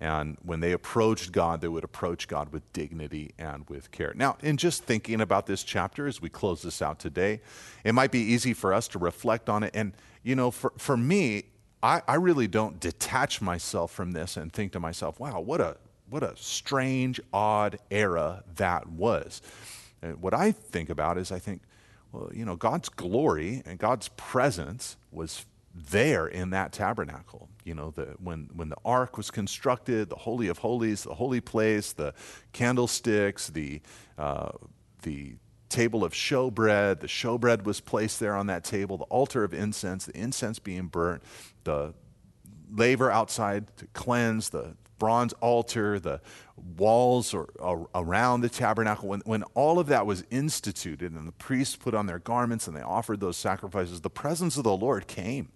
And 0.00 0.36
when 0.42 0.60
they 0.60 0.72
approached 0.72 1.30
God, 1.30 1.60
they 1.60 1.68
would 1.68 1.84
approach 1.84 2.26
God 2.26 2.52
with 2.52 2.70
dignity 2.72 3.32
and 3.38 3.68
with 3.70 3.90
care. 3.92 4.12
Now, 4.14 4.36
in 4.42 4.56
just 4.56 4.82
thinking 4.82 5.20
about 5.20 5.46
this 5.46 5.62
chapter 5.62 6.06
as 6.06 6.20
we 6.20 6.28
close 6.28 6.62
this 6.62 6.82
out 6.82 6.98
today, 6.98 7.40
it 7.84 7.92
might 7.92 8.10
be 8.10 8.18
easy 8.20 8.52
for 8.54 8.74
us 8.74 8.88
to 8.88 8.98
reflect 8.98 9.48
on 9.48 9.62
it. 9.62 9.70
And, 9.74 9.92
you 10.24 10.34
know, 10.34 10.50
for, 10.50 10.72
for 10.76 10.96
me, 10.96 11.44
I, 11.84 12.00
I 12.08 12.14
really 12.14 12.48
don't 12.48 12.80
detach 12.80 13.42
myself 13.42 13.92
from 13.92 14.12
this 14.12 14.38
and 14.38 14.50
think 14.50 14.72
to 14.72 14.80
myself, 14.80 15.20
wow, 15.20 15.38
what 15.40 15.60
a, 15.60 15.76
what 16.08 16.22
a 16.22 16.34
strange, 16.34 17.20
odd 17.30 17.78
era 17.90 18.42
that 18.56 18.88
was. 18.88 19.42
And 20.00 20.20
what 20.22 20.32
I 20.32 20.50
think 20.50 20.88
about 20.88 21.18
is 21.18 21.30
I 21.30 21.38
think, 21.38 21.60
well, 22.10 22.30
you 22.32 22.46
know, 22.46 22.56
God's 22.56 22.88
glory 22.88 23.62
and 23.66 23.78
God's 23.78 24.08
presence 24.08 24.96
was 25.12 25.44
there 25.74 26.26
in 26.26 26.50
that 26.50 26.72
tabernacle. 26.72 27.50
You 27.64 27.74
know, 27.74 27.90
the, 27.90 28.14
when, 28.18 28.48
when 28.54 28.70
the 28.70 28.78
ark 28.82 29.18
was 29.18 29.30
constructed, 29.30 30.08
the 30.08 30.16
Holy 30.16 30.48
of 30.48 30.58
Holies, 30.58 31.02
the 31.02 31.14
holy 31.14 31.42
place, 31.42 31.92
the 31.92 32.14
candlesticks, 32.54 33.48
the, 33.48 33.82
uh, 34.16 34.52
the 35.02 35.34
table 35.68 36.04
of 36.04 36.12
showbread. 36.12 37.00
The 37.00 37.06
showbread 37.06 37.64
was 37.64 37.80
placed 37.80 38.20
there 38.20 38.36
on 38.36 38.46
that 38.46 38.64
table, 38.64 38.96
the 38.96 39.04
altar 39.04 39.44
of 39.44 39.52
incense, 39.52 40.06
the 40.06 40.16
incense 40.16 40.58
being 40.58 40.86
burnt, 40.86 41.22
the 41.64 41.94
laver 42.70 43.10
outside 43.10 43.76
to 43.78 43.86
cleanse, 43.88 44.50
the 44.50 44.76
bronze 44.98 45.32
altar, 45.34 45.98
the 45.98 46.20
walls 46.76 47.34
or, 47.34 47.50
or, 47.58 47.88
around 47.94 48.40
the 48.40 48.48
tabernacle. 48.48 49.08
When, 49.08 49.20
when 49.24 49.42
all 49.54 49.78
of 49.78 49.88
that 49.88 50.06
was 50.06 50.24
instituted 50.30 51.12
and 51.12 51.26
the 51.26 51.32
priests 51.32 51.76
put 51.76 51.94
on 51.94 52.06
their 52.06 52.18
garments 52.18 52.66
and 52.66 52.76
they 52.76 52.82
offered 52.82 53.20
those 53.20 53.36
sacrifices, 53.36 54.00
the 54.00 54.10
presence 54.10 54.56
of 54.56 54.64
the 54.64 54.76
Lord 54.76 55.06
came. 55.06 55.48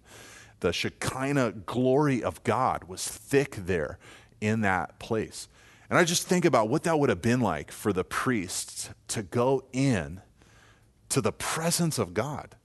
The 0.59 0.73
Shekinah 0.73 1.53
glory 1.65 2.21
of 2.21 2.43
God 2.43 2.83
was 2.83 3.07
thick 3.07 3.55
there 3.55 3.97
in 4.41 4.61
that 4.61 4.99
place. 4.99 5.47
And 5.89 5.97
I 5.97 6.03
just 6.03 6.27
think 6.27 6.45
about 6.45 6.69
what 6.69 6.83
that 6.83 6.99
would 6.99 7.09
have 7.09 7.21
been 7.21 7.41
like 7.41 7.71
for 7.71 7.91
the 7.91 8.03
priests 8.03 8.89
to 9.07 9.23
go 9.23 9.63
in 9.73 10.21
to 11.09 11.21
the 11.21 11.31
presence 11.31 11.97
of 11.97 12.13
God, 12.13 12.55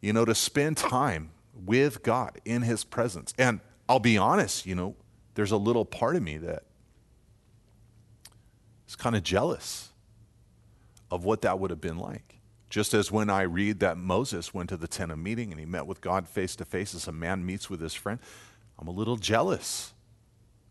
you 0.00 0.12
know, 0.12 0.26
to 0.26 0.34
spend 0.34 0.76
time 0.76 1.30
with 1.54 2.02
God 2.02 2.40
in 2.44 2.62
his 2.62 2.84
presence. 2.84 3.32
And 3.38 3.60
I'll 3.88 4.00
be 4.00 4.18
honest, 4.18 4.66
you 4.66 4.74
know, 4.74 4.96
there's 5.34 5.50
a 5.50 5.56
little 5.56 5.86
part 5.86 6.14
of 6.14 6.22
me 6.22 6.36
that 6.38 6.64
is 8.86 8.96
kind 8.96 9.16
of 9.16 9.22
jealous 9.22 9.90
of 11.10 11.24
what 11.24 11.42
that 11.42 11.58
would 11.58 11.70
have 11.70 11.80
been 11.80 11.98
like. 11.98 12.40
Just 12.68 12.92
as 12.92 13.10
when 13.10 13.30
I 13.30 13.42
read 13.42 13.80
that 13.80 13.96
Moses 13.96 14.52
went 14.52 14.68
to 14.70 14.76
the 14.76 14.88
tent 14.88 15.12
of 15.12 15.18
meeting 15.18 15.52
and 15.52 15.60
he 15.60 15.64
met 15.64 15.86
with 15.86 16.00
God 16.00 16.28
face 16.28 16.56
to 16.56 16.64
face 16.64 16.94
as 16.94 17.06
a 17.06 17.12
man 17.12 17.46
meets 17.46 17.70
with 17.70 17.80
his 17.80 17.94
friend, 17.94 18.18
I'm 18.78 18.88
a 18.88 18.92
little 18.92 19.16
jealous 19.16 19.94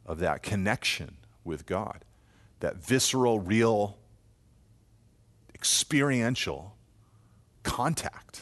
of 0.06 0.20
that 0.20 0.44
connection 0.44 1.18
with 1.44 1.66
God, 1.66 2.06
that 2.60 2.78
visceral, 2.78 3.40
real, 3.40 3.98
experiential 5.54 6.76
contact 7.64 8.42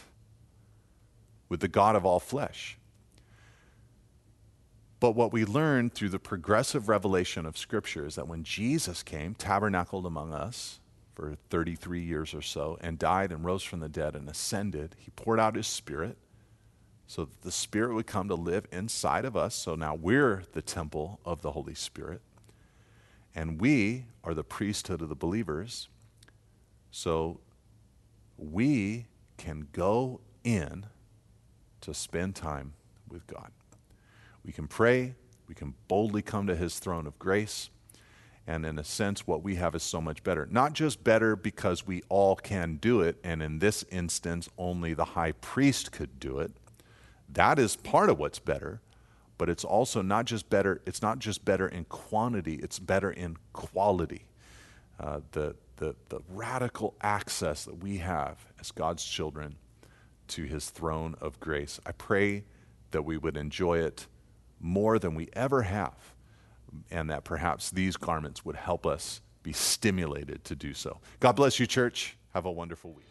with 1.49 1.60
the 1.60 1.68
God 1.68 1.95
of 1.95 2.06
all 2.06 2.20
flesh. 2.20 2.78
But 4.99 5.16
what 5.16 5.34
we 5.34 5.45
learn 5.45 5.89
through 5.89 6.10
the 6.10 6.20
progressive 6.20 6.88
revelation 6.88 7.45
of 7.45 7.58
Scripture 7.58 8.06
is 8.06 8.16
that 8.16 8.28
when 8.28 8.43
Jesus 8.43 9.02
came, 9.02 9.34
tabernacled 9.34 10.06
among 10.06 10.32
us 10.32 10.80
for 11.16 11.36
33 11.49 12.02
years 12.02 12.34
or 12.34 12.41
so, 12.41 12.78
and 12.82 12.99
died 12.99 13.32
and 13.32 13.43
rose 13.43 13.64
from 13.64 13.80
the 13.80 13.89
dead 13.89 14.16
and 14.16 14.30
ascended, 14.30 14.95
he 14.99 15.10
poured 15.12 15.39
out 15.39 15.56
his 15.56 15.68
Spirit 15.68 16.18
so 17.08 17.26
that 17.26 17.41
the 17.41 17.52
Spirit 17.52 17.95
would 17.95 18.08
come 18.08 18.28
to 18.28 18.36
live 18.36 18.68
inside 18.72 19.26
of 19.26 19.36
us. 19.36 19.56
So 19.56 19.76
now 19.76 19.95
we're 19.95 20.43
the 20.54 20.62
temple 20.62 21.20
of 21.26 21.41
the 21.41 21.52
Holy 21.52 21.76
Spirit. 21.76 22.22
And 23.36 23.59
we 23.59 24.05
are 24.23 24.34
the 24.34 24.43
priesthood 24.43 25.01
of 25.01 25.09
the 25.09 25.15
believers. 25.15 25.89
So 26.91 27.39
we 28.38 29.07
can 29.38 29.67
go 29.71 30.19
in 30.43 30.86
to 31.82 31.93
spend 31.93 32.36
time 32.36 32.73
with 33.09 33.25
God. 33.27 33.51
We 34.43 34.51
can 34.51 34.67
pray, 34.67 35.15
we 35.47 35.55
can 35.55 35.73
boldly 35.88 36.21
come 36.21 36.47
to 36.47 36.55
his 36.55 36.79
throne 36.79 37.07
of 37.07 37.17
grace. 37.19 37.69
And 38.47 38.65
in 38.65 38.79
a 38.79 38.84
sense, 38.84 39.27
what 39.27 39.43
we 39.43 39.55
have 39.55 39.75
is 39.75 39.84
so 39.84 40.01
much 40.01 40.23
better. 40.23 40.47
Not 40.49 40.73
just 40.73 41.03
better 41.03 41.36
because 41.36 41.86
we 41.86 42.01
all 42.09 42.36
can 42.36 42.77
do 42.77 43.01
it, 43.01 43.17
and 43.23 43.41
in 43.43 43.59
this 43.59 43.86
instance, 43.91 44.49
only 44.57 44.93
the 44.93 45.05
high 45.05 45.34
priest 45.34 45.91
could 45.91 46.19
do 46.19 46.39
it. 46.39 46.51
That 47.29 47.59
is 47.59 47.75
part 47.75 48.09
of 48.09 48.17
what's 48.17 48.39
better 48.39 48.82
but 49.42 49.50
it's 49.50 49.66
also 49.66 50.04
not 50.04 50.26
just 50.26 50.52
better, 50.52 50.84
it's 50.86 51.02
not 51.02 51.18
just 51.18 51.44
better 51.44 51.68
in 51.68 51.84
quantity, 51.86 52.60
it's 52.62 52.78
better 52.78 53.10
in 53.10 53.36
quality. 53.54 54.28
Uh, 55.00 55.22
the, 55.32 55.56
the, 55.78 55.96
the 56.10 56.20
radical 56.30 56.94
access 57.02 57.66
that 57.66 57.82
we 57.82 57.98
have 57.98 58.38
as 58.60 58.70
God's 58.70 59.04
children 59.04 59.56
to 60.28 60.44
his 60.44 60.70
throne 60.70 61.16
of 61.20 61.39
grace. 61.39 61.80
I 61.88 61.92
pray 61.92 62.44
that 62.92 63.02
we 63.02 63.18
would 63.18 63.36
enjoy 63.36 63.80
it 63.80 64.06
more 64.60 65.00
than 65.00 65.16
we 65.16 65.28
ever 65.34 65.64
have, 65.64 66.14
and 66.92 67.10
that 67.10 67.24
perhaps 67.24 67.72
these 67.72 67.98
garments 67.98 68.46
would 68.46 68.58
help 68.58 68.86
us 68.86 69.22
be 69.42 69.54
stimulated 69.54 70.46
to 70.46 70.56
do 70.56 70.76
so. 70.76 71.00
God 71.20 71.32
bless 71.32 71.60
you, 71.60 71.66
church. 71.66 72.16
Have 72.36 72.46
a 72.46 72.52
wonderful 72.52 72.92
week. 72.92 73.11